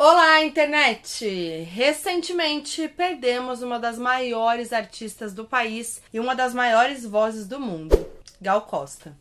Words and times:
Olá, 0.00 0.44
internet! 0.44 1.26
Recentemente 1.72 2.86
perdemos 2.86 3.62
uma 3.62 3.80
das 3.80 3.98
maiores 3.98 4.72
artistas 4.72 5.34
do 5.34 5.44
país 5.44 6.00
e 6.14 6.20
uma 6.20 6.36
das 6.36 6.54
maiores 6.54 7.04
vozes 7.04 7.48
do 7.48 7.58
mundo, 7.58 8.06
Gal 8.40 8.60
Costa. 8.60 9.12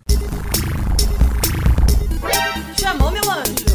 Chamou, 2.80 3.10
meu 3.10 3.24
anjo! 3.24 3.66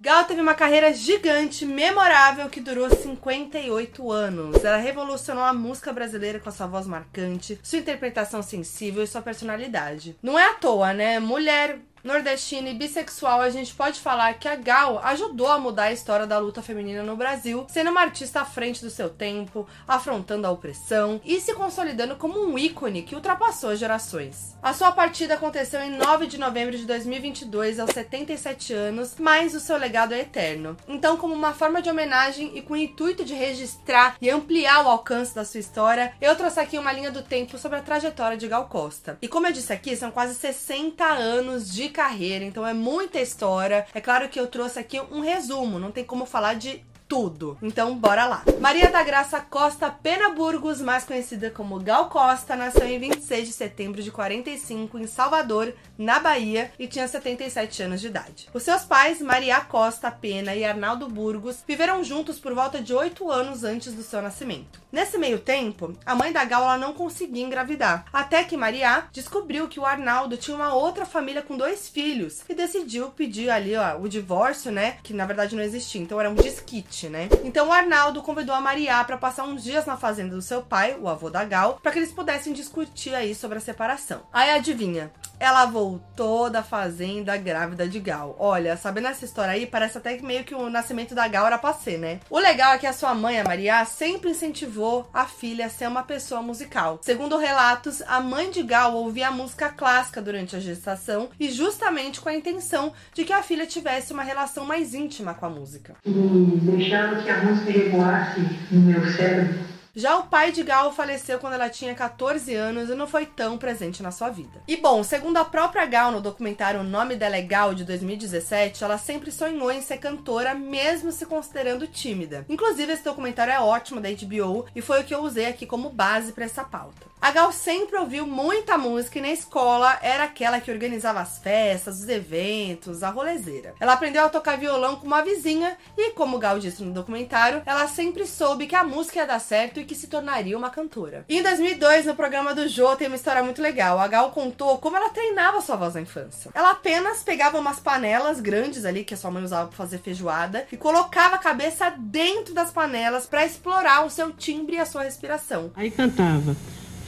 Gal 0.00 0.24
teve 0.24 0.40
uma 0.40 0.54
carreira 0.54 0.92
gigante, 0.92 1.64
memorável, 1.64 2.48
que 2.48 2.60
durou 2.60 2.90
58 2.90 4.10
anos. 4.10 4.64
Ela 4.64 4.76
revolucionou 4.76 5.44
a 5.44 5.52
música 5.52 5.92
brasileira 5.92 6.40
com 6.40 6.48
a 6.48 6.52
sua 6.52 6.66
voz 6.66 6.86
marcante, 6.86 7.60
sua 7.62 7.78
interpretação 7.78 8.42
sensível 8.42 9.04
e 9.04 9.06
sua 9.06 9.22
personalidade. 9.22 10.16
Não 10.20 10.36
é 10.36 10.50
à 10.50 10.54
toa, 10.54 10.92
né? 10.92 11.20
Mulher 11.20 11.78
nordestina 12.06 12.70
e 12.70 12.74
bissexual, 12.74 13.40
a 13.40 13.50
gente 13.50 13.74
pode 13.74 14.00
falar 14.00 14.34
que 14.34 14.48
a 14.48 14.54
Gal 14.54 15.00
ajudou 15.04 15.48
a 15.48 15.58
mudar 15.58 15.84
a 15.84 15.92
história 15.92 16.26
da 16.26 16.38
luta 16.38 16.62
feminina 16.62 17.02
no 17.02 17.16
Brasil, 17.16 17.66
sendo 17.68 17.90
uma 17.90 18.00
artista 18.00 18.40
à 18.40 18.44
frente 18.44 18.82
do 18.82 18.90
seu 18.90 19.10
tempo, 19.10 19.66
afrontando 19.86 20.46
a 20.46 20.50
opressão 20.50 21.20
e 21.24 21.40
se 21.40 21.52
consolidando 21.54 22.16
como 22.16 22.40
um 22.40 22.56
ícone 22.58 23.02
que 23.02 23.14
ultrapassou 23.14 23.74
gerações. 23.74 24.56
A 24.62 24.72
sua 24.72 24.92
partida 24.92 25.34
aconteceu 25.34 25.80
em 25.80 25.96
9 25.96 26.26
de 26.26 26.38
novembro 26.38 26.76
de 26.76 26.86
2022, 26.86 27.80
aos 27.80 27.90
77 27.90 28.72
anos, 28.72 29.16
mas 29.18 29.54
o 29.54 29.60
seu 29.60 29.76
legado 29.76 30.14
é 30.14 30.20
eterno. 30.20 30.76
Então, 30.86 31.16
como 31.16 31.34
uma 31.34 31.52
forma 31.52 31.82
de 31.82 31.90
homenagem 31.90 32.56
e 32.56 32.62
com 32.62 32.74
o 32.74 32.76
intuito 32.76 33.24
de 33.24 33.34
registrar 33.34 34.16
e 34.20 34.30
ampliar 34.30 34.84
o 34.84 34.88
alcance 34.88 35.34
da 35.34 35.44
sua 35.44 35.60
história, 35.60 36.12
eu 36.20 36.36
trouxe 36.36 36.60
aqui 36.60 36.78
uma 36.78 36.92
linha 36.92 37.10
do 37.10 37.22
tempo 37.22 37.58
sobre 37.58 37.78
a 37.78 37.82
trajetória 37.82 38.36
de 38.36 38.46
Gal 38.46 38.66
Costa. 38.66 39.18
E 39.20 39.28
como 39.28 39.46
eu 39.46 39.52
disse 39.52 39.72
aqui, 39.72 39.96
são 39.96 40.10
quase 40.10 40.34
60 40.34 41.04
anos 41.04 41.72
de 41.72 41.95
carreira, 41.96 42.44
então 42.44 42.66
é 42.66 42.74
muita 42.74 43.18
história. 43.18 43.86
É 43.94 44.02
claro 44.02 44.28
que 44.28 44.38
eu 44.38 44.46
trouxe 44.46 44.78
aqui 44.78 45.00
um 45.00 45.20
resumo, 45.20 45.78
não 45.78 45.90
tem 45.90 46.04
como 46.04 46.26
falar 46.26 46.52
de 46.52 46.84
tudo. 47.08 47.56
Então, 47.62 47.96
bora 47.96 48.26
lá. 48.26 48.42
Maria 48.60 48.90
da 48.90 49.02
Graça 49.02 49.40
Costa 49.40 49.90
Pena 49.90 50.30
Burgos, 50.30 50.80
mais 50.80 51.04
conhecida 51.04 51.50
como 51.50 51.80
Gal 51.80 52.08
Costa, 52.08 52.56
nasceu 52.56 52.86
em 52.86 52.98
26 52.98 53.48
de 53.48 53.52
setembro 53.52 54.02
de 54.02 54.10
45 54.10 54.98
em 54.98 55.06
Salvador, 55.06 55.74
na 55.96 56.18
Bahia, 56.18 56.72
e 56.78 56.86
tinha 56.86 57.06
77 57.06 57.82
anos 57.82 58.00
de 58.00 58.08
idade. 58.08 58.48
Os 58.52 58.62
seus 58.62 58.82
pais, 58.82 59.20
Maria 59.20 59.60
Costa 59.60 60.10
Pena 60.10 60.54
e 60.54 60.64
Arnaldo 60.64 61.08
Burgos, 61.08 61.62
viveram 61.66 62.02
juntos 62.02 62.38
por 62.38 62.54
volta 62.54 62.80
de 62.80 62.92
8 62.92 63.30
anos 63.30 63.64
antes 63.64 63.92
do 63.92 64.02
seu 64.02 64.20
nascimento. 64.20 64.80
Nesse 64.90 65.18
meio 65.18 65.38
tempo, 65.38 65.94
a 66.06 66.14
mãe 66.14 66.32
da 66.32 66.44
Gal 66.44 66.78
não 66.78 66.94
conseguia 66.94 67.44
engravidar, 67.44 68.06
até 68.12 68.42
que 68.42 68.56
Maria 68.56 69.04
descobriu 69.12 69.68
que 69.68 69.78
o 69.78 69.84
Arnaldo 69.84 70.36
tinha 70.36 70.56
uma 70.56 70.72
outra 70.72 71.04
família 71.04 71.42
com 71.42 71.56
dois 71.56 71.88
filhos 71.88 72.42
e 72.48 72.54
decidiu 72.54 73.10
pedir 73.10 73.50
ali 73.50 73.76
ó, 73.76 73.98
o 73.98 74.08
divórcio, 74.08 74.72
né, 74.72 74.96
que 75.02 75.12
na 75.12 75.26
verdade 75.26 75.54
não 75.54 75.62
existia, 75.62 76.00
então 76.00 76.18
era 76.18 76.30
um 76.30 76.34
desquite, 76.34 76.95
né? 77.04 77.28
Então 77.44 77.68
o 77.68 77.72
Arnaldo 77.72 78.22
convidou 78.22 78.54
a 78.54 78.60
Maria 78.60 79.04
para 79.04 79.18
passar 79.18 79.44
uns 79.44 79.62
dias 79.62 79.84
na 79.84 79.96
fazenda 79.96 80.34
do 80.34 80.40
seu 80.40 80.62
pai, 80.62 80.96
o 80.98 81.08
avô 81.08 81.28
da 81.28 81.44
Gal, 81.44 81.78
para 81.82 81.92
que 81.92 81.98
eles 81.98 82.12
pudessem 82.12 82.52
discutir 82.52 83.14
aí 83.14 83.34
sobre 83.34 83.58
a 83.58 83.60
separação. 83.60 84.22
Aí 84.32 84.50
adivinha, 84.50 85.12
ela 85.38 85.66
voltou 85.66 86.48
da 86.50 86.62
fazenda 86.62 87.36
grávida 87.36 87.86
de 87.88 88.00
Gal. 88.00 88.34
Olha, 88.38 88.76
sabendo 88.76 89.08
essa 89.08 89.24
história 89.24 89.52
aí, 89.52 89.66
parece 89.66 89.98
até 89.98 90.16
que 90.16 90.24
meio 90.24 90.44
que 90.44 90.54
o 90.54 90.70
nascimento 90.70 91.14
da 91.14 91.28
Gal 91.28 91.46
era 91.46 91.58
pra 91.58 91.72
ser, 91.72 91.98
né? 91.98 92.20
O 92.30 92.38
legal 92.38 92.72
é 92.72 92.78
que 92.78 92.86
a 92.86 92.92
sua 92.92 93.14
mãe, 93.14 93.38
a 93.38 93.44
Maria, 93.44 93.84
sempre 93.84 94.30
incentivou 94.30 95.08
a 95.12 95.26
filha 95.26 95.66
a 95.66 95.70
ser 95.70 95.88
uma 95.88 96.02
pessoa 96.02 96.42
musical. 96.42 96.98
Segundo 97.02 97.36
relatos, 97.36 98.02
a 98.06 98.20
mãe 98.20 98.50
de 98.50 98.62
Gal 98.62 98.94
ouvia 98.94 99.30
música 99.30 99.68
clássica 99.68 100.22
durante 100.22 100.56
a 100.56 100.60
gestação 100.60 101.28
e 101.38 101.50
justamente 101.50 102.20
com 102.20 102.28
a 102.28 102.34
intenção 102.34 102.92
de 103.12 103.24
que 103.24 103.32
a 103.32 103.42
filha 103.42 103.66
tivesse 103.66 104.12
uma 104.12 104.22
relação 104.22 104.64
mais 104.64 104.94
íntima 104.94 105.34
com 105.34 105.46
a 105.46 105.50
música. 105.50 105.96
E 106.04 106.10
deixando 106.10 107.22
que 107.22 107.30
a 107.30 107.42
música 107.42 107.70
reboasse 107.70 108.40
no 108.70 108.80
meu 108.80 109.06
cérebro 109.12 109.75
já 109.96 110.18
o 110.18 110.24
pai 110.24 110.52
de 110.52 110.62
Gal 110.62 110.92
faleceu 110.92 111.38
quando 111.38 111.54
ela 111.54 111.70
tinha 111.70 111.94
14 111.94 112.54
anos 112.54 112.90
e 112.90 112.94
não 112.94 113.06
foi 113.06 113.24
tão 113.24 113.56
presente 113.56 114.02
na 114.02 114.10
sua 114.10 114.28
vida. 114.28 114.60
E 114.68 114.76
bom, 114.76 115.02
segundo 115.02 115.38
a 115.38 115.44
própria 115.44 115.86
Gal 115.86 116.12
no 116.12 116.20
documentário 116.20 116.80
O 116.80 116.84
Nome 116.84 117.16
Dela 117.16 117.36
é 117.36 117.40
Gal 117.40 117.72
de 117.72 117.82
2017, 117.82 118.84
ela 118.84 118.98
sempre 118.98 119.32
sonhou 119.32 119.72
em 119.72 119.80
ser 119.80 119.96
cantora, 119.96 120.54
mesmo 120.54 121.10
se 121.10 121.24
considerando 121.24 121.86
tímida. 121.86 122.44
Inclusive, 122.46 122.92
esse 122.92 123.02
documentário 123.02 123.54
é 123.54 123.58
ótimo 123.58 123.98
da 123.98 124.10
HBO 124.10 124.66
e 124.76 124.82
foi 124.82 125.00
o 125.00 125.04
que 125.04 125.14
eu 125.14 125.22
usei 125.22 125.46
aqui 125.46 125.64
como 125.64 125.88
base 125.88 126.32
para 126.32 126.44
essa 126.44 126.62
pauta. 126.62 127.06
A 127.20 127.30
Gal 127.32 127.50
sempre 127.50 127.96
ouviu 127.96 128.26
muita 128.26 128.76
música 128.76 129.18
e 129.18 129.22
na 129.22 129.30
escola 129.30 129.98
era 130.02 130.24
aquela 130.24 130.60
que 130.60 130.70
organizava 130.70 131.20
as 131.20 131.38
festas, 131.38 132.00
os 132.00 132.08
eventos, 132.08 133.02
a 133.02 133.08
rolezeira. 133.08 133.74
Ela 133.80 133.94
aprendeu 133.94 134.24
a 134.24 134.28
tocar 134.28 134.58
violão 134.58 134.96
com 134.96 135.06
uma 135.06 135.22
vizinha 135.22 135.76
e, 135.96 136.10
como 136.10 136.38
Gal 136.38 136.58
disse 136.58 136.84
no 136.84 136.92
documentário, 136.92 137.62
ela 137.64 137.88
sempre 137.88 138.26
soube 138.26 138.66
que 138.66 138.76
a 138.76 138.84
música 138.84 139.20
ia 139.20 139.26
dar 139.26 139.40
certo 139.40 139.80
e 139.80 139.84
que 139.84 139.94
se 139.94 140.06
tornaria 140.06 140.56
uma 140.56 140.70
cantora. 140.70 141.24
Em 141.28 141.42
2002, 141.42 142.06
no 142.06 142.14
programa 142.14 142.54
do 142.54 142.68
Jô, 142.68 142.94
tem 142.94 143.08
uma 143.08 143.16
história 143.16 143.42
muito 143.42 143.62
legal. 143.62 143.98
A 143.98 144.06
Gal 144.06 144.30
contou 144.30 144.78
como 144.78 144.96
ela 144.96 145.10
treinava 145.10 145.62
sua 145.62 145.76
voz 145.76 145.94
na 145.94 146.02
infância. 146.02 146.50
Ela 146.54 146.72
apenas 146.72 147.22
pegava 147.22 147.58
umas 147.58 147.80
panelas 147.80 148.40
grandes 148.40 148.84
ali 148.84 149.04
que 149.04 149.14
a 149.14 149.16
sua 149.16 149.30
mãe 149.30 149.42
usava 149.42 149.68
para 149.68 149.76
fazer 149.76 149.98
feijoada 149.98 150.66
e 150.70 150.76
colocava 150.76 151.36
a 151.36 151.38
cabeça 151.38 151.90
dentro 151.98 152.52
das 152.52 152.70
panelas 152.70 153.26
para 153.26 153.46
explorar 153.46 154.04
o 154.04 154.10
seu 154.10 154.32
timbre 154.32 154.76
e 154.76 154.80
a 154.80 154.86
sua 154.86 155.02
respiração. 155.02 155.72
Aí 155.74 155.90
cantava. 155.90 156.54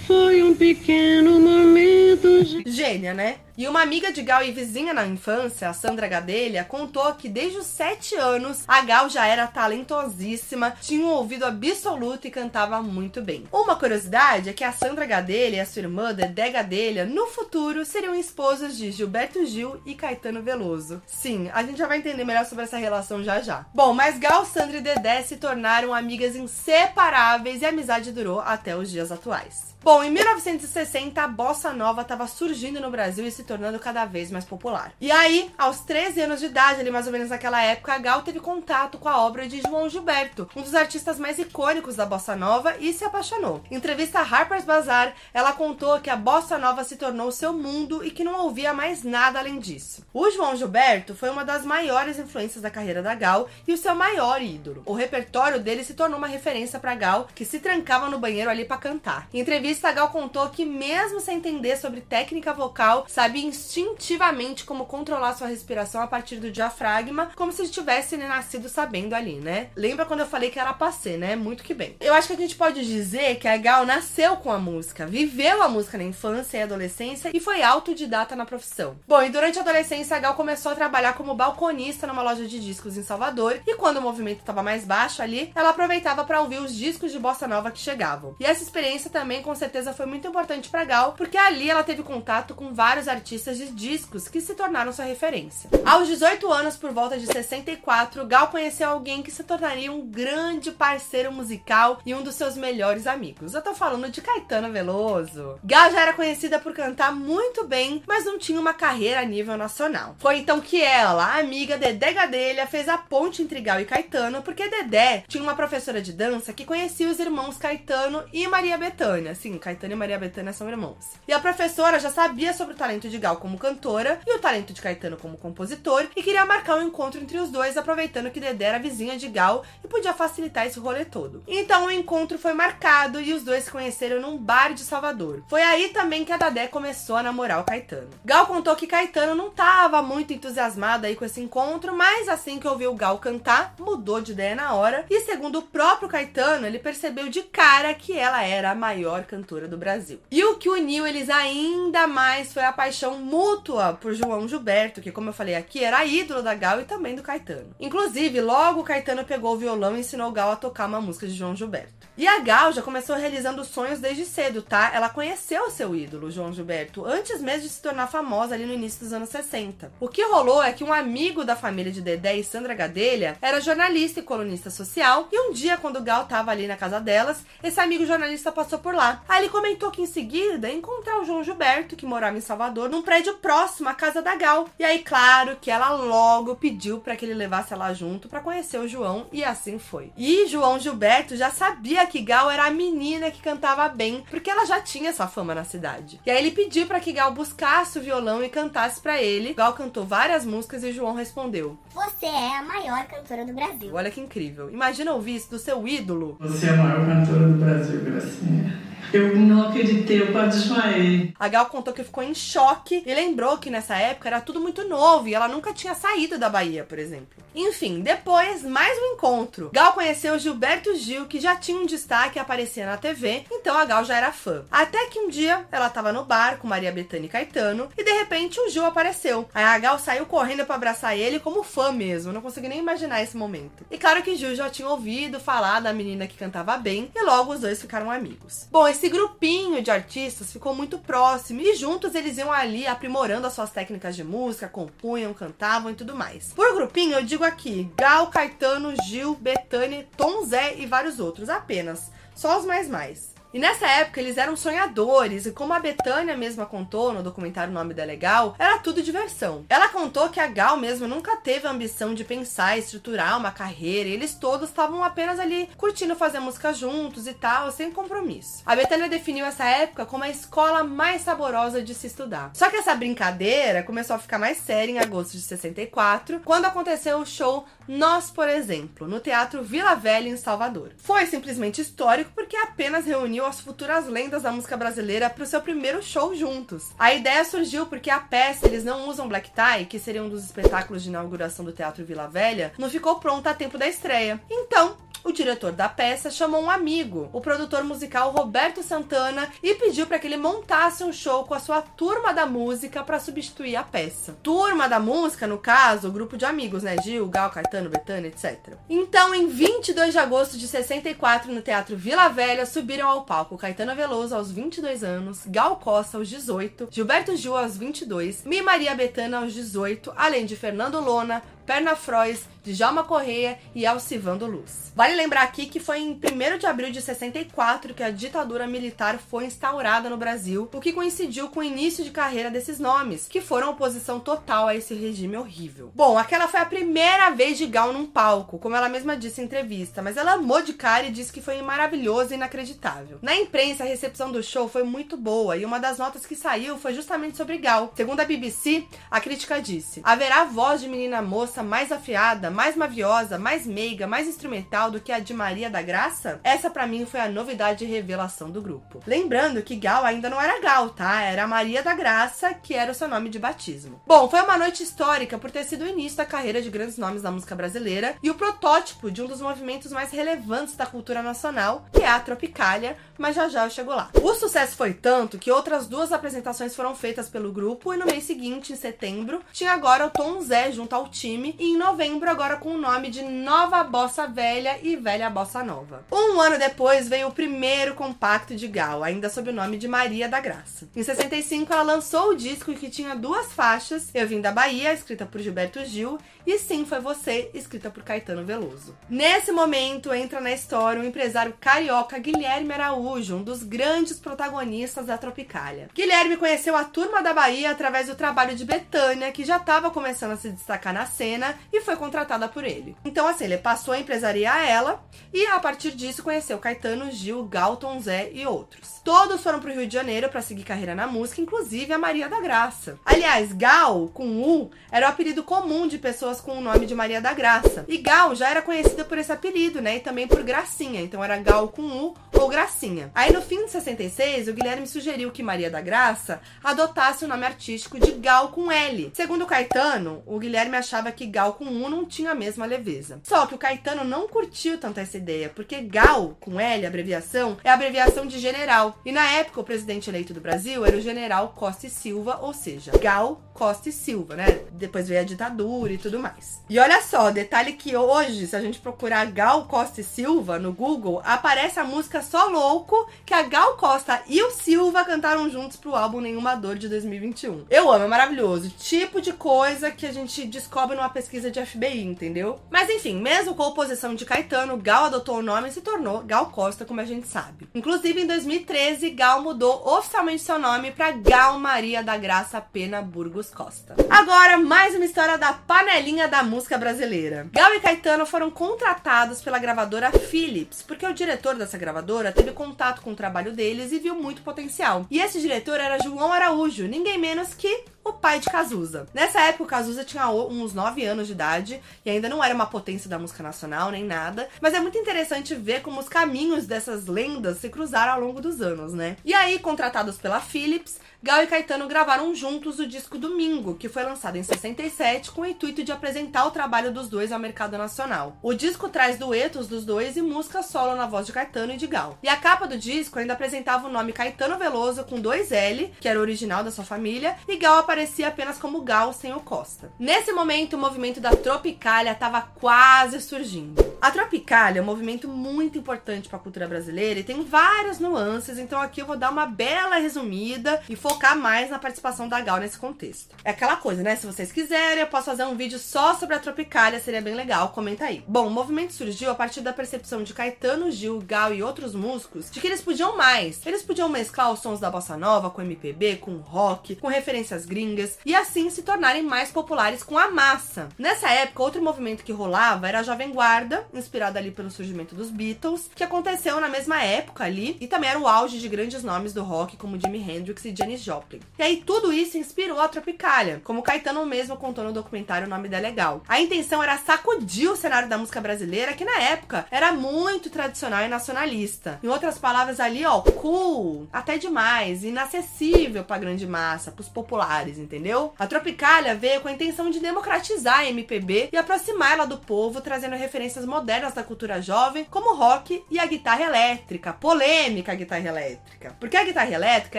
Foi 0.08 0.42
um 0.42 0.54
pequeno 0.54 1.38
momento. 1.38 2.62
Gênia, 2.64 3.12
né? 3.12 3.36
E 3.58 3.66
uma 3.66 3.82
amiga 3.82 4.12
de 4.12 4.22
Gal 4.22 4.44
e 4.44 4.52
vizinha 4.52 4.94
na 4.94 5.04
infância, 5.04 5.68
a 5.68 5.72
Sandra 5.72 6.06
Gadelha, 6.06 6.62
contou 6.62 7.12
que 7.14 7.28
desde 7.28 7.58
os 7.58 7.66
7 7.66 8.14
anos 8.14 8.62
a 8.68 8.82
Gal 8.82 9.10
já 9.10 9.26
era 9.26 9.48
talentosíssima, 9.48 10.76
tinha 10.80 11.04
um 11.04 11.10
ouvido 11.10 11.44
absoluto 11.44 12.28
e 12.28 12.30
cantava 12.30 12.80
muito 12.80 13.20
bem. 13.20 13.48
Uma 13.50 13.74
curiosidade 13.74 14.48
é 14.48 14.52
que 14.52 14.62
a 14.62 14.70
Sandra 14.70 15.04
Gadelha 15.06 15.56
e 15.56 15.60
a 15.60 15.66
sua 15.66 15.82
irmã 15.82 16.14
Dedé 16.14 16.50
Gadelha, 16.50 17.04
no 17.04 17.26
futuro, 17.26 17.84
seriam 17.84 18.14
esposas 18.14 18.78
de 18.78 18.92
Gilberto 18.92 19.44
Gil 19.44 19.82
e 19.84 19.96
Caetano 19.96 20.40
Veloso. 20.40 21.02
Sim, 21.04 21.50
a 21.52 21.64
gente 21.64 21.78
já 21.78 21.88
vai 21.88 21.98
entender 21.98 22.22
melhor 22.22 22.44
sobre 22.44 22.62
essa 22.62 22.76
relação 22.78 23.24
já 23.24 23.40
já. 23.40 23.66
Bom, 23.74 23.92
mas 23.92 24.20
Gal, 24.20 24.46
Sandra 24.46 24.76
e 24.76 24.82
Dedé 24.82 25.20
se 25.22 25.36
tornaram 25.36 25.92
amigas 25.92 26.36
inseparáveis 26.36 27.60
e 27.60 27.66
a 27.66 27.70
amizade 27.70 28.12
durou 28.12 28.38
até 28.38 28.76
os 28.76 28.88
dias 28.88 29.10
atuais. 29.10 29.76
Bom, 29.80 30.02
em 30.02 30.10
1960 30.10 31.22
a 31.22 31.28
bossa 31.28 31.72
nova 31.72 32.02
estava 32.02 32.26
surgindo 32.26 32.80
no 32.80 32.90
Brasil 32.90 33.26
e 33.26 33.30
se 33.30 33.44
tornando 33.48 33.78
cada 33.78 34.04
vez 34.04 34.30
mais 34.30 34.44
popular. 34.44 34.92
E 35.00 35.10
aí, 35.10 35.50
aos 35.56 35.80
13 35.80 36.20
anos 36.20 36.40
de 36.40 36.46
idade, 36.46 36.80
ali 36.80 36.90
mais 36.90 37.06
ou 37.06 37.12
menos 37.12 37.30
naquela 37.30 37.62
época, 37.62 37.94
a 37.94 37.98
Gal 37.98 38.20
teve 38.20 38.38
contato 38.38 38.98
com 38.98 39.08
a 39.08 39.24
obra 39.24 39.48
de 39.48 39.62
João 39.62 39.88
Gilberto, 39.88 40.48
um 40.54 40.60
dos 40.60 40.74
artistas 40.74 41.18
mais 41.18 41.38
icônicos 41.38 41.96
da 41.96 42.04
bossa 42.04 42.36
nova, 42.36 42.76
e 42.78 42.92
se 42.92 43.04
apaixonou. 43.04 43.62
Em 43.70 43.76
entrevista 43.76 44.20
a 44.20 44.22
Harper's 44.22 44.64
Bazaar, 44.64 45.14
ela 45.32 45.52
contou 45.52 45.98
que 46.00 46.10
a 46.10 46.16
bossa 46.16 46.58
nova 46.58 46.84
se 46.84 46.96
tornou 46.96 47.32
seu 47.32 47.52
mundo 47.54 48.04
e 48.04 48.10
que 48.10 48.22
não 48.22 48.42
ouvia 48.42 48.74
mais 48.74 49.02
nada 49.02 49.38
além 49.38 49.58
disso. 49.58 50.04
O 50.12 50.30
João 50.30 50.54
Gilberto 50.54 51.14
foi 51.14 51.30
uma 51.30 51.44
das 51.44 51.64
maiores 51.64 52.18
influências 52.18 52.62
da 52.62 52.70
carreira 52.70 53.02
da 53.02 53.14
Gal 53.14 53.48
e 53.66 53.72
o 53.72 53.78
seu 53.78 53.94
maior 53.94 54.42
ídolo. 54.42 54.82
O 54.84 54.92
repertório 54.92 55.58
dele 55.58 55.84
se 55.84 55.94
tornou 55.94 56.18
uma 56.18 56.26
referência 56.26 56.78
para 56.78 56.94
Gal, 56.94 57.28
que 57.34 57.46
se 57.46 57.60
trancava 57.60 58.10
no 58.10 58.18
banheiro 58.18 58.50
ali 58.50 58.64
para 58.64 58.76
cantar. 58.76 59.26
Em 59.32 59.40
entrevista 59.40 59.88
a 59.88 59.92
Gal 59.92 60.10
contou 60.10 60.50
que, 60.50 60.64
mesmo 60.64 61.20
sem 61.20 61.38
entender 61.38 61.76
sobre 61.76 62.02
técnica 62.02 62.52
vocal, 62.52 63.06
instintivamente 63.38 64.64
como 64.64 64.86
controlar 64.86 65.34
sua 65.34 65.48
respiração 65.48 66.02
a 66.02 66.06
partir 66.06 66.36
do 66.36 66.50
diafragma, 66.50 67.30
como 67.36 67.52
se 67.52 67.68
tivesse 67.68 68.16
nascido 68.16 68.68
sabendo 68.68 69.14
ali, 69.14 69.36
né? 69.36 69.70
Lembra 69.76 70.04
quando 70.04 70.20
eu 70.20 70.26
falei 70.26 70.50
que 70.50 70.58
era 70.58 70.72
passê, 70.72 71.16
né? 71.16 71.36
Muito 71.36 71.62
que 71.62 71.74
bem. 71.74 71.96
Eu 72.00 72.14
acho 72.14 72.28
que 72.28 72.34
a 72.34 72.36
gente 72.36 72.56
pode 72.56 72.84
dizer 72.84 73.36
que 73.36 73.48
a 73.48 73.56
Gal 73.56 73.86
nasceu 73.86 74.36
com 74.36 74.52
a 74.52 74.58
música, 74.58 75.06
viveu 75.06 75.62
a 75.62 75.68
música 75.68 75.98
na 75.98 76.04
infância 76.04 76.58
e 76.58 76.62
adolescência 76.62 77.30
e 77.32 77.40
foi 77.40 77.62
autodidata 77.62 78.36
na 78.36 78.46
profissão. 78.46 78.96
Bom, 79.06 79.22
e 79.22 79.30
durante 79.30 79.58
a 79.58 79.62
adolescência, 79.62 80.16
a 80.16 80.20
Gal 80.20 80.34
começou 80.34 80.72
a 80.72 80.74
trabalhar 80.74 81.14
como 81.14 81.34
balconista 81.34 82.06
numa 82.06 82.22
loja 82.22 82.46
de 82.46 82.60
discos 82.60 82.96
em 82.96 83.02
Salvador 83.02 83.60
e 83.66 83.74
quando 83.74 83.98
o 83.98 84.02
movimento 84.02 84.40
estava 84.40 84.62
mais 84.62 84.84
baixo 84.84 85.22
ali, 85.22 85.52
ela 85.54 85.70
aproveitava 85.70 86.24
para 86.24 86.40
ouvir 86.40 86.60
os 86.60 86.74
discos 86.74 87.12
de 87.12 87.18
bossa 87.18 87.48
nova 87.48 87.70
que 87.70 87.78
chegavam. 87.78 88.36
E 88.40 88.44
essa 88.44 88.62
experiência 88.62 89.10
também 89.10 89.42
com 89.42 89.54
certeza 89.54 89.92
foi 89.92 90.06
muito 90.06 90.26
importante 90.28 90.68
para 90.68 90.84
Gal, 90.84 91.12
porque 91.12 91.36
ali 91.36 91.70
ela 91.70 91.82
teve 91.82 92.02
contato 92.02 92.54
com 92.54 92.72
vários 92.72 93.08
de 93.20 93.68
discos 93.72 94.28
que 94.28 94.40
se 94.40 94.54
tornaram 94.54 94.92
sua 94.92 95.04
referência. 95.04 95.70
Aos 95.84 96.08
18 96.08 96.52
anos, 96.52 96.76
por 96.76 96.92
volta 96.92 97.18
de 97.18 97.26
64, 97.26 98.26
Gal 98.26 98.48
conheceu 98.48 98.88
alguém 98.88 99.22
que 99.22 99.30
se 99.30 99.44
tornaria 99.44 99.92
um 99.92 100.06
grande 100.06 100.70
parceiro 100.70 101.32
musical 101.32 102.00
e 102.04 102.14
um 102.14 102.22
dos 102.22 102.34
seus 102.34 102.56
melhores 102.56 103.06
amigos. 103.06 103.54
Eu 103.54 103.62
tô 103.62 103.74
falando 103.74 104.10
de 104.10 104.20
Caetano 104.20 104.72
Veloso. 104.72 105.58
Gal 105.64 105.90
já 105.90 106.02
era 106.02 106.12
conhecida 106.12 106.58
por 106.58 106.72
cantar 106.72 107.14
muito 107.14 107.66
bem, 107.66 108.02
mas 108.06 108.24
não 108.24 108.38
tinha 108.38 108.60
uma 108.60 108.74
carreira 108.74 109.20
a 109.20 109.24
nível 109.24 109.56
nacional. 109.56 110.16
Foi 110.18 110.38
então 110.38 110.60
que 110.60 110.82
ela, 110.82 111.24
a 111.24 111.38
amiga 111.38 111.78
Dedé 111.78 112.12
Gadelha, 112.12 112.66
fez 112.66 112.88
a 112.88 112.98
ponte 112.98 113.42
entre 113.42 113.60
Gal 113.60 113.80
e 113.80 113.84
Caetano, 113.84 114.42
porque 114.42 114.68
Dedé 114.68 115.24
tinha 115.26 115.42
uma 115.42 115.54
professora 115.54 116.00
de 116.00 116.12
dança 116.12 116.52
que 116.52 116.64
conhecia 116.64 117.08
os 117.08 117.18
irmãos 117.18 117.56
Caetano 117.56 118.24
e 118.32 118.46
Maria 118.46 118.76
Bethânia. 118.76 119.34
Sim, 119.34 119.58
Caetano 119.58 119.92
e 119.92 119.96
Maria 119.96 120.18
Bethânia 120.18 120.52
são 120.52 120.68
irmãos. 120.68 121.12
E 121.26 121.32
a 121.32 121.38
professora 121.38 121.98
já 121.98 122.10
sabia 122.10 122.52
sobre 122.52 122.74
o 122.74 122.76
talento 122.76 123.07
de 123.08 123.18
Gal 123.18 123.36
como 123.36 123.58
cantora 123.58 124.20
e 124.26 124.36
o 124.36 124.38
talento 124.38 124.72
de 124.72 124.80
Caetano 124.80 125.16
como 125.16 125.38
compositor 125.38 126.06
e 126.14 126.22
queria 126.22 126.44
marcar 126.44 126.76
um 126.76 126.82
encontro 126.82 127.20
entre 127.20 127.38
os 127.38 127.50
dois, 127.50 127.76
aproveitando 127.76 128.30
que 128.30 128.40
Dedé 128.40 128.66
era 128.66 128.78
vizinha 128.78 129.16
de 129.16 129.28
Gal 129.28 129.64
e 129.82 129.88
podia 129.88 130.12
facilitar 130.12 130.66
esse 130.66 130.78
rolê 130.78 131.04
todo. 131.04 131.42
Então 131.46 131.86
o 131.86 131.90
encontro 131.90 132.38
foi 132.38 132.52
marcado 132.52 133.20
e 133.20 133.32
os 133.32 133.42
dois 133.42 133.64
se 133.64 133.70
conheceram 133.70 134.20
num 134.20 134.36
bar 134.36 134.72
de 134.74 134.80
Salvador. 134.80 135.42
Foi 135.48 135.62
aí 135.62 135.88
também 135.88 136.24
que 136.24 136.32
a 136.32 136.36
Dedé 136.36 136.66
começou 136.66 137.16
a 137.16 137.22
namorar 137.22 137.60
o 137.60 137.64
Caetano. 137.64 138.10
Gal 138.24 138.46
contou 138.46 138.76
que 138.76 138.86
Caetano 138.86 139.34
não 139.34 139.48
estava 139.48 140.02
muito 140.02 140.32
entusiasmado 140.32 141.06
aí 141.06 141.16
com 141.16 141.24
esse 141.24 141.40
encontro, 141.40 141.94
mas 141.94 142.28
assim 142.28 142.58
que 142.58 142.68
ouviu 142.68 142.94
Gal 142.94 143.18
cantar, 143.18 143.74
mudou 143.78 144.20
de 144.20 144.32
ideia 144.32 144.54
na 144.54 144.74
hora 144.74 145.06
e 145.08 145.20
segundo 145.20 145.60
o 145.60 145.62
próprio 145.62 146.08
Caetano, 146.08 146.66
ele 146.66 146.78
percebeu 146.78 147.28
de 147.28 147.42
cara 147.42 147.94
que 147.94 148.12
ela 148.12 148.42
era 148.42 148.70
a 148.70 148.74
maior 148.74 149.24
cantora 149.24 149.68
do 149.68 149.76
Brasil. 149.76 150.20
E 150.30 150.44
o 150.44 150.56
que 150.56 150.68
uniu 150.68 151.06
eles 151.06 151.30
ainda 151.30 152.06
mais 152.06 152.52
foi 152.52 152.64
a 152.64 152.72
paixão 152.72 152.97
mútua 153.06 153.92
por 153.92 154.14
João 154.14 154.48
Gilberto, 154.48 155.00
que 155.00 155.12
como 155.12 155.30
eu 155.30 155.34
falei 155.34 155.54
aqui, 155.54 155.82
era 155.82 156.04
ídolo 156.04 156.42
da 156.42 156.54
Gal 156.54 156.80
e 156.80 156.84
também 156.84 157.14
do 157.14 157.22
Caetano. 157.22 157.74
Inclusive, 157.78 158.40
logo 158.40 158.82
Caetano 158.82 159.24
pegou 159.24 159.54
o 159.54 159.58
violão 159.58 159.96
e 159.96 160.00
ensinou 160.00 160.32
Gal 160.32 160.52
a 160.52 160.56
tocar 160.56 160.86
uma 160.86 161.00
música 161.00 161.26
de 161.26 161.34
João 161.34 161.54
Gilberto. 161.56 162.08
E 162.16 162.26
a 162.26 162.40
Gal 162.40 162.72
já 162.72 162.82
começou 162.82 163.14
realizando 163.14 163.64
sonhos 163.64 164.00
desde 164.00 164.24
cedo, 164.24 164.60
tá? 164.60 164.90
Ela 164.92 165.08
conheceu 165.08 165.70
seu 165.70 165.94
ídolo, 165.94 166.30
João 166.32 166.52
Gilberto, 166.52 167.04
antes 167.04 167.40
mesmo 167.40 167.62
de 167.62 167.68
se 167.68 167.80
tornar 167.80 168.08
famosa 168.08 168.54
ali 168.54 168.66
no 168.66 168.72
início 168.72 169.00
dos 169.00 169.12
anos 169.12 169.28
60. 169.28 169.92
O 170.00 170.08
que 170.08 170.24
rolou 170.24 170.60
é 170.62 170.72
que 170.72 170.82
um 170.82 170.92
amigo 170.92 171.44
da 171.44 171.54
família 171.54 171.92
de 171.92 172.00
Dedé 172.00 172.36
e 172.36 172.42
Sandra 172.42 172.74
Gadelha 172.74 173.36
era 173.40 173.60
jornalista 173.60 174.18
e 174.18 174.24
colunista 174.24 174.68
social, 174.68 175.28
e 175.30 175.38
um 175.48 175.52
dia, 175.52 175.76
quando 175.76 176.02
Gal 176.02 176.24
tava 176.24 176.50
ali 176.50 176.66
na 176.66 176.76
casa 176.76 176.98
delas, 177.00 177.44
esse 177.62 177.78
amigo 177.78 178.04
jornalista 178.04 178.50
passou 178.50 178.80
por 178.80 178.94
lá. 178.94 179.22
Aí 179.28 179.44
ele 179.44 179.52
comentou 179.52 179.90
que 179.90 180.02
em 180.02 180.06
seguida 180.06 180.68
encontrar 180.68 181.20
o 181.20 181.24
João 181.24 181.44
Gilberto, 181.44 181.94
que 181.94 182.06
morava 182.06 182.36
em 182.36 182.40
Salvador, 182.40 182.87
num 182.88 183.02
prédio 183.02 183.34
próximo 183.34 183.88
à 183.88 183.94
casa 183.94 184.22
da 184.22 184.34
Gal. 184.34 184.68
E 184.78 184.84
aí, 184.84 185.00
claro, 185.00 185.56
que 185.60 185.70
ela 185.70 185.90
logo 185.90 186.56
pediu 186.56 187.00
para 187.00 187.16
que 187.16 187.24
ele 187.24 187.34
levasse 187.34 187.72
ela 187.72 187.92
junto 187.92 188.28
para 188.28 188.40
conhecer 188.40 188.78
o 188.78 188.88
João, 188.88 189.26
e 189.32 189.44
assim 189.44 189.78
foi. 189.78 190.12
E 190.16 190.46
João 190.46 190.78
Gilberto 190.78 191.36
já 191.36 191.50
sabia 191.50 192.06
que 192.06 192.20
Gal 192.20 192.50
era 192.50 192.66
a 192.66 192.70
menina 192.70 193.30
que 193.30 193.42
cantava 193.42 193.88
bem, 193.88 194.24
porque 194.30 194.50
ela 194.50 194.64
já 194.64 194.80
tinha 194.80 195.10
essa 195.10 195.26
fama 195.26 195.54
na 195.54 195.64
cidade. 195.64 196.20
E 196.24 196.30
aí 196.30 196.38
ele 196.38 196.50
pediu 196.50 196.86
para 196.86 197.00
que 197.00 197.12
Gal 197.12 197.32
buscasse 197.32 197.98
o 197.98 198.02
violão 198.02 198.42
e 198.42 198.48
cantasse 198.48 199.00
para 199.00 199.22
ele. 199.22 199.54
Gal 199.54 199.72
cantou 199.72 200.04
várias 200.04 200.44
músicas 200.44 200.82
e 200.82 200.92
João 200.92 201.14
respondeu: 201.14 201.78
Você 201.94 202.26
é 202.26 202.58
a 202.58 202.62
maior 202.62 203.06
cantora 203.06 203.44
do 203.44 203.52
Brasil. 203.52 203.94
Olha 203.94 204.10
que 204.10 204.20
incrível. 204.20 204.70
Imagina 204.70 205.12
ouvir 205.12 205.36
isso 205.36 205.50
do 205.50 205.58
seu 205.58 205.86
ídolo. 205.86 206.36
Você 206.40 206.66
é 206.66 206.70
a 206.70 206.76
maior 206.76 207.06
cantora 207.06 207.48
do 207.48 207.58
Brasil, 207.58 208.00
Gracinha. 208.04 208.87
Eu 209.12 209.34
não 209.34 209.68
acreditei, 209.68 210.20
eu 210.20 210.32
quase 210.32 210.60
desmaiei. 210.60 211.32
A 211.38 211.48
Gal 211.48 211.66
contou 211.66 211.94
que 211.94 212.04
ficou 212.04 212.22
em 212.22 212.34
choque 212.34 213.02
e 213.06 213.14
lembrou 213.14 213.56
que 213.56 213.70
nessa 213.70 213.96
época 213.96 214.28
era 214.28 214.40
tudo 214.40 214.60
muito 214.60 214.86
novo 214.86 215.28
e 215.28 215.34
ela 215.34 215.48
nunca 215.48 215.72
tinha 215.72 215.94
saído 215.94 216.38
da 216.38 216.50
Bahia, 216.50 216.84
por 216.84 216.98
exemplo. 216.98 217.42
Enfim, 217.54 218.00
depois, 218.00 218.62
mais 218.62 218.96
um 218.98 219.14
encontro. 219.14 219.70
Gal 219.72 219.94
conheceu 219.94 220.38
Gilberto 220.38 220.94
Gil, 220.94 221.26
que 221.26 221.40
já 221.40 221.56
tinha 221.56 221.78
um 221.78 221.86
destaque 221.86 222.38
e 222.38 222.40
aparecia 222.40 222.84
na 222.84 222.98
TV, 222.98 223.44
então 223.50 223.76
a 223.76 223.84
Gal 223.86 224.04
já 224.04 224.16
era 224.16 224.30
fã. 224.30 224.64
Até 224.70 225.06
que 225.06 225.18
um 225.18 225.28
dia 225.28 225.66
ela 225.72 225.88
tava 225.88 226.12
no 226.12 226.24
bar 226.24 226.58
com 226.58 226.68
Maria 226.68 226.92
Bethânia 226.92 227.26
e 227.26 227.30
Caetano 227.30 227.88
e 227.96 228.04
de 228.04 228.12
repente 228.12 228.60
o 228.60 228.68
Gil 228.68 228.84
apareceu. 228.84 229.48
Aí 229.54 229.64
a 229.64 229.78
Gal 229.78 229.98
saiu 229.98 230.26
correndo 230.26 230.66
para 230.66 230.74
abraçar 230.74 231.18
ele 231.18 231.40
como 231.40 231.62
fã 231.62 231.90
mesmo, 231.90 232.32
não 232.32 232.42
consegui 232.42 232.68
nem 232.68 232.78
imaginar 232.78 233.22
esse 233.22 233.36
momento. 233.36 233.86
E 233.90 233.96
claro 233.96 234.22
que 234.22 234.36
Gil 234.36 234.54
já 234.54 234.68
tinha 234.68 234.88
ouvido 234.88 235.40
falar 235.40 235.80
da 235.80 235.94
menina 235.94 236.26
que 236.26 236.36
cantava 236.36 236.76
bem 236.76 237.10
e 237.14 237.22
logo 237.24 237.54
os 237.54 237.60
dois 237.60 237.80
ficaram 237.80 238.10
amigos. 238.10 238.68
Bom, 238.70 238.86
esse 238.98 239.08
grupinho 239.08 239.80
de 239.80 239.92
artistas 239.92 240.52
ficou 240.52 240.74
muito 240.74 240.98
próximo 240.98 241.60
e 241.60 241.76
juntos 241.76 242.16
eles 242.16 242.36
iam 242.36 242.52
ali 242.52 242.84
aprimorando 242.84 243.46
as 243.46 243.52
suas 243.52 243.70
técnicas 243.70 244.16
de 244.16 244.24
música, 244.24 244.68
compunham, 244.68 245.32
cantavam 245.32 245.92
e 245.92 245.94
tudo 245.94 246.16
mais. 246.16 246.52
Por 246.52 246.74
grupinho, 246.74 247.14
eu 247.14 247.22
digo 247.22 247.44
aqui: 247.44 247.88
Gal, 247.96 248.26
Caetano, 248.26 248.92
Gil, 249.04 249.36
Betânia, 249.36 250.04
Tom 250.16 250.44
Zé 250.44 250.74
e 250.78 250.84
vários 250.84 251.20
outros, 251.20 251.48
apenas. 251.48 252.10
Só 252.34 252.58
os 252.58 252.64
mais 252.64 252.88
mais. 252.88 253.37
E 253.52 253.58
nessa 253.58 253.86
época 253.86 254.20
eles 254.20 254.36
eram 254.36 254.56
sonhadores, 254.56 255.46
e 255.46 255.52
como 255.52 255.72
a 255.72 255.80
Betânia 255.80 256.36
mesma 256.36 256.66
contou 256.66 257.14
no 257.14 257.22
documentário 257.22 257.72
Nome 257.72 257.94
da 257.94 258.04
Legal, 258.04 258.54
era 258.58 258.78
tudo 258.78 259.02
diversão. 259.02 259.64
Ela 259.70 259.88
contou 259.88 260.28
que 260.28 260.38
a 260.38 260.46
Gal 260.46 260.76
mesmo 260.76 261.08
nunca 261.08 261.36
teve 261.36 261.66
a 261.66 261.70
ambição 261.70 262.12
de 262.12 262.24
pensar 262.24 262.76
e 262.76 262.80
estruturar 262.80 263.38
uma 263.38 263.50
carreira, 263.50 264.08
e 264.08 264.12
eles 264.12 264.34
todos 264.34 264.68
estavam 264.68 265.02
apenas 265.02 265.38
ali 265.38 265.68
curtindo 265.78 266.14
fazer 266.14 266.40
música 266.40 266.74
juntos 266.74 267.26
e 267.26 267.32
tal, 267.32 267.70
sem 267.70 267.90
compromisso. 267.90 268.62
A 268.66 268.76
Betânia 268.76 269.08
definiu 269.08 269.46
essa 269.46 269.64
época 269.64 270.04
como 270.04 270.24
a 270.24 270.28
escola 270.28 270.84
mais 270.84 271.22
saborosa 271.22 271.80
de 271.80 271.94
se 271.94 272.06
estudar. 272.06 272.50
Só 272.52 272.68
que 272.68 272.76
essa 272.76 272.94
brincadeira 272.94 273.82
começou 273.82 274.16
a 274.16 274.18
ficar 274.18 274.38
mais 274.38 274.58
séria 274.58 274.92
em 274.92 274.98
agosto 274.98 275.32
de 275.32 275.40
64, 275.40 276.40
quando 276.44 276.66
aconteceu 276.66 277.18
o 277.18 277.26
show 277.26 277.64
Nós, 277.88 278.30
por 278.30 278.48
exemplo, 278.48 279.08
no 279.08 279.20
Teatro 279.20 279.62
Vila 279.62 279.94
Velha 279.94 280.28
em 280.28 280.36
Salvador. 280.36 280.92
Foi 280.98 281.24
simplesmente 281.24 281.80
histórico 281.80 282.30
porque 282.34 282.54
apenas 282.54 283.06
reuniu 283.06 283.37
as 283.44 283.60
futuras 283.60 284.06
lendas 284.06 284.42
da 284.42 284.52
música 284.52 284.76
brasileira 284.76 285.30
para 285.30 285.44
o 285.44 285.46
seu 285.46 285.60
primeiro 285.60 286.02
show 286.02 286.34
juntos. 286.34 286.90
A 286.98 287.12
ideia 287.12 287.44
surgiu 287.44 287.86
porque 287.86 288.10
a 288.10 288.20
peça 288.20 288.66
Eles 288.66 288.84
Não 288.84 289.08
Usam 289.08 289.28
Black 289.28 289.50
Tie, 289.50 289.86
que 289.86 289.98
seria 289.98 290.22
um 290.22 290.28
dos 290.28 290.44
espetáculos 290.44 291.02
de 291.02 291.08
inauguração 291.08 291.64
do 291.64 291.72
Teatro 291.72 292.04
Vila 292.04 292.28
Velha, 292.28 292.72
não 292.78 292.90
ficou 292.90 293.18
pronta 293.20 293.50
a 293.50 293.54
tempo 293.54 293.78
da 293.78 293.86
estreia. 293.86 294.40
Então, 294.50 294.96
o 295.28 295.32
diretor 295.32 295.72
da 295.72 295.88
peça 295.88 296.30
chamou 296.30 296.62
um 296.62 296.70
amigo, 296.70 297.28
o 297.32 297.40
produtor 297.40 297.84
musical 297.84 298.30
Roberto 298.30 298.82
Santana, 298.82 299.48
e 299.62 299.74
pediu 299.74 300.06
para 300.06 300.18
que 300.18 300.26
ele 300.26 300.38
montasse 300.38 301.04
um 301.04 301.12
show 301.12 301.44
com 301.44 301.52
a 301.52 301.60
sua 301.60 301.82
turma 301.82 302.32
da 302.32 302.46
música 302.46 303.02
para 303.04 303.20
substituir 303.20 303.76
a 303.76 303.82
peça. 303.82 304.38
Turma 304.42 304.88
da 304.88 304.98
música, 304.98 305.46
no 305.46 305.58
caso, 305.58 306.08
o 306.08 306.12
grupo 306.12 306.36
de 306.36 306.46
amigos, 306.46 306.82
né? 306.82 306.96
Gil, 307.02 307.28
Gal, 307.28 307.50
Caetano, 307.50 307.90
Betânia, 307.90 308.28
etc. 308.28 308.74
Então, 308.88 309.34
em 309.34 309.46
22 309.46 310.12
de 310.12 310.18
agosto 310.18 310.56
de 310.56 310.66
64, 310.66 311.52
no 311.52 311.60
Teatro 311.60 311.96
Vila 311.96 312.28
Velha, 312.28 312.64
subiram 312.64 313.08
ao 313.08 313.24
palco 313.24 313.58
Caetano 313.58 313.94
Veloso 313.94 314.34
aos 314.34 314.50
22 314.50 315.04
anos, 315.04 315.42
Gal 315.46 315.76
Costa 315.76 316.16
aos 316.16 316.28
18, 316.28 316.88
Gilberto 316.90 317.36
Gil 317.36 317.56
aos 317.56 317.76
22, 317.76 318.44
Mi 318.44 318.62
Maria 318.62 318.94
Bethânia 318.94 319.38
aos 319.38 319.52
18, 319.52 320.10
além 320.16 320.46
de 320.46 320.56
Fernando 320.56 321.00
Lona, 321.00 321.42
Perna 321.68 321.94
Frois, 321.94 322.46
Djalma 322.64 323.04
Correia 323.04 323.58
e 323.74 323.84
Alcivando 323.84 324.46
Luz. 324.46 324.90
Vale 324.96 325.14
lembrar 325.14 325.42
aqui 325.42 325.66
que 325.66 325.78
foi 325.78 326.00
em 326.00 326.12
1 326.12 326.58
de 326.58 326.66
abril 326.66 326.90
de 326.90 327.00
64 327.00 327.94
que 327.94 328.02
a 328.02 328.10
ditadura 328.10 328.66
militar 328.66 329.18
foi 329.18 329.44
instaurada 329.44 330.10
no 330.10 330.16
Brasil, 330.16 330.68
o 330.72 330.80
que 330.80 330.92
coincidiu 330.92 331.48
com 331.48 331.60
o 331.60 331.62
início 331.62 332.02
de 332.02 332.10
carreira 332.10 332.50
desses 332.50 332.78
nomes, 332.78 333.28
que 333.28 333.40
foram 333.40 333.70
oposição 333.70 334.18
total 334.18 334.66
a 334.66 334.74
esse 334.74 334.94
regime 334.94 335.36
horrível. 335.36 335.92
Bom, 335.94 336.18
aquela 336.18 336.48
foi 336.48 336.58
a 336.58 336.64
primeira 336.66 337.30
vez 337.30 337.58
de 337.58 337.66
Gal 337.66 337.92
num 337.92 338.06
palco, 338.06 338.58
como 338.58 338.74
ela 338.74 338.88
mesma 338.88 339.16
disse 339.16 339.40
em 339.40 339.44
entrevista, 339.44 340.02
mas 340.02 340.16
ela 340.16 340.32
amou 340.32 340.62
de 340.62 340.72
cara 340.72 341.06
e 341.06 341.12
disse 341.12 341.32
que 341.32 341.42
foi 341.42 341.60
maravilhoso 341.62 342.32
e 342.32 342.36
inacreditável. 342.36 343.18
Na 343.22 343.36
imprensa, 343.36 343.84
a 343.84 343.86
recepção 343.86 344.32
do 344.32 344.42
show 344.42 344.68
foi 344.68 344.82
muito 344.82 345.16
boa 345.16 345.56
e 345.56 345.64
uma 345.64 345.78
das 345.78 345.98
notas 345.98 346.26
que 346.26 346.34
saiu 346.34 346.78
foi 346.78 346.92
justamente 346.92 347.36
sobre 347.36 347.58
Gal. 347.58 347.92
Segundo 347.94 348.20
a 348.20 348.24
BBC, 348.24 348.84
a 349.10 349.20
crítica 349.20 349.60
disse: 349.60 350.00
haverá 350.02 350.44
voz 350.44 350.80
de 350.80 350.88
menina 350.88 351.22
moça 351.22 351.57
mais 351.62 351.92
afiada, 351.92 352.50
mais 352.50 352.76
maviosa, 352.76 353.38
mais 353.38 353.66
meiga, 353.66 354.06
mais 354.06 354.26
instrumental 354.26 354.90
do 354.90 355.00
que 355.00 355.12
a 355.12 355.18
de 355.18 355.34
Maria 355.34 355.70
da 355.70 355.82
Graça? 355.82 356.40
Essa 356.42 356.70
para 356.70 356.86
mim 356.86 357.06
foi 357.06 357.20
a 357.20 357.28
novidade 357.28 357.84
e 357.84 357.88
revelação 357.88 358.50
do 358.50 358.62
grupo. 358.62 359.02
Lembrando 359.06 359.62
que 359.62 359.76
Gal 359.76 360.04
ainda 360.04 360.30
não 360.30 360.40
era 360.40 360.60
Gal, 360.60 360.90
tá? 360.90 361.22
Era 361.22 361.46
Maria 361.46 361.82
da 361.82 361.94
Graça, 361.94 362.54
que 362.54 362.74
era 362.74 362.92
o 362.92 362.94
seu 362.94 363.08
nome 363.08 363.28
de 363.28 363.38
batismo. 363.38 364.00
Bom, 364.06 364.28
foi 364.28 364.40
uma 364.40 364.58
noite 364.58 364.82
histórica 364.82 365.38
por 365.38 365.50
ter 365.50 365.64
sido 365.64 365.84
o 365.84 365.88
início 365.88 366.18
da 366.18 366.26
carreira 366.26 366.62
de 366.62 366.70
grandes 366.70 366.98
nomes 366.98 367.22
da 367.22 367.30
música 367.30 367.54
brasileira 367.54 368.16
e 368.22 368.30
o 368.30 368.34
protótipo 368.34 369.10
de 369.10 369.22
um 369.22 369.26
dos 369.26 369.40
movimentos 369.40 369.92
mais 369.92 370.10
relevantes 370.10 370.76
da 370.76 370.86
cultura 370.86 371.22
nacional, 371.22 371.86
que 371.92 372.02
é 372.02 372.08
a 372.08 372.20
Tropicália, 372.20 372.96
mas 373.18 373.34
já 373.34 373.48
já 373.48 373.64
eu 373.64 373.70
chego 373.70 373.90
lá. 373.90 374.10
O 374.22 374.34
sucesso 374.34 374.76
foi 374.76 374.94
tanto 374.94 375.38
que 375.38 375.50
outras 375.50 375.86
duas 375.86 376.12
apresentações 376.12 376.74
foram 376.74 376.94
feitas 376.94 377.28
pelo 377.28 377.52
grupo 377.52 377.92
e 377.92 377.96
no 377.96 378.06
mês 378.06 378.24
seguinte, 378.24 378.72
em 378.72 378.76
setembro, 378.76 379.40
tinha 379.52 379.72
agora 379.72 380.06
o 380.06 380.10
Tom 380.10 380.40
Zé 380.40 380.70
junto 380.70 380.94
ao 380.94 381.08
time 381.08 381.47
nome, 381.48 381.54
e 381.58 381.70
em 381.70 381.76
novembro 381.76 382.30
agora 382.30 382.56
com 382.56 382.74
o 382.74 382.78
nome 382.78 383.10
de 383.10 383.22
Nova 383.22 383.82
Bossa 383.84 384.26
Velha 384.26 384.78
e 384.82 384.96
Velha 384.96 385.30
Bossa 385.30 385.62
Nova. 385.62 386.04
Um 386.12 386.40
ano 386.40 386.58
depois 386.58 387.08
veio 387.08 387.28
o 387.28 387.32
primeiro 387.32 387.94
compacto 387.94 388.54
de 388.54 388.66
Gal, 388.68 389.02
ainda 389.02 389.30
sob 389.30 389.50
o 389.50 389.52
nome 389.52 389.78
de 389.78 389.88
Maria 389.88 390.28
da 390.28 390.40
Graça. 390.40 390.88
Em 390.94 391.02
65 391.02 391.72
ela 391.72 391.82
lançou 391.82 392.30
o 392.30 392.36
disco 392.36 392.74
que 392.74 392.90
tinha 392.90 393.14
duas 393.14 393.52
faixas, 393.52 394.10
Eu 394.14 394.26
Vim 394.26 394.40
da 394.40 394.52
Bahia, 394.52 394.92
escrita 394.92 395.24
por 395.24 395.40
Gilberto 395.40 395.84
Gil, 395.84 396.18
e 396.46 396.58
Sim 396.58 396.84
Foi 396.84 397.00
Você, 397.00 397.50
escrita 397.54 397.90
por 397.90 398.02
Caetano 398.02 398.44
Veloso. 398.44 398.96
Nesse 399.08 399.52
momento 399.52 400.12
entra 400.12 400.40
na 400.40 400.50
história 400.50 401.02
o 401.02 401.04
empresário 401.04 401.54
carioca 401.60 402.18
Guilherme 402.18 402.72
Araújo, 402.72 403.36
um 403.36 403.42
dos 403.42 403.62
grandes 403.62 404.18
protagonistas 404.18 405.06
da 405.06 405.18
Tropicália. 405.18 405.90
Guilherme 405.94 406.36
conheceu 406.36 406.74
a 406.74 406.84
turma 406.84 407.22
da 407.22 407.34
Bahia 407.34 407.70
através 407.70 408.06
do 408.06 408.14
trabalho 408.14 408.56
de 408.56 408.64
Betânia, 408.64 409.30
que 409.30 409.44
já 409.44 409.58
estava 409.58 409.90
começando 409.90 410.32
a 410.32 410.36
se 410.36 410.50
destacar 410.50 410.94
na 410.94 411.06
cena 411.06 411.37
e 411.72 411.80
foi 411.80 411.96
contratada 411.96 412.48
por 412.48 412.64
ele. 412.64 412.96
Então, 413.04 413.26
assim, 413.26 413.44
ele 413.44 413.58
passou 413.58 413.94
a 413.94 413.98
empresariar 413.98 414.68
ela 414.68 415.02
e 415.32 415.46
a 415.46 415.58
partir 415.58 415.92
disso 415.92 416.22
conheceu 416.22 416.58
Caetano, 416.58 417.10
Gil, 417.10 417.44
Galton, 417.44 418.00
Zé 418.00 418.30
e 418.32 418.46
outros. 418.46 419.00
Todos 419.04 419.42
foram 419.42 419.60
pro 419.60 419.72
Rio 419.72 419.86
de 419.86 419.94
Janeiro 419.94 420.28
para 420.28 420.42
seguir 420.42 420.64
carreira 420.64 420.94
na 420.94 421.06
música, 421.06 421.40
inclusive 421.40 421.92
a 421.92 421.98
Maria 421.98 422.28
da 422.28 422.40
Graça. 422.40 422.98
Aliás, 423.04 423.52
Gal, 423.52 424.08
com 424.08 424.42
U, 424.42 424.70
era 424.90 425.06
o 425.06 425.08
apelido 425.10 425.42
comum 425.42 425.86
de 425.86 425.98
pessoas 425.98 426.40
com 426.40 426.58
o 426.58 426.60
nome 426.60 426.86
de 426.86 426.94
Maria 426.94 427.20
da 427.20 427.32
Graça. 427.32 427.84
E 427.88 427.98
Gal 427.98 428.34
já 428.34 428.50
era 428.50 428.62
conhecida 428.62 429.04
por 429.04 429.18
esse 429.18 429.32
apelido, 429.32 429.80
né? 429.80 429.96
E 429.96 430.00
também 430.00 430.26
por 430.26 430.42
Gracinha. 430.42 431.00
Então 431.00 431.22
era 431.22 431.38
Gal 431.38 431.68
com 431.68 431.82
U 431.82 432.14
ou 432.38 432.48
Gracinha. 432.48 433.10
Aí 433.14 433.32
no 433.32 433.42
fim 433.42 433.64
de 433.64 433.70
66, 433.70 434.48
o 434.48 434.52
Guilherme 434.52 434.86
sugeriu 434.86 435.30
que 435.30 435.42
Maria 435.42 435.70
da 435.70 435.80
Graça 435.80 436.40
adotasse 436.62 437.24
o 437.24 437.28
nome 437.28 437.44
artístico 437.44 437.98
de 437.98 438.12
Gal 438.12 438.48
com 438.48 438.70
L. 438.70 439.10
Segundo 439.14 439.46
Caetano, 439.46 440.22
o 440.24 440.38
Guilherme 440.38 440.76
achava 440.76 441.10
que 441.10 441.26
Gal 441.26 441.54
com 441.54 441.64
U 441.64 441.90
não 441.90 442.06
tinha 442.06 442.30
a 442.30 442.34
mesma 442.34 442.64
leveza. 442.64 443.20
Só 443.24 443.46
que 443.46 443.54
o 443.54 443.58
Caetano 443.58 444.04
não 444.04 444.28
curtiu 444.28 444.78
tanto 444.78 445.00
essa 445.00 445.16
ideia, 445.16 445.48
porque 445.48 445.80
Gal 445.80 446.36
com 446.40 446.60
L, 446.60 446.86
abreviação, 446.86 447.56
é 447.64 447.70
abreviação 447.70 448.24
de 448.26 448.38
general. 448.38 448.98
E 449.04 449.10
na 449.10 449.26
época, 449.32 449.60
o 449.60 449.64
presidente 449.64 450.08
eleito 450.08 450.32
do 450.32 450.40
Brasil 450.40 450.84
era 450.84 450.96
o 450.96 451.00
general 451.00 451.54
Costa 451.56 451.86
e 451.86 451.90
Silva, 451.90 452.38
ou 452.40 452.54
seja, 452.54 452.92
Gal 452.98 453.42
Costa 453.58 453.88
e 453.88 453.92
Silva, 453.92 454.36
né? 454.36 454.60
Depois 454.70 455.08
veio 455.08 455.20
a 455.20 455.24
ditadura 455.24 455.92
e 455.92 455.98
tudo 455.98 456.20
mais. 456.20 456.62
E 456.70 456.78
olha 456.78 457.02
só, 457.02 457.28
detalhe 457.32 457.72
que 457.72 457.96
hoje, 457.96 458.46
se 458.46 458.54
a 458.54 458.60
gente 458.60 458.78
procurar 458.78 459.26
Gal 459.32 459.64
Costa 459.64 460.00
e 460.00 460.04
Silva 460.04 460.60
no 460.60 460.72
Google, 460.72 461.20
aparece 461.24 461.80
a 461.80 461.84
música 461.84 462.22
Só 462.22 462.46
Louco, 462.46 463.10
que 463.26 463.34
a 463.34 463.42
Gal 463.42 463.76
Costa 463.76 464.22
e 464.28 464.40
o 464.40 464.52
Silva 464.52 465.04
cantaram 465.04 465.50
juntos 465.50 465.76
pro 465.76 465.96
álbum 465.96 466.20
Nenhuma 466.20 466.54
Dor 466.54 466.76
de 466.76 466.88
2021. 466.88 467.66
Eu 467.68 467.90
amo, 467.90 468.04
é 468.04 468.08
maravilhoso. 468.08 468.70
Tipo 468.70 469.20
de 469.20 469.32
coisa 469.32 469.90
que 469.90 470.06
a 470.06 470.12
gente 470.12 470.46
descobre 470.46 470.94
numa 470.94 471.08
pesquisa 471.08 471.50
de 471.50 471.64
FBI, 471.64 472.04
entendeu? 472.04 472.60
Mas 472.70 472.88
enfim, 472.88 473.20
mesmo 473.20 473.56
com 473.56 473.64
a 473.64 473.68
oposição 473.68 474.14
de 474.14 474.24
Caetano, 474.24 474.76
Gal 474.76 475.06
adotou 475.06 475.38
o 475.38 475.42
nome 475.42 475.68
e 475.68 475.72
se 475.72 475.80
tornou 475.80 476.22
Gal 476.22 476.46
Costa, 476.50 476.84
como 476.84 477.00
a 477.00 477.04
gente 477.04 477.26
sabe. 477.26 477.68
Inclusive, 477.74 478.22
em 478.22 478.26
2013, 478.26 479.10
Gal 479.10 479.42
mudou 479.42 479.84
oficialmente 479.84 480.42
seu 480.42 480.60
nome 480.60 480.92
para 480.92 481.10
Gal 481.10 481.58
Maria 481.58 482.04
da 482.04 482.16
Graça 482.16 482.60
Pena 482.60 483.02
Burgos 483.02 483.47
Costa. 483.50 483.94
Agora, 484.08 484.58
mais 484.58 484.94
uma 484.94 485.04
história 485.04 485.38
da 485.38 485.52
panelinha 485.52 486.28
da 486.28 486.42
música 486.42 486.78
brasileira. 486.78 487.48
Gal 487.52 487.74
e 487.74 487.80
Caetano 487.80 488.26
foram 488.26 488.50
contratados 488.50 489.40
pela 489.40 489.58
gravadora 489.58 490.10
Philips, 490.12 490.82
porque 490.82 491.06
o 491.06 491.14
diretor 491.14 491.54
dessa 491.54 491.78
gravadora 491.78 492.32
teve 492.32 492.52
contato 492.52 493.02
com 493.02 493.12
o 493.12 493.16
trabalho 493.16 493.52
deles 493.52 493.92
e 493.92 493.98
viu 493.98 494.14
muito 494.14 494.42
potencial. 494.42 495.06
E 495.10 495.20
esse 495.20 495.40
diretor 495.40 495.80
era 495.80 495.98
João 495.98 496.32
Araújo, 496.32 496.86
ninguém 496.86 497.18
menos 497.18 497.54
que 497.54 497.84
o 498.08 498.14
pai 498.14 498.40
de 498.40 498.50
Cazuza. 498.50 499.06
Nessa 499.12 499.40
época, 499.40 499.64
o 499.64 499.66
Cazuza 499.66 500.04
tinha 500.04 500.28
uns 500.30 500.74
9 500.74 501.04
anos 501.04 501.26
de 501.26 501.32
idade 501.32 501.80
e 502.04 502.10
ainda 502.10 502.28
não 502.28 502.42
era 502.42 502.54
uma 502.54 502.66
potência 502.66 503.08
da 503.08 503.18
música 503.18 503.42
nacional 503.42 503.90
nem 503.90 504.04
nada, 504.04 504.48
mas 504.60 504.74
é 504.74 504.80
muito 504.80 504.98
interessante 504.98 505.54
ver 505.54 505.82
como 505.82 506.00
os 506.00 506.08
caminhos 506.08 506.66
dessas 506.66 507.06
lendas 507.06 507.58
se 507.58 507.68
cruzaram 507.68 508.14
ao 508.14 508.20
longo 508.20 508.40
dos 508.40 508.60
anos, 508.60 508.92
né? 508.92 509.16
E 509.24 509.34
aí, 509.34 509.58
contratados 509.58 510.16
pela 510.16 510.40
Philips, 510.40 510.98
Gal 511.20 511.42
e 511.42 511.48
Caetano 511.48 511.88
gravaram 511.88 512.32
juntos 512.32 512.78
o 512.78 512.86
disco 512.86 513.18
Domingo, 513.18 513.74
que 513.74 513.88
foi 513.88 514.04
lançado 514.04 514.36
em 514.36 514.42
67 514.44 515.32
com 515.32 515.40
o 515.40 515.46
intuito 515.46 515.82
de 515.82 515.90
apresentar 515.90 516.46
o 516.46 516.52
trabalho 516.52 516.92
dos 516.92 517.08
dois 517.08 517.32
ao 517.32 517.40
mercado 517.40 517.76
nacional. 517.76 518.38
O 518.40 518.54
disco 518.54 518.88
traz 518.88 519.18
duetos 519.18 519.66
dos 519.66 519.84
dois 519.84 520.16
e 520.16 520.22
música 520.22 520.62
solo 520.62 520.94
na 520.94 521.06
voz 521.06 521.26
de 521.26 521.32
Caetano 521.32 521.72
e 521.72 521.76
de 521.76 521.88
Gal. 521.88 522.16
E 522.22 522.28
a 522.28 522.36
capa 522.36 522.68
do 522.68 522.78
disco 522.78 523.18
ainda 523.18 523.32
apresentava 523.32 523.88
o 523.88 523.90
nome 523.90 524.12
Caetano 524.12 524.56
Veloso 524.56 525.02
com 525.02 525.20
dois 525.20 525.50
L, 525.50 525.92
que 526.00 526.08
era 526.08 526.20
original 526.20 526.62
da 526.62 526.70
sua 526.70 526.84
família, 526.84 527.36
e 527.48 527.56
Gal 527.56 527.78
aparecia 527.98 528.28
apenas 528.28 528.58
como 528.58 528.82
Gal 528.82 529.12
sem 529.12 529.32
o 529.32 529.40
Costa. 529.40 529.90
Nesse 529.98 530.30
momento, 530.30 530.74
o 530.74 530.78
movimento 530.78 531.20
da 531.20 531.30
Tropicália 531.30 532.12
estava 532.12 532.40
quase 532.40 533.20
surgindo. 533.20 533.84
A 534.00 534.12
Tropicália 534.12 534.78
é 534.78 534.82
um 534.82 534.86
movimento 534.86 535.26
muito 535.26 535.76
importante 535.76 536.28
para 536.28 536.38
a 536.38 536.40
cultura 536.40 536.68
brasileira 536.68 537.18
e 537.18 537.24
tem 537.24 537.42
várias 537.42 537.98
nuances, 537.98 538.56
então 538.56 538.80
aqui 538.80 539.02
eu 539.02 539.06
vou 539.06 539.16
dar 539.16 539.32
uma 539.32 539.46
bela 539.46 539.96
resumida 539.96 540.80
e 540.88 540.94
focar 540.94 541.36
mais 541.36 541.68
na 541.68 541.80
participação 541.80 542.28
da 542.28 542.40
Gal 542.40 542.58
nesse 542.60 542.78
contexto. 542.78 543.34
É 543.42 543.50
aquela 543.50 543.74
coisa, 543.74 544.00
né? 544.04 544.14
Se 544.14 544.26
vocês 544.26 544.52
quiserem, 544.52 545.00
eu 545.00 545.08
posso 545.08 545.26
fazer 545.26 545.42
um 545.42 545.56
vídeo 545.56 545.80
só 545.80 546.14
sobre 546.14 546.36
a 546.36 546.38
Tropicália, 546.38 547.00
seria 547.00 547.20
bem 547.20 547.34
legal, 547.34 547.70
comenta 547.70 548.04
aí. 548.04 548.22
Bom, 548.28 548.46
o 548.46 548.50
movimento 548.50 548.92
surgiu 548.92 549.32
a 549.32 549.34
partir 549.34 549.60
da 549.60 549.72
percepção 549.72 550.22
de 550.22 550.32
Caetano, 550.32 550.92
Gil, 550.92 551.20
Gal 551.26 551.52
e 551.52 551.64
outros 551.64 551.96
músicos 551.96 552.48
de 552.48 552.60
que 552.60 552.68
eles 552.68 552.80
podiam 552.80 553.16
mais. 553.16 553.66
Eles 553.66 553.82
podiam 553.82 554.08
mesclar 554.08 554.52
os 554.52 554.60
sons 554.60 554.78
da 554.78 554.88
bossa 554.88 555.16
nova 555.16 555.50
com 555.50 555.62
MPB, 555.62 556.18
com 556.18 556.36
rock, 556.36 556.94
com 556.94 557.08
referências 557.08 557.66
gringas 557.66 557.87
e 558.24 558.34
assim 558.34 558.70
se 558.70 558.82
tornarem 558.82 559.22
mais 559.22 559.50
populares 559.50 560.02
com 560.02 560.18
a 560.18 560.30
massa. 560.30 560.88
Nessa 560.98 561.30
época, 561.30 561.62
outro 561.62 561.82
movimento 561.82 562.24
que 562.24 562.32
rolava 562.32 562.88
era 562.88 563.00
a 563.00 563.02
Jovem 563.02 563.30
Guarda, 563.30 563.86
inspirada 563.92 564.38
ali 564.38 564.50
pelo 564.50 564.70
surgimento 564.70 565.14
dos 565.14 565.30
Beatles, 565.30 565.90
que 565.94 566.04
aconteceu 566.04 566.60
na 566.60 566.68
mesma 566.68 567.02
época 567.02 567.44
ali 567.44 567.76
e 567.80 567.86
também 567.86 568.10
era 568.10 568.18
o 568.18 568.26
auge 568.26 568.58
de 568.58 568.68
grandes 568.68 569.02
nomes 569.02 569.32
do 569.32 569.42
rock 569.42 569.76
como 569.76 569.98
Jimi 569.98 570.18
Hendrix 570.18 570.64
e 570.64 570.74
Janis 570.74 571.02
Joplin. 571.02 571.40
E 571.58 571.62
aí 571.62 571.82
tudo 571.84 572.12
isso 572.12 572.38
inspirou 572.38 572.80
a 572.80 572.88
Tropicália, 572.88 573.60
como 573.64 573.82
Caetano 573.82 574.24
mesmo 574.24 574.56
contou 574.56 574.84
no 574.84 574.92
documentário 574.92 575.46
O 575.46 575.50
Nome 575.50 575.68
da 575.68 575.78
Legal. 575.78 576.22
A 576.28 576.40
intenção 576.40 576.82
era 576.82 576.96
sacudir 576.98 577.70
o 577.70 577.76
cenário 577.76 578.08
da 578.08 578.18
música 578.18 578.40
brasileira, 578.40 578.94
que 578.94 579.04
na 579.04 579.20
época 579.20 579.66
era 579.70 579.92
muito 579.92 580.50
tradicional 580.50 581.04
e 581.04 581.08
nacionalista. 581.08 581.98
Em 582.02 582.08
outras 582.08 582.38
palavras 582.38 582.80
ali, 582.80 583.04
ó, 583.04 583.20
cool, 583.20 584.08
até 584.12 584.38
demais, 584.38 585.04
inacessível 585.04 586.04
pra 586.04 586.18
grande 586.18 586.46
massa, 586.46 586.90
pros 586.90 587.08
populares, 587.08 587.67
entendeu? 587.76 588.32
A 588.38 588.46
Tropicália 588.46 589.16
veio 589.16 589.40
com 589.40 589.48
a 589.48 589.52
intenção 589.52 589.90
de 589.90 589.98
democratizar 589.98 590.78
a 590.78 590.86
MPB 590.86 591.48
e 591.52 591.56
aproximá-la 591.56 592.24
do 592.24 592.38
povo, 592.38 592.80
trazendo 592.80 593.16
referências 593.16 593.66
modernas 593.66 594.14
da 594.14 594.22
cultura 594.22 594.62
jovem, 594.62 595.04
como 595.04 595.34
rock 595.34 595.84
e 595.90 595.98
a 595.98 596.06
guitarra 596.06 596.44
elétrica, 596.44 597.12
polêmica 597.12 597.94
guitarra 597.94 598.28
elétrica. 598.28 598.96
Porque 598.98 599.16
a 599.16 599.24
guitarra 599.24 599.50
elétrica 599.50 599.98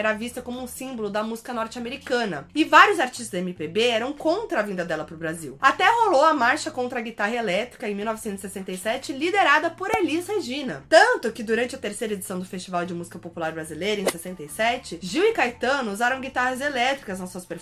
era 0.00 0.12
vista 0.12 0.42
como 0.42 0.60
um 0.60 0.66
símbolo 0.66 1.10
da 1.10 1.22
música 1.22 1.52
norte-americana. 1.52 2.48
E 2.54 2.64
vários 2.64 2.98
artistas 2.98 3.28
da 3.28 3.38
MPB 3.38 3.88
eram 3.88 4.12
contra 4.12 4.60
a 4.60 4.62
vinda 4.62 4.84
dela 4.84 5.04
para 5.04 5.14
o 5.14 5.18
Brasil. 5.18 5.58
Até 5.60 5.84
rolou 5.88 6.24
a 6.24 6.34
marcha 6.34 6.70
contra 6.70 6.98
a 6.98 7.02
guitarra 7.02 7.36
elétrica 7.36 7.88
em 7.88 7.94
1967, 7.94 9.12
liderada 9.12 9.70
por 9.70 9.90
Elis 9.94 10.26
Regina. 10.26 10.84
Tanto 10.88 11.30
que 11.32 11.42
durante 11.42 11.74
a 11.74 11.78
terceira 11.78 12.14
edição 12.14 12.38
do 12.38 12.44
Festival 12.44 12.86
de 12.86 12.94
Música 12.94 13.18
Popular 13.18 13.52
Brasileira, 13.52 14.00
em 14.00 14.10
67, 14.10 14.98
Gil 15.02 15.24
e 15.24 15.32
Caetano 15.32 15.92
usaram 15.92 16.20
guitarras 16.20 16.60
elétricas 16.60 17.20
nas 17.20 17.30
suas 17.30 17.44
performances 17.44 17.59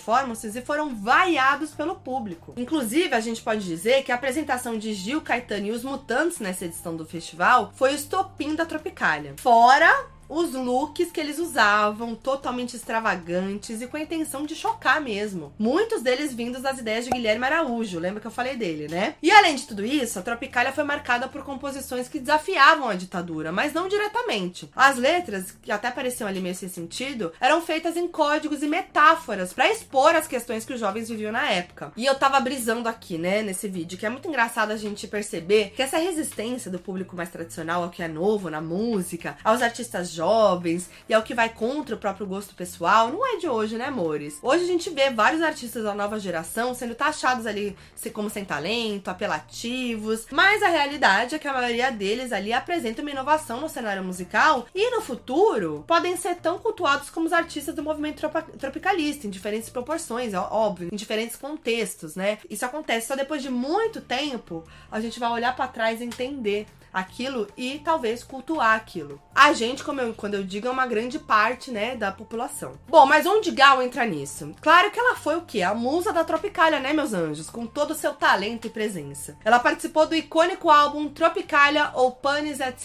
e 0.55 0.61
foram 0.61 0.95
vaiados 0.95 1.71
pelo 1.71 1.95
público. 1.95 2.53
Inclusive, 2.57 3.13
a 3.13 3.19
gente 3.19 3.41
pode 3.41 3.65
dizer 3.65 4.03
que 4.03 4.11
a 4.11 4.15
apresentação 4.15 4.77
de 4.77 4.93
Gil, 4.93 5.21
Caetano 5.21 5.67
e 5.67 5.71
os 5.71 5.83
Mutantes 5.83 6.39
nessa 6.39 6.65
edição 6.65 6.95
do 6.95 7.05
festival 7.05 7.71
foi 7.75 7.91
o 7.91 7.95
estopim 7.95 8.55
da 8.55 8.65
Tropicália. 8.65 9.35
Fora 9.37 10.07
os 10.29 10.53
looks 10.53 11.11
que 11.11 11.19
eles 11.19 11.39
usavam, 11.39 12.13
totalmente 12.15 12.75
extravagantes 12.75 13.81
e 13.81 13.87
com 13.87 13.97
a 13.97 14.01
intenção 14.01 14.45
de 14.45 14.55
chocar 14.55 15.01
mesmo. 15.01 15.51
Muitos 15.57 16.01
deles 16.01 16.33
vindos 16.33 16.61
das 16.61 16.77
ideias 16.77 17.05
de 17.05 17.11
Guilherme 17.11 17.45
Araújo, 17.45 17.99
lembra 17.99 18.21
que 18.21 18.27
eu 18.27 18.31
falei 18.31 18.55
dele, 18.55 18.87
né? 18.87 19.15
E 19.21 19.31
além 19.31 19.55
de 19.55 19.65
tudo 19.65 19.83
isso, 19.83 20.19
a 20.19 20.21
Tropicália 20.21 20.71
foi 20.71 20.83
marcada 20.83 21.27
por 21.27 21.43
composições 21.43 22.07
que 22.07 22.19
desafiavam 22.19 22.87
a 22.87 22.93
ditadura, 22.93 23.51
mas 23.51 23.73
não 23.73 23.87
diretamente. 23.87 24.69
As 24.75 24.97
letras, 24.97 25.51
que 25.61 25.71
até 25.71 25.89
pareciam 25.89 26.29
ali 26.29 26.39
meio 26.39 26.55
sem 26.55 26.69
sentido, 26.69 27.33
eram 27.39 27.61
feitas 27.61 27.97
em 27.97 28.07
códigos 28.07 28.61
e 28.61 28.67
metáforas 28.67 29.51
para 29.51 29.71
expor 29.71 30.15
as 30.15 30.27
questões 30.27 30.63
que 30.63 30.73
os 30.73 30.79
jovens 30.79 31.09
viviam 31.09 31.31
na 31.31 31.49
época. 31.49 31.91
E 31.97 32.05
eu 32.05 32.13
tava 32.13 32.39
brisando 32.39 32.87
aqui, 32.87 33.17
né, 33.17 33.41
nesse 33.41 33.67
vídeo, 33.67 33.97
que 33.97 34.05
é 34.05 34.09
muito 34.09 34.27
engraçado 34.27 34.71
a 34.71 34.77
gente 34.77 35.07
perceber 35.07 35.71
que 35.75 35.81
essa 35.81 35.97
resistência 35.97 36.69
do 36.69 36.77
público 36.77 37.15
mais 37.15 37.29
tradicional 37.29 37.83
ao 37.83 37.89
que 37.89 38.03
é 38.03 38.07
novo 38.07 38.49
na 38.49 38.61
música, 38.61 39.37
aos 39.43 39.61
artistas 39.61 40.11
jovens 40.19 40.89
e 41.07 41.13
é 41.13 41.17
o 41.17 41.23
que 41.23 41.33
vai 41.33 41.47
contra 41.47 41.95
o 41.95 41.97
próprio 41.97 42.27
gosto 42.27 42.53
pessoal, 42.53 43.07
não 43.07 43.25
é 43.25 43.37
de 43.37 43.47
hoje, 43.47 43.77
né, 43.77 43.85
amores? 43.85 44.37
Hoje 44.41 44.65
a 44.65 44.67
gente 44.67 44.89
vê 44.89 45.09
vários 45.09 45.41
artistas 45.41 45.83
da 45.83 45.95
nova 45.95 46.19
geração 46.19 46.73
sendo 46.73 46.93
taxados 46.93 47.47
ali 47.47 47.75
como 48.13 48.29
sem 48.29 48.43
talento, 48.43 49.07
apelativos, 49.07 50.27
mas 50.31 50.61
a 50.61 50.67
realidade 50.67 51.35
é 51.35 51.39
que 51.39 51.47
a 51.47 51.53
maioria 51.53 51.89
deles 51.91 52.33
ali 52.33 52.51
apresenta 52.51 53.01
uma 53.01 53.11
inovação 53.11 53.61
no 53.61 53.69
cenário 53.69 54.03
musical 54.03 54.67
e 54.75 54.91
no 54.91 55.01
futuro 55.01 55.85
podem 55.87 56.17
ser 56.17 56.35
tão 56.35 56.59
cultuados 56.59 57.09
como 57.09 57.25
os 57.25 57.33
artistas 57.33 57.73
do 57.73 57.83
movimento 57.83 58.21
tropicalista, 58.57 59.25
em 59.25 59.29
diferentes 59.29 59.69
proporções, 59.69 60.33
é 60.33 60.39
óbvio, 60.39 60.89
em 60.91 60.95
diferentes 60.95 61.37
contextos, 61.37 62.15
né? 62.15 62.39
Isso 62.49 62.65
acontece 62.65 63.07
só 63.07 63.15
depois 63.15 63.41
de 63.41 63.49
muito 63.49 64.01
tempo, 64.01 64.65
a 64.91 64.99
gente 64.99 65.19
vai 65.19 65.31
olhar 65.31 65.55
para 65.55 65.67
trás 65.67 66.01
e 66.01 66.03
entender 66.03 66.67
aquilo 66.93 67.47
e 67.57 67.79
talvez 67.79 68.23
cultuar 68.23 68.75
aquilo. 68.75 69.21
A 69.33 69.53
gente, 69.53 69.83
como 69.83 70.01
eu, 70.01 70.13
quando 70.13 70.33
eu 70.33 70.43
digo, 70.43 70.67
é 70.67 70.71
uma 70.71 70.87
grande 70.87 71.19
parte, 71.19 71.71
né, 71.71 71.95
da 71.95 72.11
população. 72.11 72.73
Bom, 72.87 73.05
mas 73.05 73.25
onde 73.25 73.51
Gal 73.51 73.81
entra 73.81 74.05
nisso? 74.05 74.53
Claro 74.61 74.91
que 74.91 74.99
ela 74.99 75.15
foi 75.15 75.35
o 75.35 75.43
quê? 75.43 75.61
A 75.61 75.73
musa 75.73 76.11
da 76.11 76.23
Tropicália, 76.23 76.79
né, 76.79 76.93
meus 76.93 77.13
anjos? 77.13 77.49
Com 77.49 77.65
todo 77.65 77.91
o 77.91 77.95
seu 77.95 78.13
talento 78.13 78.67
e 78.67 78.69
presença. 78.69 79.37
Ela 79.43 79.59
participou 79.59 80.07
do 80.07 80.15
icônico 80.15 80.69
álbum 80.69 81.09
Tropicália 81.09 81.91
ou 81.93 82.11
Panis 82.11 82.59
et 82.59 82.79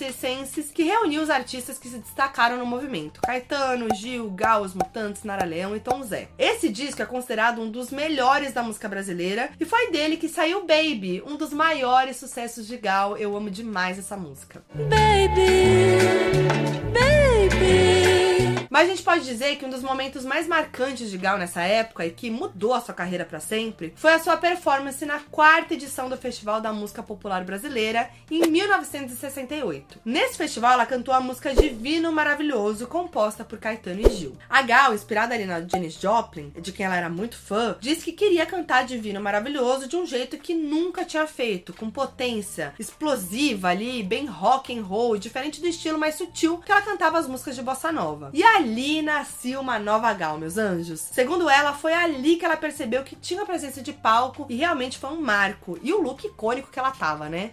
que 0.74 0.82
reuniu 0.82 1.22
os 1.22 1.30
artistas 1.30 1.78
que 1.78 1.88
se 1.88 1.98
destacaram 1.98 2.56
no 2.56 2.66
movimento. 2.66 3.20
Caetano, 3.22 3.94
Gil, 3.94 4.30
Gal, 4.30 4.62
Os 4.62 4.74
Mutantes, 4.74 5.24
Nara 5.24 5.44
Leão 5.44 5.74
e 5.74 5.80
Tom 5.80 6.02
Zé. 6.02 6.28
Esse 6.38 6.68
disco 6.68 7.02
é 7.02 7.06
considerado 7.06 7.60
um 7.60 7.70
dos 7.70 7.90
melhores 7.90 8.52
da 8.52 8.62
música 8.62 8.88
brasileira 8.88 9.50
e 9.58 9.64
foi 9.64 9.90
dele 9.90 10.16
que 10.16 10.28
saiu 10.28 10.60
Baby, 10.60 11.22
um 11.26 11.36
dos 11.36 11.52
maiores 11.52 12.16
sucessos 12.16 12.66
de 12.66 12.76
Gal. 12.76 13.16
Eu 13.16 13.36
amo 13.36 13.50
essa 13.98 14.16
música. 14.16 14.62
Baby, 14.74 15.98
baby. 16.92 17.03
A 18.84 18.86
gente 18.86 19.02
pode 19.02 19.24
dizer 19.24 19.56
que 19.56 19.64
um 19.64 19.70
dos 19.70 19.82
momentos 19.82 20.26
mais 20.26 20.46
marcantes 20.46 21.10
de 21.10 21.16
Gal 21.16 21.38
nessa 21.38 21.62
época 21.62 22.04
e 22.04 22.10
que 22.10 22.28
mudou 22.28 22.74
a 22.74 22.82
sua 22.82 22.92
carreira 22.92 23.24
para 23.24 23.40
sempre 23.40 23.94
foi 23.96 24.12
a 24.12 24.18
sua 24.18 24.36
performance 24.36 25.06
na 25.06 25.20
quarta 25.20 25.72
edição 25.72 26.06
do 26.06 26.18
Festival 26.18 26.60
da 26.60 26.70
Música 26.70 27.02
Popular 27.02 27.42
Brasileira 27.44 28.10
em 28.30 28.46
1968. 28.46 30.00
Nesse 30.04 30.36
festival 30.36 30.72
ela 30.72 30.84
cantou 30.84 31.14
a 31.14 31.20
música 31.22 31.54
Divino 31.54 32.12
Maravilhoso, 32.12 32.86
composta 32.86 33.42
por 33.42 33.58
Caetano 33.58 34.02
e 34.06 34.10
Gil. 34.10 34.36
A 34.50 34.60
Gal, 34.60 34.92
inspirada 34.92 35.32
ali 35.32 35.46
na 35.46 35.62
Janis 35.62 35.94
Joplin, 35.94 36.50
de 36.50 36.70
quem 36.70 36.84
ela 36.84 36.98
era 36.98 37.08
muito 37.08 37.38
fã, 37.38 37.78
disse 37.80 38.04
que 38.04 38.12
queria 38.12 38.44
cantar 38.44 38.84
Divino 38.84 39.18
Maravilhoso 39.18 39.88
de 39.88 39.96
um 39.96 40.04
jeito 40.04 40.36
que 40.36 40.54
nunca 40.54 41.06
tinha 41.06 41.26
feito, 41.26 41.72
com 41.72 41.90
potência, 41.90 42.74
explosiva 42.78 43.68
ali, 43.68 44.02
bem 44.02 44.26
rock 44.26 44.78
and 44.78 44.82
roll, 44.82 45.16
diferente 45.16 45.62
do 45.62 45.68
estilo 45.68 45.98
mais 45.98 46.16
sutil 46.16 46.58
que 46.58 46.70
ela 46.70 46.82
cantava 46.82 47.18
as 47.18 47.26
músicas 47.26 47.56
de 47.56 47.62
bossa 47.62 47.90
nova. 47.90 48.28
E 48.34 48.44
ali 48.44 48.73
ali 48.74 49.02
nascia 49.02 49.60
uma 49.60 49.78
nova 49.78 50.12
Gal, 50.12 50.36
meus 50.36 50.58
anjos. 50.58 50.98
Segundo 50.98 51.48
ela, 51.48 51.72
foi 51.72 51.92
ali 51.92 52.34
que 52.34 52.44
ela 52.44 52.56
percebeu 52.56 53.04
que 53.04 53.14
tinha 53.14 53.46
presença 53.46 53.80
de 53.80 53.92
palco 53.92 54.46
e 54.48 54.56
realmente 54.56 54.98
foi 54.98 55.10
um 55.10 55.20
marco. 55.20 55.78
E 55.80 55.92
o 55.92 56.02
look 56.02 56.26
icônico 56.26 56.72
que 56.72 56.78
ela 56.80 56.90
tava, 56.90 57.28
né? 57.28 57.52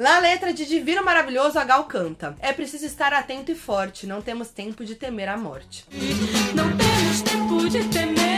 Na 0.00 0.18
letra 0.18 0.52
de 0.52 0.66
Divino 0.66 1.04
Maravilhoso, 1.04 1.56
a 1.56 1.62
Gal 1.62 1.84
canta: 1.84 2.36
É 2.40 2.52
preciso 2.52 2.84
estar 2.84 3.12
atento 3.12 3.52
e 3.52 3.54
forte, 3.54 4.08
não 4.08 4.20
temos 4.20 4.48
tempo 4.48 4.84
de 4.84 4.96
temer 4.96 5.28
a 5.28 5.36
morte. 5.36 5.86
Não 6.52 6.76
temos 6.76 7.22
tempo 7.22 7.70
de 7.70 7.84
temer 7.84 8.33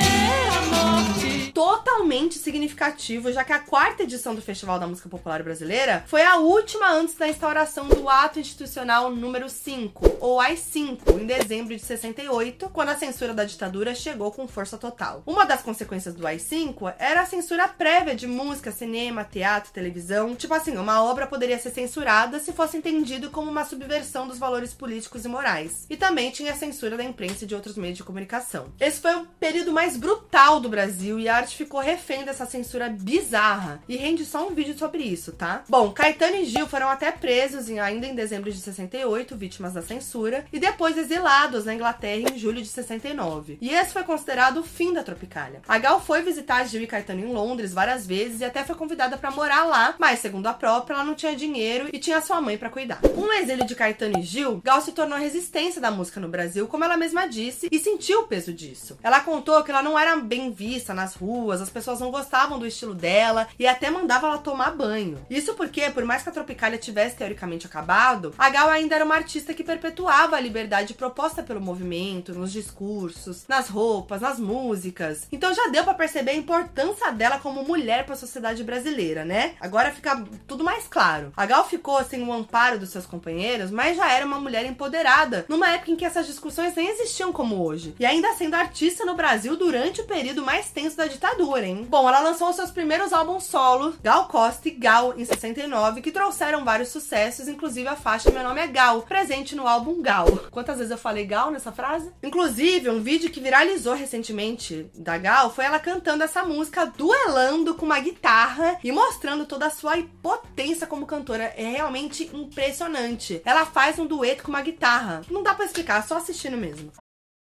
totalmente 1.52 2.38
significativo, 2.38 3.32
já 3.32 3.42
que 3.42 3.52
a 3.52 3.58
quarta 3.58 4.02
edição 4.02 4.34
do 4.34 4.42
Festival 4.42 4.78
da 4.78 4.86
Música 4.86 5.08
Popular 5.08 5.42
Brasileira 5.42 6.04
foi 6.06 6.22
a 6.22 6.36
última 6.36 6.92
antes 6.92 7.14
da 7.14 7.28
instauração 7.28 7.88
do 7.88 8.08
Ato 8.08 8.38
Institucional 8.38 9.10
número 9.10 9.48
5, 9.48 10.18
ou 10.20 10.40
AI-5, 10.40 11.20
em 11.20 11.26
dezembro 11.26 11.74
de 11.74 11.82
68, 11.82 12.68
quando 12.70 12.90
a 12.90 12.96
censura 12.96 13.32
da 13.32 13.44
ditadura 13.44 13.94
chegou 13.94 14.30
com 14.30 14.46
força 14.46 14.76
total. 14.76 15.22
Uma 15.26 15.44
das 15.44 15.62
consequências 15.62 16.14
do 16.14 16.26
AI-5 16.26 16.94
era 16.98 17.22
a 17.22 17.26
censura 17.26 17.66
prévia 17.68 18.14
de 18.14 18.26
música, 18.26 18.70
cinema, 18.70 19.24
teatro, 19.24 19.72
televisão. 19.72 20.34
Tipo 20.34 20.54
assim, 20.54 20.76
uma 20.76 21.02
obra 21.02 21.26
poderia 21.26 21.58
ser 21.58 21.70
censurada 21.70 22.38
se 22.38 22.52
fosse 22.52 22.76
entendido 22.76 23.30
como 23.30 23.50
uma 23.50 23.64
subversão 23.64 24.28
dos 24.28 24.38
valores 24.38 24.74
políticos 24.74 25.24
e 25.24 25.28
morais. 25.28 25.86
E 25.88 25.96
também 25.96 26.30
tinha 26.30 26.52
a 26.52 26.56
censura 26.56 26.96
da 26.96 27.04
imprensa 27.04 27.44
e 27.44 27.46
de 27.46 27.54
outros 27.54 27.76
meios 27.76 27.96
de 27.96 28.04
comunicação. 28.04 28.66
Esse 28.78 29.00
foi 29.00 29.14
o 29.14 29.26
período 29.40 29.72
mais 29.72 29.96
brutal 29.96 30.60
do 30.60 30.68
Brasil 30.68 31.15
e 31.18 31.28
a 31.28 31.36
arte 31.36 31.56
ficou 31.56 31.80
refém 31.80 32.24
dessa 32.24 32.46
censura 32.46 32.88
bizarra. 32.88 33.80
E 33.88 33.96
rende 33.96 34.24
só 34.24 34.46
um 34.46 34.54
vídeo 34.54 34.76
sobre 34.76 35.02
isso, 35.02 35.32
tá? 35.32 35.62
Bom, 35.68 35.92
Caetano 35.92 36.36
e 36.36 36.44
Gil 36.44 36.66
foram 36.66 36.88
até 36.88 37.10
presos 37.12 37.68
em, 37.68 37.78
ainda 37.78 38.06
em 38.06 38.14
dezembro 38.14 38.50
de 38.50 38.58
68, 38.58 39.36
vítimas 39.36 39.74
da 39.74 39.82
censura, 39.82 40.44
e 40.52 40.58
depois 40.58 40.96
exilados 40.96 41.64
na 41.64 41.74
Inglaterra 41.74 42.30
em 42.32 42.38
julho 42.38 42.62
de 42.62 42.68
69. 42.68 43.58
E 43.60 43.70
esse 43.70 43.92
foi 43.92 44.02
considerado 44.02 44.58
o 44.58 44.62
fim 44.62 44.92
da 44.92 45.02
Tropicália. 45.02 45.62
A 45.68 45.78
Gal 45.78 46.00
foi 46.00 46.22
visitar 46.22 46.66
Gil 46.66 46.82
e 46.82 46.86
Caetano 46.86 47.20
em 47.20 47.32
Londres 47.32 47.72
várias 47.72 48.06
vezes 48.06 48.40
e 48.40 48.44
até 48.44 48.64
foi 48.64 48.74
convidada 48.74 49.16
para 49.16 49.30
morar 49.30 49.64
lá, 49.64 49.94
mas 49.98 50.20
segundo 50.20 50.46
a 50.46 50.54
própria, 50.54 50.94
ela 50.94 51.04
não 51.04 51.14
tinha 51.14 51.36
dinheiro 51.36 51.88
e 51.92 51.98
tinha 51.98 52.20
sua 52.20 52.40
mãe 52.40 52.58
para 52.58 52.70
cuidar. 52.70 53.00
O 53.16 53.32
exílio 53.32 53.66
de 53.66 53.74
Caetano 53.74 54.18
e 54.18 54.22
Gil, 54.22 54.60
Gal 54.64 54.80
se 54.80 54.92
tornou 54.92 55.16
a 55.16 55.20
resistência 55.20 55.80
da 55.80 55.90
música 55.90 56.20
no 56.20 56.28
Brasil, 56.28 56.66
como 56.66 56.84
ela 56.84 56.96
mesma 56.96 57.26
disse, 57.26 57.68
e 57.70 57.78
sentiu 57.78 58.20
o 58.20 58.26
peso 58.26 58.52
disso. 58.52 58.98
Ela 59.02 59.20
contou 59.20 59.62
que 59.62 59.70
ela 59.70 59.82
não 59.82 59.98
era 59.98 60.16
bem 60.16 60.50
vista 60.50 60.94
nas 61.06 61.14
ruas, 61.14 61.62
as 61.62 61.70
pessoas 61.70 62.00
não 62.00 62.10
gostavam 62.10 62.58
do 62.58 62.66
estilo 62.66 62.92
dela 62.92 63.46
e 63.56 63.66
até 63.66 63.88
mandava 63.90 64.26
ela 64.26 64.38
tomar 64.38 64.72
banho. 64.72 65.24
Isso 65.30 65.54
porque, 65.54 65.88
por 65.90 66.04
mais 66.04 66.24
que 66.24 66.28
a 66.28 66.32
Tropicália 66.32 66.78
tivesse 66.78 67.16
teoricamente 67.16 67.66
acabado, 67.66 68.34
a 68.36 68.50
Gal 68.50 68.68
ainda 68.68 68.96
era 68.96 69.04
uma 69.04 69.14
artista 69.14 69.54
que 69.54 69.62
perpetuava 69.62 70.34
a 70.34 70.40
liberdade 70.40 70.94
proposta 70.94 71.44
pelo 71.44 71.60
movimento, 71.60 72.34
nos 72.34 72.52
discursos, 72.52 73.44
nas 73.46 73.68
roupas, 73.68 74.20
nas 74.20 74.40
músicas. 74.40 75.28
Então 75.30 75.54
já 75.54 75.68
deu 75.68 75.84
para 75.84 75.94
perceber 75.94 76.32
a 76.32 76.34
importância 76.34 77.12
dela 77.12 77.38
como 77.38 77.62
mulher 77.62 78.04
para 78.04 78.14
a 78.14 78.18
sociedade 78.18 78.64
brasileira, 78.64 79.24
né? 79.24 79.54
Agora 79.60 79.92
fica 79.92 80.24
tudo 80.46 80.64
mais 80.64 80.88
claro. 80.88 81.32
A 81.36 81.46
Gal 81.46 81.68
ficou 81.68 82.02
sem 82.02 82.22
o 82.22 82.32
amparo 82.32 82.80
dos 82.80 82.90
seus 82.90 83.06
companheiros, 83.06 83.70
mas 83.70 83.96
já 83.96 84.10
era 84.10 84.26
uma 84.26 84.40
mulher 84.40 84.66
empoderada, 84.66 85.44
numa 85.48 85.70
época 85.70 85.92
em 85.92 85.96
que 85.96 86.04
essas 86.04 86.26
discussões 86.26 86.74
nem 86.74 86.88
existiam 86.88 87.32
como 87.32 87.62
hoje. 87.64 87.94
E 88.00 88.04
ainda 88.04 88.34
sendo 88.34 88.54
artista 88.54 89.04
no 89.04 89.14
Brasil 89.14 89.56
durante 89.56 90.00
o 90.00 90.06
período 90.06 90.42
mais 90.42 90.70
tenso 90.70 90.85
da 90.94 91.06
ditadura, 91.06 91.66
hein? 91.66 91.86
Bom, 91.88 92.08
ela 92.08 92.20
lançou 92.20 92.52
seus 92.52 92.70
primeiros 92.70 93.12
álbuns 93.12 93.44
solo, 93.44 93.94
Gal 94.02 94.28
Costa 94.28 94.68
e 94.68 94.70
Gal, 94.70 95.18
em 95.18 95.24
69, 95.24 96.00
que 96.00 96.12
trouxeram 96.12 96.64
vários 96.64 96.90
sucessos, 96.90 97.48
inclusive 97.48 97.88
a 97.88 97.96
faixa 97.96 98.30
Meu 98.30 98.42
Nome 98.42 98.60
é 98.60 98.66
Gal, 98.66 99.02
presente 99.02 99.56
no 99.56 99.66
álbum 99.66 100.00
Gal. 100.02 100.26
Quantas 100.50 100.76
vezes 100.76 100.90
eu 100.90 100.98
falei 100.98 101.26
Gal 101.26 101.50
nessa 101.50 101.72
frase? 101.72 102.12
Inclusive, 102.22 102.90
um 102.90 103.02
vídeo 103.02 103.30
que 103.30 103.40
viralizou 103.40 103.94
recentemente 103.94 104.90
da 104.94 105.18
Gal 105.18 105.50
foi 105.50 105.64
ela 105.64 105.78
cantando 105.78 106.22
essa 106.22 106.44
música, 106.44 106.86
duelando 106.86 107.74
com 107.74 107.86
uma 107.86 107.98
guitarra 107.98 108.78
e 108.84 108.92
mostrando 108.92 109.46
toda 109.46 109.66
a 109.66 109.70
sua 109.70 109.96
potência 110.22 110.86
como 110.86 111.06
cantora. 111.06 111.54
É 111.56 111.64
realmente 111.70 112.30
impressionante. 112.32 113.40
Ela 113.44 113.64
faz 113.64 113.98
um 113.98 114.06
dueto 114.06 114.42
com 114.42 114.50
uma 114.50 114.62
guitarra. 114.62 115.22
Não 115.30 115.42
dá 115.42 115.54
para 115.54 115.64
explicar, 115.64 116.06
só 116.06 116.18
assistindo 116.18 116.56
mesmo. 116.56 116.92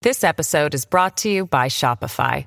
This 0.02 0.22
episode 0.22 0.74
is 0.76 0.84
brought 0.84 1.22
to 1.22 1.28
you 1.28 1.46
by 1.46 1.70
Shopify. 1.70 2.46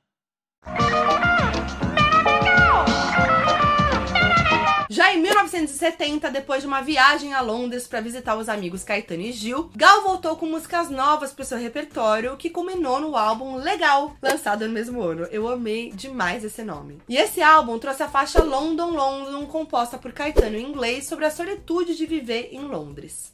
1970, 5.61 6.31
depois 6.31 6.61
de 6.61 6.67
uma 6.67 6.81
viagem 6.81 7.33
a 7.33 7.41
Londres 7.41 7.87
para 7.87 8.01
visitar 8.01 8.35
os 8.35 8.49
amigos 8.49 8.83
Caetano 8.83 9.21
e 9.21 9.31
Gil, 9.31 9.69
Gal 9.75 10.01
voltou 10.01 10.35
com 10.35 10.45
músicas 10.45 10.89
novas 10.89 11.31
para 11.31 11.43
o 11.43 11.45
seu 11.45 11.57
repertório, 11.57 12.35
que 12.37 12.49
culminou 12.49 12.99
no 12.99 13.15
álbum 13.15 13.55
Legal, 13.55 14.15
lançado 14.21 14.67
no 14.67 14.73
mesmo 14.73 15.01
ano. 15.01 15.25
Eu 15.25 15.47
amei 15.47 15.91
demais 15.91 16.43
esse 16.43 16.63
nome. 16.63 16.99
E 17.07 17.17
esse 17.17 17.41
álbum 17.41 17.77
trouxe 17.77 18.03
a 18.03 18.09
faixa 18.09 18.41
London 18.43 18.91
London, 18.91 19.45
composta 19.45 19.97
por 19.97 20.11
Caetano 20.11 20.57
em 20.57 20.67
inglês, 20.67 21.05
sobre 21.05 21.25
a 21.25 21.31
solitude 21.31 21.95
de 21.95 22.05
viver 22.05 22.49
em 22.51 22.61
Londres. 22.61 23.31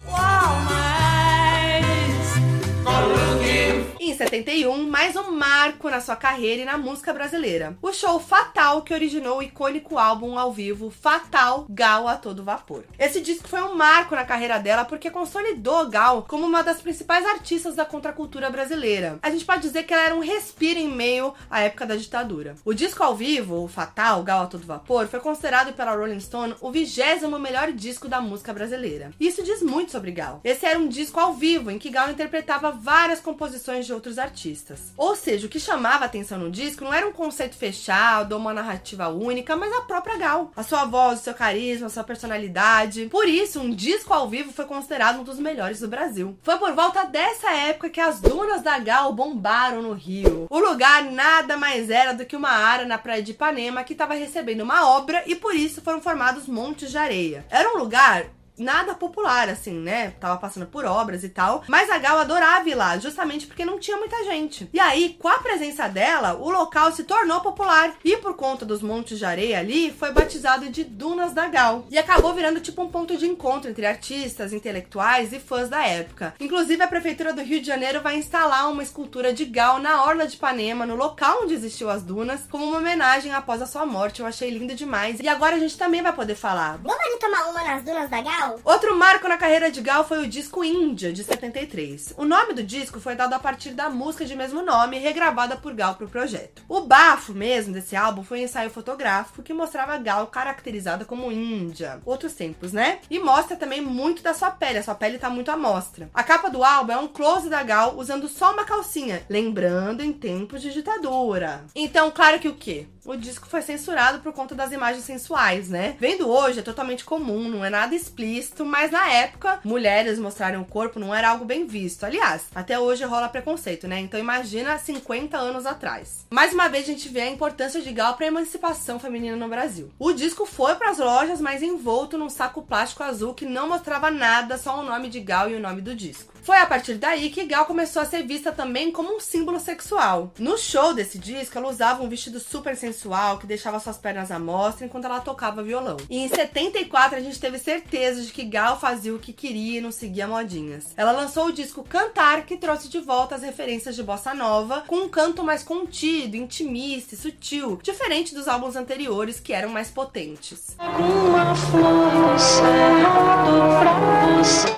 Em 3.99 4.15
71, 4.15 4.89
mais 4.89 5.15
um 5.15 5.31
marco 5.31 5.89
na 5.89 6.01
sua 6.01 6.15
carreira 6.15 6.61
e 6.61 6.65
na 6.65 6.77
música 6.77 7.13
brasileira. 7.13 7.77
O 7.81 7.91
show 7.91 8.19
Fatal, 8.19 8.81
que 8.81 8.93
originou 8.93 9.37
o 9.37 9.43
icônico 9.43 9.97
álbum 9.97 10.37
ao 10.37 10.51
vivo 10.51 10.89
Fatal 10.91 11.65
Gal 11.69 12.07
a 12.07 12.15
Todo 12.15 12.43
Vapor. 12.43 12.83
Esse 12.99 13.21
disco 13.21 13.47
foi 13.47 13.61
um 13.61 13.75
marco 13.75 14.15
na 14.15 14.25
carreira 14.25 14.59
dela 14.59 14.85
porque 14.85 15.09
consolidou 15.09 15.89
Gal 15.89 16.25
como 16.27 16.45
uma 16.45 16.63
das 16.63 16.81
principais 16.81 17.25
artistas 17.25 17.75
da 17.75 17.85
contracultura 17.85 18.49
brasileira. 18.49 19.19
A 19.21 19.29
gente 19.29 19.45
pode 19.45 19.61
dizer 19.61 19.83
que 19.83 19.93
ela 19.93 20.03
era 20.03 20.15
um 20.15 20.21
respiro 20.21 20.79
em 20.79 20.87
meio 20.87 21.33
à 21.49 21.61
época 21.61 21.85
da 21.85 21.95
ditadura. 21.95 22.55
O 22.65 22.73
disco 22.73 23.03
ao 23.03 23.15
vivo, 23.15 23.63
o 23.63 23.67
Fatal 23.67 24.23
Gal 24.23 24.43
a 24.43 24.47
Todo 24.47 24.65
Vapor, 24.65 25.07
foi 25.07 25.19
considerado 25.19 25.73
pela 25.73 25.95
Rolling 25.95 26.19
Stone 26.19 26.55
o 26.61 26.71
vigésimo 26.71 27.39
melhor 27.39 27.71
disco 27.71 28.07
da 28.07 28.21
música 28.21 28.53
brasileira. 28.53 29.11
Isso 29.19 29.43
diz 29.43 29.61
muito 29.61 29.91
sobre 29.91 30.11
Gal. 30.11 30.41
Esse 30.43 30.65
era 30.65 30.79
um 30.79 30.87
disco 30.87 31.19
ao 31.19 31.33
vivo 31.33 31.71
em 31.71 31.79
que 31.79 31.89
Gal 31.89 32.09
interpretava 32.09 32.71
várias 32.71 33.19
composições 33.19 33.76
de 33.85 33.93
outros 33.93 34.17
artistas. 34.17 34.93
Ou 34.97 35.15
seja, 35.15 35.47
o 35.47 35.49
que 35.49 35.59
chamava 35.59 36.05
atenção 36.05 36.37
no 36.37 36.51
disco 36.51 36.83
não 36.83 36.93
era 36.93 37.07
um 37.07 37.11
conceito 37.11 37.55
fechado 37.55 38.33
ou 38.33 38.39
uma 38.39 38.53
narrativa 38.53 39.07
única, 39.07 39.55
mas 39.55 39.73
a 39.73 39.81
própria 39.81 40.17
Gal. 40.17 40.51
A 40.55 40.63
sua 40.63 40.85
voz, 40.85 41.19
o 41.19 41.23
seu 41.23 41.33
carisma, 41.33 41.87
a 41.87 41.89
sua 41.89 42.03
personalidade. 42.03 43.07
Por 43.11 43.27
isso, 43.27 43.59
um 43.59 43.69
disco 43.69 44.13
ao 44.13 44.27
vivo 44.29 44.51
foi 44.51 44.65
considerado 44.65 45.19
um 45.19 45.23
dos 45.23 45.39
melhores 45.39 45.79
do 45.79 45.87
Brasil. 45.87 46.37
Foi 46.41 46.57
por 46.57 46.73
volta 46.73 47.05
dessa 47.05 47.51
época 47.51 47.89
que 47.89 48.01
as 48.01 48.19
dunas 48.19 48.61
da 48.61 48.79
Gal 48.79 49.13
bombaram 49.13 49.81
no 49.81 49.93
Rio. 49.93 50.47
O 50.49 50.59
lugar 50.59 51.03
nada 51.03 51.57
mais 51.57 51.89
era 51.89 52.13
do 52.13 52.25
que 52.25 52.35
uma 52.35 52.49
área 52.49 52.85
na 52.85 52.97
praia 52.97 53.21
de 53.21 53.31
Ipanema 53.31 53.83
que 53.83 53.93
estava 53.93 54.13
recebendo 54.13 54.61
uma 54.61 54.89
obra 54.89 55.23
e 55.25 55.35
por 55.35 55.55
isso 55.55 55.81
foram 55.81 56.01
formados 56.01 56.47
montes 56.47 56.91
de 56.91 56.97
areia. 56.97 57.45
Era 57.49 57.73
um 57.73 57.77
lugar 57.77 58.25
nada 58.57 58.95
popular, 58.95 59.49
assim, 59.49 59.73
né? 59.73 60.11
Tava 60.19 60.37
passando 60.37 60.65
por 60.65 60.85
obras 60.85 61.23
e 61.23 61.29
tal. 61.29 61.63
Mas 61.67 61.89
a 61.89 61.97
Gal 61.97 62.17
adorava 62.17 62.69
ir 62.69 62.75
lá, 62.75 62.97
justamente 62.97 63.47
porque 63.47 63.65
não 63.65 63.79
tinha 63.79 63.97
muita 63.97 64.23
gente. 64.23 64.69
E 64.73 64.79
aí, 64.79 65.15
com 65.19 65.27
a 65.27 65.39
presença 65.39 65.87
dela, 65.87 66.33
o 66.35 66.49
local 66.49 66.91
se 66.91 67.03
tornou 67.03 67.41
popular. 67.41 67.93
E 68.03 68.17
por 68.17 68.35
conta 68.35 68.65
dos 68.65 68.81
montes 68.81 69.17
de 69.17 69.25
areia 69.25 69.59
ali, 69.59 69.91
foi 69.91 70.11
batizado 70.11 70.69
de 70.69 70.83
Dunas 70.83 71.33
da 71.33 71.47
Gal. 71.47 71.85
E 71.89 71.97
acabou 71.97 72.33
virando 72.33 72.59
tipo 72.59 72.81
um 72.81 72.89
ponto 72.89 73.15
de 73.17 73.27
encontro 73.27 73.69
entre 73.69 73.85
artistas, 73.85 74.53
intelectuais 74.53 75.33
e 75.33 75.39
fãs 75.39 75.69
da 75.69 75.85
época. 75.85 76.33
Inclusive, 76.39 76.81
a 76.81 76.87
Prefeitura 76.87 77.33
do 77.33 77.41
Rio 77.41 77.61
de 77.61 77.67
Janeiro 77.67 78.01
vai 78.01 78.17
instalar 78.17 78.69
uma 78.69 78.83
escultura 78.83 79.33
de 79.33 79.45
Gal 79.45 79.79
na 79.79 80.03
Orla 80.03 80.27
de 80.27 80.35
Ipanema, 80.35 80.85
no 80.85 80.95
local 80.95 81.43
onde 81.43 81.53
existiu 81.53 81.89
as 81.89 82.03
dunas, 82.03 82.47
como 82.49 82.65
uma 82.65 82.77
homenagem 82.77 83.33
após 83.33 83.61
a 83.61 83.65
sua 83.67 83.85
morte. 83.85 84.19
Eu 84.19 84.25
achei 84.25 84.49
lindo 84.49 84.75
demais. 84.75 85.19
E 85.19 85.27
agora 85.27 85.55
a 85.55 85.59
gente 85.59 85.77
também 85.77 86.01
vai 86.01 86.13
poder 86.13 86.35
falar. 86.35 86.77
Vamos 86.77 86.99
ali 86.99 87.19
tomar 87.19 87.49
uma 87.49 87.63
nas 87.63 87.83
dunas 87.83 88.09
da 88.09 88.21
Gal? 88.21 88.46
Outro 88.63 88.97
marco 88.97 89.27
na 89.27 89.37
carreira 89.37 89.71
de 89.71 89.81
Gal 89.81 90.07
foi 90.07 90.23
o 90.23 90.27
disco 90.27 90.63
Índia, 90.63 91.11
de 91.11 91.23
73. 91.23 92.13
O 92.17 92.25
nome 92.25 92.53
do 92.53 92.63
disco 92.63 92.99
foi 92.99 93.15
dado 93.15 93.33
a 93.33 93.39
partir 93.39 93.71
da 93.71 93.89
música 93.89 94.25
de 94.25 94.35
mesmo 94.35 94.61
nome, 94.61 94.99
regravada 94.99 95.55
por 95.55 95.73
Gal 95.73 95.95
pro 95.95 96.07
projeto. 96.07 96.63
O 96.67 96.81
bafo 96.81 97.33
mesmo 97.33 97.73
desse 97.73 97.95
álbum 97.95 98.23
foi 98.23 98.41
um 98.41 98.43
ensaio 98.43 98.69
fotográfico 98.69 99.43
que 99.43 99.53
mostrava 99.53 99.97
Gal 99.97 100.27
caracterizada 100.27 101.05
como 101.05 101.31
Índia. 101.31 102.01
Outros 102.05 102.33
tempos, 102.33 102.71
né? 102.71 102.99
E 103.09 103.19
mostra 103.19 103.55
também 103.55 103.81
muito 103.81 104.21
da 104.21 104.33
sua 104.33 104.51
pele, 104.51 104.79
a 104.79 104.83
sua 104.83 104.95
pele 104.95 105.17
tá 105.17 105.29
muito 105.29 105.51
à 105.51 105.57
mostra. 105.57 106.09
A 106.13 106.23
capa 106.23 106.49
do 106.49 106.63
álbum 106.63 106.93
é 106.93 106.97
um 106.97 107.07
close 107.07 107.49
da 107.49 107.63
Gal 107.63 107.95
usando 107.97 108.27
só 108.27 108.53
uma 108.53 108.65
calcinha, 108.65 109.23
lembrando 109.29 110.03
em 110.03 110.13
tempos 110.13 110.61
de 110.61 110.73
ditadura. 110.73 111.65
Então, 111.75 112.11
claro 112.11 112.39
que 112.39 112.47
o 112.47 112.55
quê? 112.55 112.87
O 113.07 113.15
disco 113.15 113.47
foi 113.47 113.61
censurado 113.61 114.19
por 114.19 114.33
conta 114.33 114.53
das 114.53 114.73
imagens 114.73 115.05
sensuais, 115.05 115.69
né? 115.69 115.95
Vendo 115.97 116.29
hoje 116.29 116.59
é 116.59 116.61
totalmente 116.61 117.05
comum, 117.05 117.47
não 117.47 117.63
é 117.63 117.69
nada 117.69 117.95
explícito, 117.95 118.65
mas 118.65 118.91
na 118.91 119.09
época, 119.09 119.61
mulheres 119.63 120.19
mostrarem 120.19 120.59
o 120.59 120.65
corpo 120.65 120.99
não 120.99 121.15
era 121.15 121.29
algo 121.29 121.45
bem 121.45 121.65
visto. 121.65 122.03
Aliás, 122.03 122.47
até 122.53 122.77
hoje 122.77 123.05
rola 123.05 123.29
preconceito, 123.29 123.87
né? 123.87 123.97
Então 124.01 124.19
imagina 124.19 124.77
50 124.77 125.37
anos 125.37 125.65
atrás. 125.65 126.25
Mais 126.29 126.51
uma 126.51 126.67
vez 126.67 126.83
a 126.83 126.87
gente 126.87 127.07
vê 127.07 127.21
a 127.21 127.31
importância 127.31 127.81
de 127.81 127.93
Gal 127.93 128.15
para 128.15 128.25
a 128.25 128.27
emancipação 128.27 128.99
feminina 128.99 129.37
no 129.37 129.47
Brasil. 129.47 129.89
O 129.97 130.11
disco 130.11 130.45
foi 130.45 130.75
para 130.75 130.89
as 130.89 130.97
lojas, 130.97 131.39
mas 131.39 131.63
envolto 131.63 132.17
num 132.17 132.29
saco 132.29 132.61
plástico 132.61 133.03
azul 133.03 133.33
que 133.33 133.45
não 133.45 133.69
mostrava 133.69 134.11
nada, 134.11 134.57
só 134.57 134.81
o 134.81 134.83
nome 134.83 135.07
de 135.07 135.21
Gal 135.21 135.49
e 135.49 135.55
o 135.55 135.61
nome 135.61 135.79
do 135.79 135.95
disco. 135.95 136.33
Foi 136.41 136.57
a 136.57 136.65
partir 136.65 136.95
daí 136.95 137.29
que 137.29 137.45
Gal 137.45 137.65
começou 137.65 138.01
a 138.01 138.05
ser 138.05 138.23
vista 138.23 138.51
também 138.51 138.91
como 138.91 139.15
um 139.15 139.19
símbolo 139.19 139.59
sexual. 139.59 140.33
No 140.39 140.57
show 140.57 140.93
desse 140.93 141.17
disco, 141.17 141.57
ela 141.57 141.69
usava 141.69 142.03
um 142.03 142.09
vestido 142.09 142.39
super 142.39 142.75
sensual 142.75 142.96
que 143.39 143.47
deixava 143.47 143.79
suas 143.79 143.97
pernas 143.97 144.31
à 144.31 144.39
mostra 144.39 144.85
enquanto 144.85 145.05
ela 145.05 145.19
tocava 145.19 145.63
violão. 145.63 145.97
E 146.09 146.17
em 146.17 146.27
74 146.27 147.17
a 147.17 147.21
gente 147.21 147.39
teve 147.39 147.57
certeza 147.59 148.21
de 148.21 148.31
que 148.31 148.43
Gal 148.43 148.79
fazia 148.79 149.13
o 149.13 149.19
que 149.19 149.31
queria 149.31 149.77
e 149.77 149.81
não 149.81 149.91
seguia 149.91 150.27
modinhas. 150.27 150.93
Ela 150.97 151.11
lançou 151.11 151.47
o 151.47 151.51
disco 151.51 151.83
Cantar, 151.83 152.45
que 152.45 152.57
trouxe 152.57 152.89
de 152.89 152.99
volta 152.99 153.35
as 153.35 153.41
referências 153.41 153.95
de 153.95 154.03
bossa 154.03 154.33
nova, 154.33 154.83
com 154.87 154.97
um 154.97 155.09
canto 155.09 155.43
mais 155.43 155.63
contido, 155.63 156.35
intimista 156.35 157.15
e 157.15 157.17
sutil, 157.17 157.79
diferente 157.81 158.33
dos 158.33 158.47
álbuns 158.47 158.75
anteriores 158.75 159.39
que 159.39 159.53
eram 159.53 159.69
mais 159.69 159.89
potentes. 159.89 160.75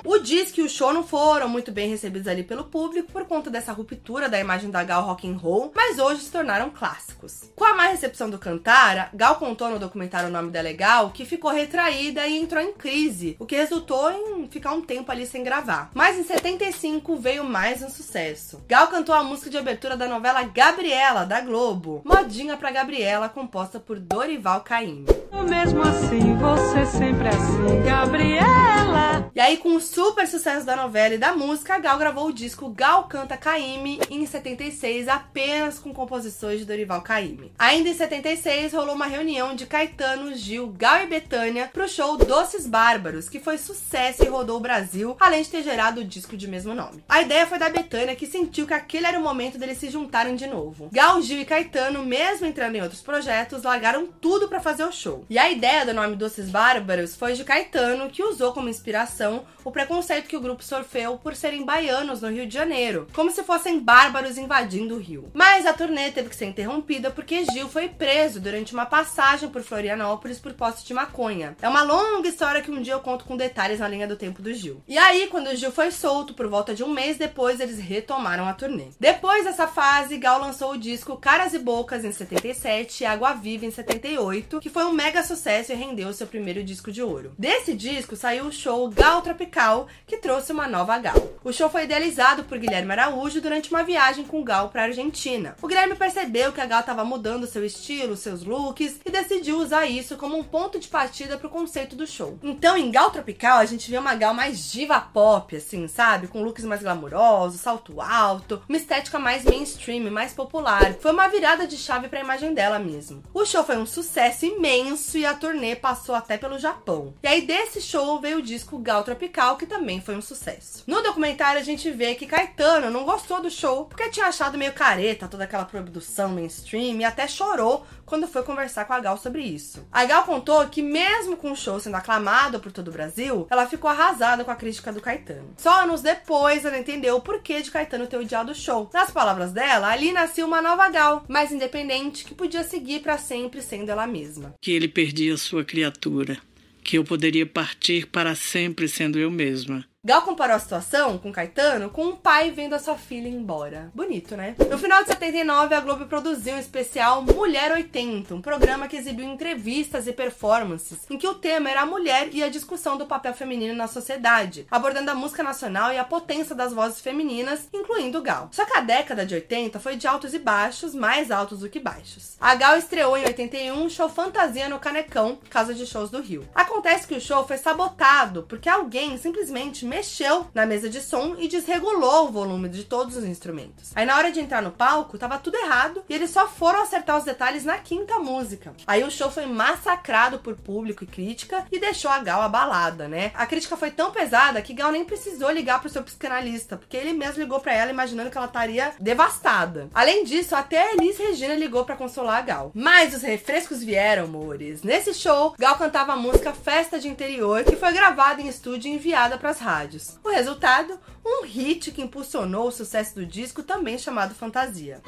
O 0.04 0.18
disco 0.18 0.60
e 0.60 0.62
o 0.62 0.68
show 0.68 0.92
não 0.92 1.02
foram 1.02 1.48
muito 1.48 1.72
bem 1.72 1.88
recebidos 1.88 2.28
ali 2.28 2.42
pelo 2.42 2.64
público 2.64 3.12
por 3.12 3.24
conta 3.24 3.50
dessa 3.50 3.72
ruptura 3.72 4.28
da 4.28 4.38
imagem 4.38 4.70
da 4.70 4.82
Gal 4.82 5.02
rock 5.02 5.28
and 5.28 5.36
roll, 5.36 5.72
mas 5.74 5.98
hoje 5.98 6.22
se 6.22 6.30
tornaram 6.30 6.70
clássicos. 6.70 7.50
Com 7.56 7.64
a 7.64 7.74
má 7.74 7.86
recepção 7.86 8.09
do 8.30 8.38
Cantar, 8.38 9.10
Gal 9.14 9.36
contou 9.36 9.70
no 9.70 9.78
documentário 9.78 10.28
O 10.28 10.32
Nome 10.32 10.50
da 10.50 10.60
Legal 10.60 11.10
que 11.10 11.24
ficou 11.24 11.50
retraída 11.50 12.26
e 12.26 12.36
entrou 12.36 12.62
em 12.62 12.72
crise, 12.72 13.36
o 13.38 13.46
que 13.46 13.56
resultou 13.56 14.10
em 14.10 14.48
ficar 14.48 14.72
um 14.72 14.82
tempo 14.82 15.10
ali 15.10 15.26
sem 15.26 15.42
gravar. 15.42 15.90
Mas 15.94 16.18
em 16.18 16.24
75 16.24 17.16
veio 17.16 17.44
mais 17.44 17.82
um 17.82 17.88
sucesso. 17.88 18.62
Gal 18.68 18.88
cantou 18.88 19.14
a 19.14 19.22
música 19.22 19.50
de 19.50 19.58
abertura 19.58 19.96
da 19.96 20.08
novela 20.08 20.42
Gabriela 20.42 21.24
da 21.24 21.40
Globo, 21.40 22.02
Modinha 22.04 22.56
pra 22.56 22.70
Gabriela, 22.70 23.28
composta 23.28 23.78
por 23.78 23.98
Dorival 23.98 24.60
Caymmi. 24.62 25.06
Mesmo 25.48 25.82
assim, 25.82 26.36
você 26.36 26.86
sempre 26.86 27.28
assim, 27.28 27.82
Gabriela. 27.84 29.30
E 29.34 29.40
aí, 29.40 29.56
com 29.56 29.76
o 29.76 29.80
super 29.80 30.26
sucesso 30.26 30.66
da 30.66 30.76
novela 30.76 31.14
e 31.14 31.18
da 31.18 31.34
música, 31.34 31.78
Gal 31.78 31.98
gravou 31.98 32.26
o 32.26 32.32
disco 32.32 32.68
Gal 32.70 33.04
Canta 33.04 33.36
Caymmi 33.36 34.00
em 34.10 34.26
76, 34.26 35.08
apenas 35.08 35.78
com 35.78 35.94
composições 35.94 36.58
de 36.58 36.64
Dorival 36.64 37.00
Caymmi. 37.02 37.52
Ainda 37.58 37.88
em 37.88 37.94
76, 38.00 38.72
rolou 38.72 38.94
uma 38.94 39.04
reunião 39.04 39.54
de 39.54 39.66
Caetano, 39.66 40.34
Gil, 40.34 40.68
Gal 40.68 41.02
e 41.02 41.06
Betânia 41.06 41.68
pro 41.70 41.86
show 41.86 42.16
Doces 42.16 42.66
Bárbaros, 42.66 43.28
que 43.28 43.38
foi 43.38 43.58
sucesso 43.58 44.24
e 44.24 44.28
rodou 44.28 44.56
o 44.56 44.60
Brasil, 44.60 45.18
além 45.20 45.42
de 45.42 45.50
ter 45.50 45.62
gerado 45.62 46.00
o 46.00 46.04
disco 46.04 46.34
de 46.34 46.48
mesmo 46.48 46.74
nome. 46.74 47.04
A 47.06 47.20
ideia 47.20 47.46
foi 47.46 47.58
da 47.58 47.68
Betânia, 47.68 48.16
que 48.16 48.26
sentiu 48.26 48.66
que 48.66 48.72
aquele 48.72 49.04
era 49.04 49.18
o 49.18 49.22
momento 49.22 49.58
deles 49.58 49.76
se 49.76 49.90
juntarem 49.90 50.34
de 50.34 50.46
novo. 50.46 50.88
Gal, 50.90 51.20
Gil 51.20 51.40
e 51.40 51.44
Caetano, 51.44 52.02
mesmo 52.02 52.46
entrando 52.46 52.74
em 52.76 52.80
outros 52.80 53.02
projetos, 53.02 53.64
largaram 53.64 54.06
tudo 54.06 54.48
para 54.48 54.60
fazer 54.60 54.84
o 54.84 54.92
show. 54.92 55.26
E 55.28 55.38
a 55.38 55.50
ideia 55.50 55.84
do 55.84 55.92
nome 55.92 56.16
Doces 56.16 56.48
Bárbaros 56.48 57.14
foi 57.14 57.34
de 57.34 57.44
Caetano, 57.44 58.08
que 58.08 58.22
usou 58.22 58.54
como 58.54 58.70
inspiração 58.70 59.44
o 59.62 59.70
preconceito 59.70 60.26
que 60.26 60.36
o 60.36 60.40
grupo 60.40 60.64
sofreu 60.64 61.18
por 61.18 61.36
serem 61.36 61.66
baianos 61.66 62.22
no 62.22 62.30
Rio 62.30 62.46
de 62.46 62.54
Janeiro, 62.54 63.06
como 63.12 63.30
se 63.30 63.42
fossem 63.42 63.78
bárbaros 63.78 64.38
invadindo 64.38 64.94
o 64.94 64.98
Rio. 64.98 65.30
Mas 65.34 65.66
a 65.66 65.74
turnê 65.74 66.10
teve 66.10 66.30
que 66.30 66.36
ser 66.36 66.46
interrompida 66.46 67.10
porque 67.10 67.44
Gil 67.44 67.68
foi 67.68 67.79
preso 67.88 68.40
durante 68.40 68.72
uma 68.72 68.86
passagem 68.86 69.48
por 69.48 69.62
Florianópolis 69.62 70.38
por 70.38 70.52
posse 70.52 70.84
de 70.84 70.94
maconha. 70.94 71.56
É 71.60 71.68
uma 71.68 71.82
longa 71.82 72.28
história 72.28 72.62
que 72.62 72.70
um 72.70 72.82
dia 72.82 72.92
eu 72.92 73.00
conto 73.00 73.24
com 73.24 73.36
detalhes 73.36 73.80
na 73.80 73.88
linha 73.88 74.06
do 74.06 74.16
tempo 74.16 74.42
do 74.42 74.52
Gil. 74.52 74.82
E 74.86 74.98
aí, 74.98 75.26
quando 75.28 75.48
o 75.48 75.56
Gil 75.56 75.72
foi 75.72 75.90
solto, 75.90 76.34
por 76.34 76.46
volta 76.46 76.74
de 76.74 76.84
um 76.84 76.88
mês 76.88 77.16
depois, 77.16 77.60
eles 77.60 77.78
retomaram 77.78 78.46
a 78.46 78.52
turnê. 78.52 78.88
Depois 78.98 79.44
dessa 79.44 79.66
fase, 79.66 80.18
Gal 80.18 80.40
lançou 80.40 80.72
o 80.72 80.78
disco 80.78 81.16
Caras 81.16 81.54
e 81.54 81.58
Bocas 81.58 82.04
em 82.04 82.12
77 82.12 83.02
e 83.02 83.06
Água 83.06 83.34
Viva 83.34 83.66
em 83.66 83.70
78, 83.70 84.60
que 84.60 84.70
foi 84.70 84.84
um 84.84 84.92
mega 84.92 85.22
sucesso 85.22 85.72
e 85.72 85.74
rendeu 85.74 86.12
seu 86.12 86.26
primeiro 86.26 86.62
disco 86.62 86.92
de 86.92 87.02
ouro. 87.02 87.32
Desse 87.38 87.74
disco 87.74 88.16
saiu 88.16 88.46
o 88.46 88.52
show 88.52 88.88
Gal 88.90 89.22
Tropical, 89.22 89.86
que 90.06 90.16
trouxe 90.16 90.52
uma 90.52 90.66
nova 90.66 90.98
Gal. 90.98 91.16
O 91.42 91.52
show 91.52 91.70
foi 91.70 91.84
idealizado 91.84 92.44
por 92.44 92.58
Guilherme 92.58 92.92
Araújo 92.92 93.40
durante 93.40 93.70
uma 93.70 93.82
viagem 93.82 94.24
com 94.24 94.42
Gal 94.42 94.68
para 94.68 94.84
Argentina. 94.84 95.56
O 95.62 95.66
Guilherme 95.66 95.94
percebeu 95.94 96.52
que 96.52 96.60
a 96.60 96.66
Gal 96.66 96.80
estava 96.80 97.04
mudando 97.04 97.46
seu 97.46 97.64
estilo, 97.70 98.16
seus 98.16 98.44
looks 98.44 99.00
e 99.04 99.10
decidiu 99.10 99.58
usar 99.58 99.86
isso 99.86 100.16
como 100.16 100.36
um 100.36 100.44
ponto 100.44 100.78
de 100.78 100.88
partida 100.88 101.38
para 101.38 101.46
o 101.46 101.50
conceito 101.50 101.96
do 101.96 102.06
show. 102.06 102.38
Então, 102.42 102.76
em 102.76 102.90
Gal 102.90 103.10
Tropical, 103.10 103.58
a 103.58 103.64
gente 103.64 103.90
vê 103.90 103.98
uma 103.98 104.14
Gal 104.14 104.34
mais 104.34 104.70
diva 104.70 105.00
pop, 105.00 105.56
assim, 105.56 105.88
sabe? 105.88 106.28
Com 106.28 106.42
looks 106.42 106.64
mais 106.64 106.82
glamurosos, 106.82 107.60
salto 107.60 108.00
alto, 108.00 108.62
uma 108.68 108.76
estética 108.76 109.18
mais 109.18 109.44
mainstream, 109.44 110.10
mais 110.10 110.32
popular. 110.32 110.94
Foi 111.00 111.12
uma 111.12 111.28
virada 111.28 111.66
de 111.66 111.76
chave 111.76 112.08
para 112.08 112.18
a 112.18 112.24
imagem 112.24 112.52
dela 112.52 112.78
mesmo. 112.78 113.22
O 113.32 113.44
show 113.44 113.64
foi 113.64 113.76
um 113.76 113.86
sucesso 113.86 114.44
imenso 114.44 115.16
e 115.16 115.24
a 115.24 115.34
turnê 115.34 115.76
passou 115.76 116.14
até 116.14 116.36
pelo 116.36 116.58
Japão. 116.58 117.14
E 117.22 117.28
aí 117.28 117.42
desse 117.42 117.80
show 117.80 118.20
veio 118.20 118.38
o 118.38 118.42
disco 118.42 118.78
Gal 118.78 119.04
Tropical, 119.04 119.56
que 119.56 119.66
também 119.66 120.00
foi 120.00 120.16
um 120.16 120.22
sucesso. 120.22 120.84
No 120.86 121.02
documentário 121.02 121.60
a 121.60 121.64
gente 121.64 121.90
vê 121.90 122.14
que 122.14 122.26
Caetano 122.26 122.90
não 122.90 123.04
gostou 123.04 123.40
do 123.40 123.50
show 123.50 123.86
porque 123.86 124.10
tinha 124.10 124.26
achado 124.26 124.58
meio 124.58 124.72
careta 124.72 125.28
toda 125.28 125.44
aquela 125.44 125.64
produção 125.64 126.30
mainstream 126.30 127.00
e 127.00 127.04
até 127.04 127.28
chorou 127.60 127.86
quando 128.06 128.26
foi 128.26 128.42
conversar 128.42 128.86
com 128.86 128.92
a 128.92 129.00
Gal 129.00 129.16
sobre 129.16 129.42
isso. 129.42 129.86
A 129.92 130.04
Gal 130.04 130.24
contou 130.24 130.66
que 130.68 130.82
mesmo 130.82 131.36
com 131.36 131.52
o 131.52 131.56
show 131.56 131.78
sendo 131.78 131.94
aclamado 131.94 132.58
por 132.58 132.72
todo 132.72 132.88
o 132.88 132.92
Brasil, 132.92 133.46
ela 133.50 133.66
ficou 133.66 133.88
arrasada 133.88 134.44
com 134.44 134.50
a 134.50 134.56
crítica 134.56 134.92
do 134.92 135.00
Caetano. 135.00 135.54
Só 135.56 135.82
anos 135.82 136.00
depois 136.00 136.64
ela 136.64 136.78
entendeu 136.78 137.16
o 137.16 137.20
porquê 137.20 137.62
de 137.62 137.70
Caetano 137.70 138.06
ter 138.06 138.16
odiado 138.16 138.50
o 138.50 138.54
show. 138.54 138.90
Nas 138.92 139.10
palavras 139.10 139.52
dela, 139.52 139.88
ali 139.88 140.10
nasceu 140.10 140.46
uma 140.46 140.62
nova 140.62 140.88
Gal, 140.88 141.24
mais 141.28 141.52
independente, 141.52 142.24
que 142.24 142.34
podia 142.34 142.64
seguir 142.64 143.00
para 143.00 143.18
sempre 143.18 143.62
sendo 143.62 143.90
ela 143.90 144.06
mesma. 144.06 144.54
Que 144.60 144.72
ele 144.72 144.88
perdia 144.88 145.36
sua 145.36 145.64
criatura, 145.64 146.38
que 146.82 146.98
eu 146.98 147.04
poderia 147.04 147.46
partir 147.46 148.06
para 148.06 148.34
sempre 148.34 148.88
sendo 148.88 149.18
eu 149.18 149.30
mesma. 149.30 149.89
Gal 150.02 150.22
comparou 150.22 150.56
a 150.56 150.58
situação 150.58 151.18
com 151.18 151.30
Caetano 151.30 151.90
com 151.90 152.06
um 152.06 152.16
pai 152.16 152.50
vendo 152.50 152.72
a 152.72 152.78
sua 152.78 152.96
filha 152.96 153.28
embora. 153.28 153.90
Bonito, 153.94 154.34
né? 154.34 154.56
No 154.70 154.78
final 154.78 155.02
de 155.02 155.10
79, 155.10 155.74
a 155.74 155.80
Globo 155.80 156.06
produziu 156.06 156.54
um 156.54 156.58
especial 156.58 157.20
Mulher 157.20 157.70
80, 157.70 158.34
um 158.34 158.40
programa 158.40 158.88
que 158.88 158.96
exibiu 158.96 159.26
entrevistas 159.26 160.06
e 160.06 160.12
performances, 160.14 161.00
em 161.10 161.18
que 161.18 161.28
o 161.28 161.34
tema 161.34 161.68
era 161.68 161.82
a 161.82 161.86
mulher 161.86 162.30
e 162.32 162.42
a 162.42 162.48
discussão 162.48 162.96
do 162.96 163.04
papel 163.04 163.34
feminino 163.34 163.74
na 163.74 163.86
sociedade, 163.86 164.66
abordando 164.70 165.10
a 165.10 165.14
música 165.14 165.42
nacional 165.42 165.92
e 165.92 165.98
a 165.98 166.04
potência 166.04 166.54
das 166.54 166.72
vozes 166.72 167.02
femininas, 167.02 167.68
incluindo 167.70 168.22
Gal. 168.22 168.48
Só 168.52 168.64
que 168.64 168.78
a 168.78 168.80
década 168.80 169.26
de 169.26 169.34
80 169.34 169.78
foi 169.80 169.96
de 169.96 170.06
altos 170.06 170.32
e 170.32 170.38
baixos, 170.38 170.94
mais 170.94 171.30
altos 171.30 171.60
do 171.60 171.68
que 171.68 171.78
baixos. 171.78 172.38
A 172.40 172.54
Gal 172.54 172.78
estreou 172.78 173.18
em 173.18 173.26
81 173.26 173.78
um 173.78 173.90
show 173.90 174.08
Fantasia 174.08 174.66
no 174.66 174.80
Canecão, 174.80 175.38
casa 175.50 175.74
de 175.74 175.84
shows 175.84 176.08
do 176.08 176.22
Rio. 176.22 176.48
Acontece 176.54 177.06
que 177.06 177.16
o 177.16 177.20
show 177.20 177.46
foi 177.46 177.58
sabotado 177.58 178.46
porque 178.48 178.66
alguém 178.66 179.18
simplesmente 179.18 179.89
mexeu 179.90 180.46
na 180.54 180.64
mesa 180.64 180.88
de 180.88 181.00
som 181.00 181.34
e 181.36 181.48
desregulou 181.48 182.28
o 182.28 182.30
volume 182.30 182.68
de 182.68 182.84
todos 182.84 183.16
os 183.16 183.24
instrumentos. 183.24 183.90
Aí 183.96 184.06
na 184.06 184.16
hora 184.16 184.30
de 184.30 184.38
entrar 184.38 184.62
no 184.62 184.70
palco, 184.70 185.18
tava 185.18 185.36
tudo 185.36 185.56
errado 185.56 186.04
e 186.08 186.14
eles 186.14 186.30
só 186.30 186.46
foram 186.46 186.80
acertar 186.80 187.18
os 187.18 187.24
detalhes 187.24 187.64
na 187.64 187.76
quinta 187.76 188.20
música. 188.20 188.72
Aí 188.86 189.02
o 189.02 189.10
show 189.10 189.30
foi 189.30 189.46
massacrado 189.46 190.38
por 190.38 190.54
público 190.54 191.02
e 191.02 191.08
crítica 191.08 191.66
e 191.72 191.80
deixou 191.80 192.08
a 192.08 192.20
Gal 192.20 192.40
abalada, 192.40 193.08
né? 193.08 193.32
A 193.34 193.46
crítica 193.46 193.76
foi 193.76 193.90
tão 193.90 194.12
pesada 194.12 194.62
que 194.62 194.72
Gal 194.72 194.92
nem 194.92 195.04
precisou 195.04 195.50
ligar 195.50 195.80
pro 195.80 195.88
seu 195.88 196.04
psicanalista, 196.04 196.76
porque 196.76 196.96
ele 196.96 197.12
mesmo 197.12 197.42
ligou 197.42 197.58
para 197.58 197.74
ela 197.74 197.90
imaginando 197.90 198.30
que 198.30 198.38
ela 198.38 198.46
estaria 198.46 198.92
devastada. 199.00 199.88
Além 199.92 200.22
disso, 200.22 200.54
até 200.54 200.82
a 200.82 200.92
Elis 200.92 201.18
Regina 201.18 201.56
ligou 201.56 201.84
para 201.84 201.96
consolar 201.96 202.38
a 202.38 202.42
Gal. 202.42 202.70
Mas 202.74 203.12
os 203.12 203.22
refrescos 203.22 203.82
vieram, 203.82 204.24
amores. 204.24 204.84
Nesse 204.84 205.12
show, 205.12 205.56
Gal 205.58 205.76
cantava 205.76 206.12
a 206.12 206.16
música 206.16 206.52
Festa 206.52 206.96
de 206.96 207.08
Interior, 207.08 207.64
que 207.64 207.74
foi 207.74 207.92
gravada 207.92 208.40
em 208.40 208.46
estúdio 208.46 208.88
e 208.88 208.94
enviada 208.94 209.36
para 209.36 209.50
as 209.50 209.58
rádios 209.58 209.79
rádios. 209.80 210.18
O 210.22 210.28
resultado, 210.28 210.98
um 211.24 211.44
hit 211.44 211.90
que 211.90 212.02
impulsionou 212.02 212.68
o 212.68 212.72
sucesso 212.72 213.14
do 213.14 213.24
disco, 213.24 213.62
também 213.62 213.98
chamado 213.98 214.34
Fantasia. 214.34 215.00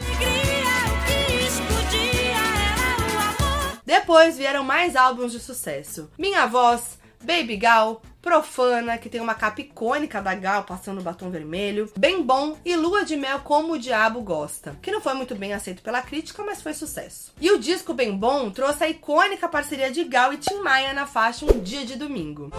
Depois 3.85 4.39
vieram 4.39 4.65
mais 4.65 4.97
álbuns 4.97 5.33
de 5.33 5.41
sucesso. 5.41 6.11
Minha 6.17 6.47
Voz, 6.47 6.99
Baby 7.23 7.57
Gal, 7.57 8.01
Profana, 8.23 8.97
que 8.97 9.09
tem 9.09 9.21
uma 9.21 9.35
capa 9.35 9.61
icônica 9.61 10.23
da 10.23 10.35
Gal 10.35 10.63
passando 10.63 11.03
batom 11.03 11.29
vermelho, 11.29 11.91
Bem 11.99 12.23
Bom 12.23 12.57
e 12.65 12.77
Lua 12.77 13.05
de 13.05 13.17
Mel 13.17 13.41
Como 13.41 13.73
o 13.73 13.79
Diabo 13.79 14.23
Gosta, 14.23 14.79
que 14.81 14.93
não 14.93 15.01
foi 15.01 15.15
muito 15.15 15.35
bem 15.35 15.53
aceito 15.53 15.83
pela 15.83 16.01
crítica, 16.01 16.43
mas 16.45 16.63
foi 16.63 16.73
sucesso. 16.73 17.33
E 17.41 17.51
o 17.51 17.59
disco 17.59 17.93
Bem 17.93 18.17
Bom 18.17 18.51
trouxe 18.51 18.85
a 18.85 18.89
icônica 18.89 19.49
parceria 19.49 19.91
de 19.91 20.05
Gal 20.05 20.33
e 20.33 20.39
Tim 20.39 20.61
Maia 20.61 20.95
na 20.95 21.05
faixa 21.05 21.45
Um 21.45 21.59
Dia 21.59 21.85
de 21.85 21.97
Domingo. 21.97 22.51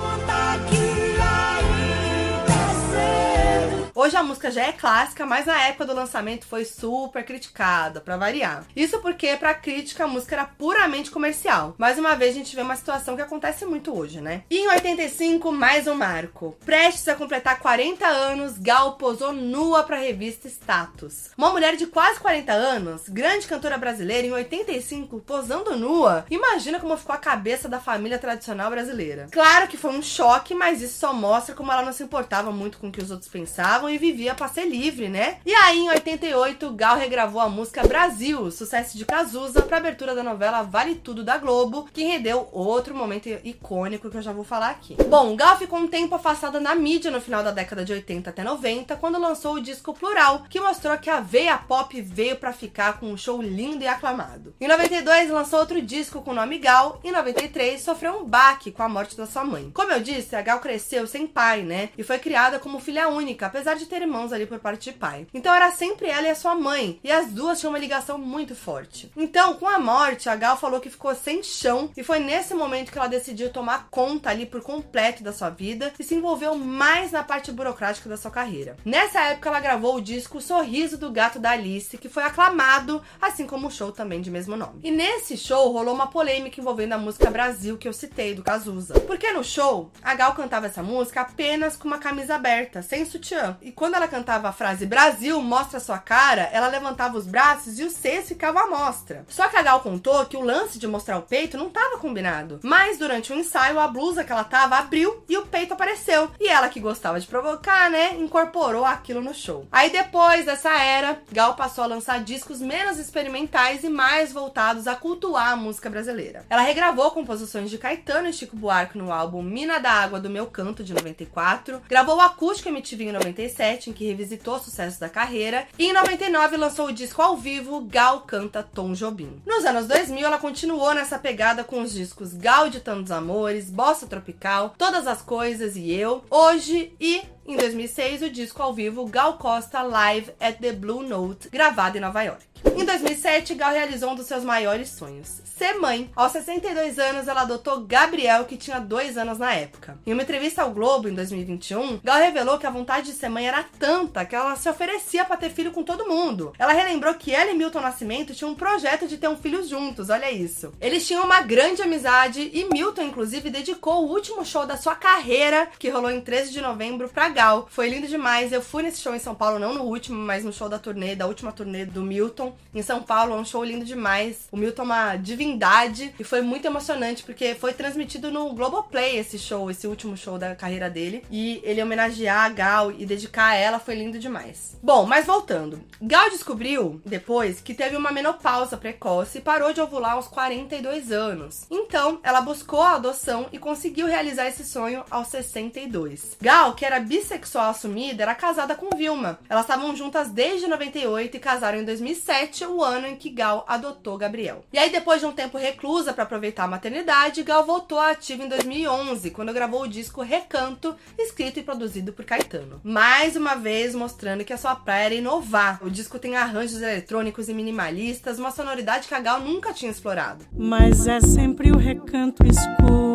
away. 3.03 3.62
Hoje 3.95 4.17
a 4.17 4.23
música 4.23 4.49
já 4.49 4.63
é 4.63 4.71
clássica, 4.71 5.23
mas 5.23 5.45
na 5.45 5.67
época 5.67 5.85
do 5.85 5.93
lançamento 5.93 6.47
foi 6.47 6.65
super 6.65 7.23
criticada, 7.23 8.01
para 8.01 8.17
variar. 8.17 8.65
Isso 8.75 8.99
porque 9.01 9.37
pra 9.37 9.53
crítica 9.53 10.05
a 10.05 10.07
música 10.07 10.35
era 10.35 10.45
puramente 10.45 11.11
comercial. 11.11 11.75
Mais 11.77 11.99
uma 11.99 12.15
vez 12.15 12.31
a 12.31 12.39
gente 12.39 12.55
vê 12.55 12.63
uma 12.63 12.75
situação 12.75 13.15
que 13.15 13.21
acontece 13.21 13.67
muito 13.67 13.95
hoje, 13.95 14.19
né? 14.19 14.45
E 14.49 14.57
em 14.57 14.67
85, 14.67 15.51
mais 15.51 15.85
um 15.85 15.93
marco. 15.93 16.57
Prestes 16.65 17.07
a 17.07 17.13
completar 17.13 17.59
40 17.59 18.07
anos, 18.07 18.57
Gal 18.57 18.93
posou 18.93 19.31
nua 19.31 19.83
pra 19.83 19.97
revista 19.97 20.47
Status. 20.47 21.29
Uma 21.37 21.51
mulher 21.51 21.75
de 21.75 21.85
quase 21.85 22.19
40 22.19 22.51
anos, 22.51 23.07
grande 23.07 23.45
cantora 23.45 23.77
brasileira 23.77 24.25
em 24.25 24.31
85, 24.31 25.19
posando 25.19 25.77
nua. 25.77 26.25
Imagina 26.31 26.79
como 26.79 26.97
ficou 26.97 27.13
a 27.13 27.19
cabeça 27.19 27.69
da 27.69 27.79
família 27.79 28.17
tradicional 28.17 28.71
brasileira. 28.71 29.27
Claro 29.31 29.67
que 29.67 29.77
foi 29.77 29.91
um 29.91 30.01
choque, 30.01 30.55
mas 30.55 30.81
isso 30.81 30.97
só 30.97 31.13
mostra 31.13 31.53
como 31.53 31.71
ela 31.71 31.83
não 31.83 31.93
se 31.93 32.01
importava 32.01 32.51
muito 32.51 32.79
com 32.79 32.87
o 32.87 32.91
que 32.91 33.01
os 33.01 33.11
outros 33.11 33.29
pensavam 33.29 33.83
e 33.93 33.97
vivia 33.97 34.33
pra 34.33 34.47
ser 34.47 34.65
livre, 34.65 35.09
né? 35.09 35.37
E 35.45 35.53
aí, 35.53 35.79
em 35.79 35.89
88, 35.89 36.71
Gal 36.71 36.97
regravou 36.97 37.41
a 37.41 37.49
música 37.49 37.87
Brasil, 37.87 38.49
sucesso 38.51 38.97
de 38.97 39.05
Cazuza, 39.05 39.61
pra 39.61 39.77
abertura 39.77 40.15
da 40.15 40.23
novela 40.23 40.63
Vale 40.63 40.95
Tudo 40.95 41.23
da 41.23 41.37
Globo, 41.37 41.87
que 41.93 42.03
rendeu 42.03 42.47
outro 42.51 42.95
momento 42.95 43.29
icônico 43.43 44.09
que 44.09 44.17
eu 44.17 44.21
já 44.21 44.31
vou 44.31 44.43
falar 44.43 44.69
aqui. 44.69 44.95
Bom, 45.07 45.35
Gal 45.35 45.57
ficou 45.57 45.79
um 45.79 45.87
tempo 45.87 46.15
afastada 46.15 46.59
na 46.59 46.75
mídia 46.75 47.11
no 47.11 47.21
final 47.21 47.43
da 47.43 47.51
década 47.51 47.85
de 47.85 47.93
80 47.93 48.29
até 48.29 48.43
90, 48.43 48.95
quando 48.95 49.19
lançou 49.19 49.55
o 49.55 49.61
disco 49.61 49.93
Plural, 49.93 50.45
que 50.49 50.59
mostrou 50.59 50.97
que 50.97 51.09
a 51.09 51.19
veia 51.19 51.57
pop 51.57 52.01
veio 52.01 52.35
para 52.35 52.53
ficar 52.53 52.99
com 52.99 53.07
um 53.07 53.17
show 53.17 53.41
lindo 53.41 53.83
e 53.83 53.87
aclamado. 53.87 54.53
Em 54.59 54.67
92, 54.67 55.29
lançou 55.29 55.59
outro 55.59 55.81
disco 55.81 56.21
com 56.21 56.31
o 56.31 56.35
nome 56.35 56.57
Gal, 56.57 56.99
e 57.03 57.09
em 57.09 57.11
93 57.11 57.81
sofreu 57.81 58.19
um 58.19 58.25
baque 58.25 58.71
com 58.71 58.83
a 58.83 58.89
morte 58.89 59.15
da 59.15 59.25
sua 59.25 59.43
mãe. 59.43 59.71
Como 59.73 59.91
eu 59.91 59.99
disse, 59.99 60.35
a 60.35 60.41
Gal 60.41 60.59
cresceu 60.59 61.05
sem 61.07 61.27
pai, 61.27 61.61
né? 61.61 61.89
E 61.97 62.03
foi 62.03 62.19
criada 62.19 62.59
como 62.59 62.79
filha 62.79 63.09
única, 63.09 63.47
apesar 63.47 63.72
de 63.79 63.85
ter 63.85 64.01
irmãos 64.01 64.31
ali 64.31 64.45
por 64.45 64.59
parte 64.59 64.91
de 64.91 64.97
pai. 64.97 65.27
Então 65.33 65.53
era 65.53 65.71
sempre 65.71 66.07
ela 66.07 66.27
e 66.27 66.31
a 66.31 66.35
sua 66.35 66.55
mãe, 66.55 66.99
e 67.03 67.11
as 67.11 67.27
duas 67.27 67.59
tinham 67.59 67.71
uma 67.71 67.79
ligação 67.79 68.17
muito 68.17 68.55
forte. 68.55 69.11
Então, 69.15 69.55
com 69.55 69.67
a 69.67 69.79
morte, 69.79 70.29
a 70.29 70.35
Gal 70.35 70.57
falou 70.57 70.79
que 70.79 70.89
ficou 70.89 71.13
sem 71.15 71.43
chão, 71.43 71.89
e 71.95 72.03
foi 72.03 72.19
nesse 72.19 72.53
momento 72.53 72.91
que 72.91 72.97
ela 72.97 73.07
decidiu 73.07 73.51
tomar 73.51 73.87
conta 73.89 74.29
ali 74.29 74.45
por 74.45 74.61
completo 74.61 75.23
da 75.23 75.33
sua 75.33 75.49
vida 75.49 75.93
e 75.99 76.03
se 76.03 76.15
envolveu 76.15 76.55
mais 76.55 77.11
na 77.11 77.23
parte 77.23 77.51
burocrática 77.51 78.09
da 78.09 78.17
sua 78.17 78.31
carreira. 78.31 78.77
Nessa 78.85 79.21
época, 79.21 79.49
ela 79.49 79.59
gravou 79.59 79.95
o 79.95 80.01
disco 80.01 80.41
Sorriso 80.41 80.97
do 80.97 81.11
Gato 81.11 81.39
da 81.39 81.51
Alice, 81.51 81.97
que 81.97 82.09
foi 82.09 82.23
aclamado, 82.23 83.01
assim 83.21 83.45
como 83.45 83.67
o 83.67 83.71
show 83.71 83.91
também 83.91 84.21
de 84.21 84.31
mesmo 84.31 84.55
nome. 84.55 84.81
E 84.83 84.91
nesse 84.91 85.37
show 85.37 85.71
rolou 85.71 85.93
uma 85.93 86.07
polêmica 86.07 86.59
envolvendo 86.59 86.93
a 86.93 86.97
música 86.97 87.29
Brasil 87.29 87.77
que 87.77 87.87
eu 87.87 87.93
citei 87.93 88.33
do 88.33 88.43
Cazuza. 88.43 88.99
Porque 89.01 89.31
no 89.31 89.43
show, 89.43 89.91
a 90.01 90.15
Gal 90.15 90.33
cantava 90.33 90.67
essa 90.67 90.83
música 90.83 91.21
apenas 91.21 91.75
com 91.75 91.87
uma 91.87 91.97
camisa 91.97 92.35
aberta, 92.35 92.81
sem 92.81 93.05
sutiã. 93.05 93.57
E 93.63 93.71
quando 93.71 93.95
ela 93.95 94.07
cantava 94.07 94.49
a 94.49 94.51
frase 94.51 94.85
Brasil, 94.85 95.41
mostra 95.41 95.79
sua 95.79 95.97
cara, 95.97 96.49
ela 96.51 96.67
levantava 96.67 97.17
os 97.17 97.25
braços 97.25 97.79
e 97.79 97.83
os 97.83 97.93
seios 97.93 98.27
ficavam 98.27 98.63
à 98.63 98.67
mostra. 98.67 99.25
Só 99.29 99.47
que 99.47 99.55
a 99.55 99.61
Gal 99.61 99.79
contou 99.79 100.25
que 100.25 100.35
o 100.35 100.41
lance 100.41 100.77
de 100.77 100.85
mostrar 100.85 101.17
o 101.17 101.21
peito 101.21 101.57
não 101.57 101.67
estava 101.67 101.97
combinado. 101.97 102.59
Mas 102.61 102.97
durante 102.97 103.31
o 103.31 103.35
ensaio, 103.35 103.79
a 103.79 103.87
blusa 103.87 104.23
que 104.23 104.31
ela 104.31 104.43
tava 104.43 104.75
abriu 104.75 105.23
e 105.29 105.37
o 105.37 105.45
peito 105.45 105.73
apareceu. 105.73 106.29
E 106.39 106.47
ela, 106.49 106.67
que 106.67 106.79
gostava 106.79 107.19
de 107.19 107.25
provocar, 107.25 107.89
né, 107.89 108.15
incorporou 108.15 108.83
aquilo 108.83 109.21
no 109.21 109.33
show. 109.33 109.65
Aí 109.71 109.89
depois 109.89 110.45
dessa 110.45 110.71
era, 110.73 111.21
Gal 111.31 111.55
passou 111.55 111.85
a 111.85 111.87
lançar 111.87 112.21
discos 112.21 112.59
menos 112.59 112.99
experimentais 112.99 113.83
e 113.83 113.89
mais 113.89 114.33
voltados 114.33 114.87
a 114.87 114.95
cultuar 114.95 115.53
a 115.53 115.55
música 115.55 115.89
brasileira. 115.89 116.45
Ela 116.49 116.61
regravou 116.61 117.11
composições 117.11 117.69
de 117.69 117.77
Caetano 117.77 118.27
e 118.27 118.33
Chico 118.33 118.57
Buarque 118.57 118.97
no 118.97 119.11
álbum 119.11 119.41
Mina 119.41 119.79
da 119.79 119.91
Água 119.91 120.19
do 120.19 120.29
Meu 120.29 120.47
Canto 120.47 120.83
de 120.83 120.93
94, 120.93 121.81
gravou 121.87 122.17
o 122.17 122.21
Acústico 122.21 122.69
MTV 122.69 123.05
em 123.05 123.11
97, 123.53 123.89
em 123.89 123.93
que 123.93 124.05
revisitou 124.05 124.59
sucessos 124.59 124.99
da 124.99 125.07
carreira, 125.07 125.67
e 125.77 125.85
em 125.85 125.93
99 125.93 126.57
lançou 126.57 126.87
o 126.87 126.93
disco 126.93 127.21
ao 127.21 127.37
vivo 127.37 127.81
Gal 127.81 128.21
Canta 128.21 128.63
Tom 128.63 128.93
Jobim. 128.93 129.41
Nos 129.45 129.63
anos 129.63 129.87
2000, 129.87 130.25
ela 130.25 130.37
continuou 130.37 130.93
nessa 130.93 131.17
pegada 131.19 131.63
com 131.63 131.81
os 131.81 131.93
discos 131.93 132.33
Gal 132.33 132.69
de 132.69 132.79
Tantos 132.79 133.11
Amores, 133.11 133.69
Bossa 133.69 134.07
Tropical, 134.07 134.73
Todas 134.77 135.07
as 135.07 135.21
Coisas 135.21 135.75
e 135.75 135.91
Eu, 135.91 136.23
Hoje 136.29 136.93
e 136.99 137.21
em 137.45 137.57
2006, 137.57 138.21
o 138.21 138.29
disco 138.29 138.61
ao 138.61 138.73
vivo 138.73 139.05
Gal 139.05 139.37
Costa 139.37 139.81
Live 139.81 140.31
at 140.39 140.59
the 140.59 140.71
Blue 140.71 141.03
Note, 141.03 141.49
gravado 141.49 141.97
em 141.97 142.01
Nova 142.01 142.23
York. 142.23 142.53
Em 142.75 142.85
2007, 142.85 143.53
Gal 143.55 143.71
realizou 143.73 144.11
um 144.11 144.15
dos 144.15 144.25
seus 144.25 144.43
maiores 144.43 144.89
sonhos, 144.89 145.41
ser 145.57 145.73
mãe. 145.73 146.09
Aos 146.15 146.31
62 146.31 146.97
anos, 146.97 147.27
ela 147.27 147.41
adotou 147.41 147.81
Gabriel, 147.81 148.45
que 148.45 148.57
tinha 148.57 148.79
dois 148.79 149.17
anos 149.17 149.37
na 149.37 149.53
época. 149.53 149.99
Em 150.05 150.13
uma 150.13 150.23
entrevista 150.23 150.61
ao 150.61 150.71
Globo, 150.71 151.09
em 151.09 151.13
2021, 151.13 151.99
Gal 152.03 152.17
revelou 152.17 152.57
que 152.57 152.65
a 152.65 152.71
vontade 152.71 153.07
de 153.07 153.17
ser 153.17 153.29
mãe 153.29 153.47
era 153.47 153.63
tanta 153.77 154.25
que 154.25 154.35
ela 154.35 154.55
se 154.55 154.69
oferecia 154.69 155.25
para 155.25 155.37
ter 155.37 155.49
filho 155.49 155.71
com 155.71 155.83
todo 155.83 156.07
mundo. 156.07 156.53
Ela 156.57 156.71
relembrou 156.71 157.13
que 157.15 157.33
ela 157.35 157.51
e 157.51 157.53
Milton 157.53 157.81
Nascimento 157.81 158.33
tinham 158.33 158.51
um 158.51 158.55
projeto 158.55 159.07
de 159.07 159.17
ter 159.17 159.27
um 159.27 159.37
filho 159.37 159.63
juntos, 159.67 160.09
olha 160.09 160.31
isso. 160.31 160.71
Eles 160.79 161.05
tinham 161.05 161.25
uma 161.25 161.41
grande 161.41 161.81
amizade 161.81 162.49
e 162.53 162.65
Milton, 162.71 163.03
inclusive, 163.03 163.49
dedicou 163.49 164.05
o 164.05 164.09
último 164.09 164.45
show 164.45 164.65
da 164.65 164.77
sua 164.77 164.95
carreira, 164.95 165.67
que 165.77 165.89
rolou 165.89 166.09
em 166.09 166.21
13 166.21 166.51
de 166.51 166.61
novembro, 166.61 167.09
para 167.09 167.29
Gal. 167.33 167.67
Foi 167.69 167.89
lindo 167.89 168.07
demais. 168.07 168.51
Eu 168.51 168.61
fui 168.61 168.83
nesse 168.83 169.01
show 169.01 169.13
em 169.13 169.19
São 169.19 169.35
Paulo, 169.35 169.59
não 169.59 169.73
no 169.73 169.83
último, 169.83 170.17
mas 170.17 170.45
no 170.45 170.53
show 170.53 170.69
da 170.69 170.79
turnê, 170.79 171.15
da 171.15 171.25
última 171.25 171.51
turnê 171.51 171.85
do 171.85 172.01
Milton, 172.01 172.55
em 172.73 172.81
São 172.81 173.01
Paulo. 173.01 173.33
É 173.33 173.37
um 173.37 173.45
show 173.45 173.63
lindo 173.63 173.83
demais. 173.83 174.47
O 174.51 174.57
Milton 174.57 174.83
é 174.83 174.85
uma 174.85 175.15
divindade 175.15 176.13
e 176.19 176.23
foi 176.23 176.41
muito 176.41 176.65
emocionante 176.65 177.23
porque 177.23 177.55
foi 177.55 177.73
transmitido 177.73 178.31
no 178.31 178.53
Globoplay 178.53 179.17
esse 179.17 179.37
show, 179.37 179.69
esse 179.69 179.87
último 179.87 180.15
show 180.15 180.37
da 180.37 180.55
carreira 180.55 180.89
dele. 180.89 181.25
E 181.31 181.59
ele 181.63 181.81
homenagear 181.81 182.45
a 182.45 182.49
Gal 182.49 182.91
e 182.91 183.05
dedicar 183.05 183.49
a 183.49 183.55
ela 183.55 183.79
foi 183.79 183.95
lindo 183.95 184.19
demais. 184.19 184.77
Bom, 184.81 185.05
mas 185.05 185.25
voltando. 185.25 185.81
Gal 186.01 186.29
descobriu 186.29 187.01
depois 187.05 187.59
que 187.59 187.73
teve 187.73 187.95
uma 187.95 188.11
menopausa 188.11 188.77
precoce 188.77 189.39
e 189.39 189.41
parou 189.41 189.73
de 189.73 189.81
ovular 189.81 190.13
aos 190.13 190.27
42 190.27 191.11
anos. 191.11 191.65
Então, 191.69 192.19
ela 192.23 192.41
buscou 192.41 192.81
a 192.81 192.95
adoção 192.95 193.47
e 193.51 193.57
conseguiu 193.57 194.07
realizar 194.07 194.47
esse 194.47 194.63
sonho 194.63 195.03
aos 195.09 195.27
62. 195.27 196.37
Gal, 196.41 196.73
que 196.73 196.85
era 196.85 196.99
bissexual 197.23 197.69
assumida, 197.69 198.23
era 198.23 198.35
casada 198.35 198.75
com 198.75 198.95
Vilma. 198.95 199.39
Elas 199.49 199.63
estavam 199.63 199.95
juntas 199.95 200.29
desde 200.29 200.67
98 200.67 201.35
e 201.35 201.39
casaram 201.39 201.79
em 201.79 201.85
2007, 201.85 202.65
o 202.65 202.83
ano 202.83 203.07
em 203.07 203.15
que 203.15 203.29
Gal 203.29 203.65
adotou 203.67 204.17
Gabriel. 204.17 204.63
E 204.71 204.77
aí, 204.77 204.91
depois 204.91 205.21
de 205.21 205.25
um 205.25 205.31
tempo 205.31 205.57
reclusa 205.57 206.13
para 206.13 206.23
aproveitar 206.23 206.65
a 206.65 206.67
maternidade, 206.67 207.43
Gal 207.43 207.65
voltou 207.65 207.97
à 207.97 208.11
ativa 208.11 208.43
em 208.43 208.49
2011, 208.49 209.31
quando 209.31 209.53
gravou 209.53 209.83
o 209.83 209.87
disco 209.87 210.21
Recanto, 210.21 210.95
escrito 211.17 211.59
e 211.59 211.63
produzido 211.63 212.11
por 212.11 212.25
Caetano. 212.25 212.81
Mais 212.83 213.35
uma 213.35 213.55
vez 213.55 213.95
mostrando 213.95 214.43
que 214.43 214.53
a 214.53 214.57
sua 214.57 214.75
praia 214.75 215.05
era 215.05 215.15
inovar. 215.15 215.79
O 215.81 215.89
disco 215.89 216.19
tem 216.19 216.35
arranjos 216.35 216.81
eletrônicos 216.81 217.47
e 217.47 217.53
minimalistas, 217.53 218.37
uma 218.37 218.51
sonoridade 218.51 219.07
que 219.07 219.15
a 219.15 219.19
Gal 219.19 219.39
nunca 219.39 219.73
tinha 219.73 219.91
explorado. 219.91 220.45
Mas 220.53 221.07
é 221.07 221.21
sempre 221.21 221.71
o 221.71 221.77
recanto 221.77 222.43
escuro. 222.45 223.12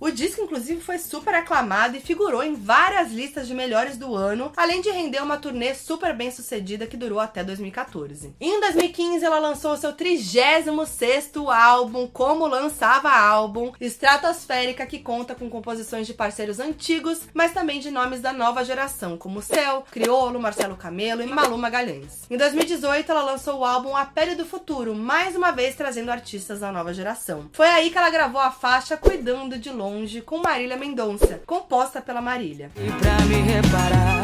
O 0.00 0.10
disco, 0.10 0.40
inclusive, 0.40 0.80
foi 0.80 0.98
super 0.98 1.34
aclamado 1.34 1.94
e 1.94 2.00
figurou 2.00 2.42
em 2.42 2.54
várias 2.54 3.12
listas 3.12 3.46
de 3.46 3.52
melhores 3.52 3.98
do 3.98 4.14
ano, 4.14 4.50
além 4.56 4.80
de 4.80 4.88
render 4.90 5.22
uma 5.22 5.36
turnê 5.36 5.74
super 5.74 6.16
bem 6.16 6.30
sucedida 6.30 6.86
que 6.86 6.96
durou 6.96 7.20
até 7.20 7.44
2014. 7.44 8.34
Em 8.40 8.60
2015, 8.60 9.22
ela 9.22 9.38
lançou 9.38 9.76
seu 9.76 9.92
36 9.92 10.70
álbum, 11.54 12.06
Como 12.06 12.46
Lançava 12.46 13.10
Álbum, 13.10 13.72
Estratosférica, 13.78 14.86
que 14.86 15.00
conta 15.00 15.34
com 15.34 15.50
composições 15.50 16.06
de 16.06 16.14
parceiros 16.14 16.58
antigos, 16.58 17.20
mas 17.34 17.52
também 17.52 17.78
de 17.78 17.90
nomes 17.90 18.22
da 18.22 18.32
nova 18.32 18.64
geração, 18.64 19.18
como 19.18 19.42
Céu, 19.42 19.84
Criolo, 19.90 20.40
Marcelo 20.40 20.76
Camelo 20.76 21.20
e 21.20 21.26
Malu 21.26 21.58
Magalhães. 21.58 22.22
Em 22.30 22.38
2018, 22.38 23.12
ela 23.12 23.22
lançou 23.22 23.58
o 23.58 23.64
álbum 23.66 23.94
A 23.94 24.06
Pele 24.06 24.34
do 24.34 24.46
Futuro, 24.46 24.94
mais 24.94 25.36
uma 25.36 25.50
vez 25.50 25.74
trazendo 25.74 26.10
artistas 26.10 26.60
da 26.60 26.72
nova 26.72 26.94
geração. 26.94 27.50
Foi 27.52 27.66
aí 27.68 27.90
que 27.90 27.98
ela 27.98 28.08
gravou 28.08 28.40
a 28.40 28.50
faixa 28.50 28.96
Cuidando 28.96 29.58
de 29.58 29.68
Longe 29.68 29.89
Longe 29.90 30.20
com 30.20 30.38
Marília 30.38 30.76
Mendonça, 30.76 31.42
composta 31.44 32.00
pela 32.00 32.22
Marília. 32.22 32.70
E 32.76 32.92
pra 32.92 33.16
me 33.26 33.42
reparar, 33.42 34.22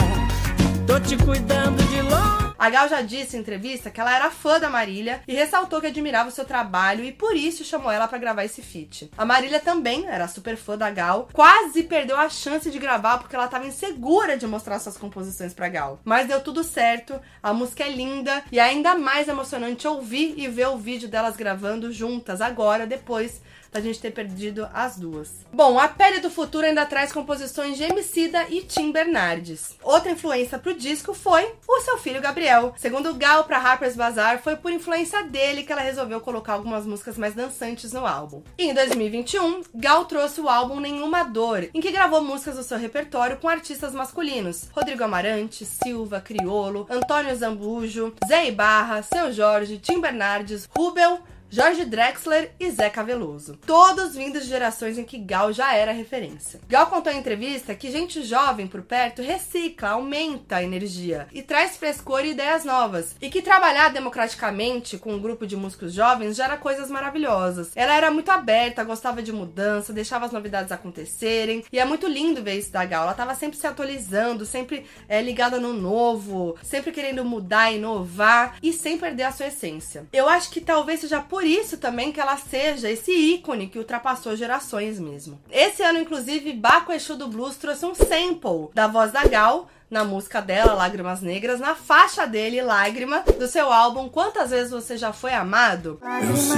tô 0.87 1.01
te 1.01 1.17
cuidando 1.17 1.83
de 1.89 2.03
longe. 2.03 2.55
A 2.59 2.71
Gal 2.71 2.89
já 2.89 3.03
disse 3.03 3.37
em 3.37 3.41
entrevista 3.41 3.91
que 3.91 4.01
ela 4.01 4.15
era 4.15 4.31
fã 4.31 4.61
da 4.61 4.71
Marília 4.71 5.21
e 5.27 5.35
ressaltou 5.35 5.81
que 5.81 5.89
admirava 5.89 6.29
o 6.29 6.33
seu 6.33 6.45
trabalho 6.45 7.05
e 7.05 7.13
por 7.13 7.37
isso 7.37 7.65
chamou 7.65 7.91
ela 7.91 8.09
para 8.09 8.17
gravar 8.17 8.45
esse 8.45 8.63
feat. 8.63 9.11
A 9.19 9.25
Marília 9.27 9.61
também 9.61 10.07
era 10.07 10.29
super 10.29 10.57
fã 10.57 10.79
da 10.79 10.89
Gal, 10.89 11.29
quase 11.33 11.83
perdeu 11.83 12.17
a 12.17 12.31
chance 12.31 12.71
de 12.71 12.79
gravar 12.79 13.19
porque 13.19 13.35
ela 13.35 13.45
estava 13.45 13.67
insegura 13.67 14.39
de 14.39 14.47
mostrar 14.47 14.79
suas 14.79 14.97
composições 14.97 15.53
para 15.53 15.69
Gal. 15.69 16.01
Mas 16.05 16.29
deu 16.29 16.41
tudo 16.41 16.63
certo, 16.63 17.21
a 17.43 17.53
música 17.53 17.85
é 17.85 17.91
linda 17.91 18.43
e 18.51 18.59
é 18.59 18.63
ainda 18.63 18.95
mais 18.95 19.27
emocionante 19.29 19.87
ouvir 19.87 20.35
e 20.39 20.49
ver 20.49 20.69
o 20.69 20.79
vídeo 20.79 21.09
delas 21.09 21.37
gravando 21.37 21.93
juntas 21.93 22.41
agora, 22.41 22.87
depois 22.87 23.43
da 23.73 23.81
gente 23.81 24.01
ter 24.01 24.11
perdido 24.11 24.69
as 24.73 24.97
duas. 24.97 25.31
Bom, 25.53 25.79
a 25.79 25.89
Pele 25.89 26.21
do 26.21 26.31
Futuro 26.31 26.67
ainda 26.67 26.87
traz 26.87 27.13
composições 27.13 27.77
de 27.77 27.85
Emicida 27.85 28.47
e 28.49 28.63
Tim 28.63 28.93
Bernardes. 28.93 29.77
Outra 29.83 30.13
influência 30.13 30.59
pro 30.59 30.75
disco 30.75 31.15
foi 31.15 31.53
o 31.69 31.81
seu 31.81 31.99
filho 31.99 32.21
Gabriel. 32.21 32.75
Segundo 32.77 33.15
Gal 33.15 33.45
para 33.45 33.59
Harper's 33.59 33.97
Bazaar, 33.97 34.43
foi 34.43 34.57
por 34.57 34.73
influência 34.73 35.25
dele 35.25 35.63
que 35.63 35.73
ela 35.73 35.81
resolveu 35.81 36.21
colocar 36.21 36.55
algumas 36.55 36.87
músicas 36.87 37.19
mais 37.19 37.35
dançantes 37.35 37.93
no 37.93 38.07
álbum. 38.07 38.43
E 38.59 38.65
em 38.65 38.75
2021, 38.75 39.63
Gal 39.75 40.05
trouxe 40.05 40.41
o 40.41 40.49
álbum 40.49 40.81
Nenhuma 40.81 41.25
Dor, 41.25 41.69
em 41.73 41.81
que 41.81 41.93
gravou 41.93 42.23
músicas 42.23 42.57
do 42.57 42.63
seu 42.63 42.79
repertório 42.79 43.37
com 43.37 43.49
artistas 43.49 43.93
masculinos: 43.93 44.69
Rodrigo 44.73 45.05
Amarante, 45.05 45.65
Silva, 45.65 46.21
Criolo, 46.21 46.87
Antônio 46.91 47.35
Zambujo, 47.37 48.15
Zé 48.27 48.49
Ibarra, 48.49 49.03
Seu 49.03 49.33
Jorge, 49.33 49.79
Tim 49.79 50.01
Bernardes, 50.01 50.69
Rubel, 50.77 51.21
Jorge 51.57 51.87
Drexler 51.87 52.51
e 52.61 52.71
Zeca 52.71 53.03
Veloso. 53.03 53.57
Todos 53.67 54.15
vindos 54.15 54.43
de 54.43 54.51
gerações 54.51 54.99
em 54.99 55.05
que 55.05 55.17
Gal 55.17 55.55
já 55.55 55.75
era 55.75 55.91
referência. 55.91 56.61
Gal 56.69 56.87
contou 56.89 57.11
em 57.11 57.17
entrevista 57.17 57.75
que 57.75 57.91
gente 57.91 58.23
jovem 58.25 58.67
por 58.67 58.83
perto 58.83 59.23
recicla, 59.23 59.89
aumenta 59.93 60.57
a 60.57 60.63
energia 60.63 61.27
e 61.33 61.41
traz 61.41 61.79
frescor 61.79 62.27
e 62.27 62.33
ideias 62.33 62.67
novas. 62.67 63.17
E 63.23 63.31
que 63.31 63.41
trabalhar 63.41 63.89
democraticamente 63.89 64.99
com 64.99 65.15
um 65.15 65.19
grupo 65.19 65.47
de 65.47 65.57
músicos 65.57 65.95
jovens 65.95 66.37
gera 66.37 66.59
coisas 66.59 66.91
maravilhosas. 66.91 67.71
Ela 67.75 67.97
era 67.97 68.11
muito 68.11 68.31
aberta, 68.31 68.85
gostava 68.85 69.23
de 69.23 69.33
mudança, 69.33 69.95
deixava 69.95 70.27
as 70.27 70.33
novidades 70.33 70.73
acontecerem. 70.73 71.65
E 71.73 71.79
é 71.79 71.87
muito 71.87 72.07
lindo 72.07 72.43
ver 72.43 72.59
isso 72.59 72.71
da 72.71 72.85
Gal. 72.85 73.05
Ela 73.05 73.13
estava 73.13 73.35
sempre 73.35 73.57
se 73.57 73.67
atualizando, 73.67 74.45
sempre 74.45 74.85
é, 75.09 75.23
ligada 75.23 75.59
no 75.59 75.73
novo, 75.73 76.55
sempre 76.63 76.93
querendo 76.93 77.25
mudar, 77.25 77.73
inovar 77.73 78.59
e 78.63 78.75
sem 78.75 78.99
perder 78.99 79.23
a 79.23 79.33
sua 79.33 79.47
essência. 79.47 80.07
Eu 80.13 80.29
acho 80.29 80.51
que 80.51 80.61
talvez 80.61 81.01
seja 81.01 81.23
por 81.23 81.46
isso 81.47 81.79
também 81.79 82.13
que 82.13 82.21
ela 82.21 82.37
seja 82.37 82.91
esse 82.91 83.13
ícone 83.13 83.69
que 83.69 83.79
ultrapassou 83.79 84.37
gerações 84.37 84.99
mesmo. 84.99 85.41
Esse 85.51 85.83
ano, 85.83 86.01
inclusive, 86.01 86.53
Baco 86.53 86.93
Exu 86.93 87.17
do 87.17 87.29
Blues 87.29 87.57
trouxe 87.57 87.87
um 87.87 87.95
sample 87.95 88.71
da 88.75 88.87
voz 88.87 89.13
da 89.13 89.25
Gal 89.25 89.69
na 89.91 90.05
música 90.05 90.43
dela, 90.43 90.75
Lágrimas 90.75 91.21
Negras, 91.21 91.61
na 91.61 91.75
faixa 91.75 92.27
dele, 92.27 92.61
Lágrima, 92.61 93.23
do 93.39 93.47
seu 93.47 93.73
álbum 93.73 94.09
Quantas 94.09 94.51
Vezes 94.51 94.73
Você 94.73 94.97
Já 94.97 95.13
Foi 95.13 95.33
Amado? 95.33 96.01
Eu 96.03 96.37
sei 96.37 96.57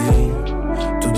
tudo 1.01 1.18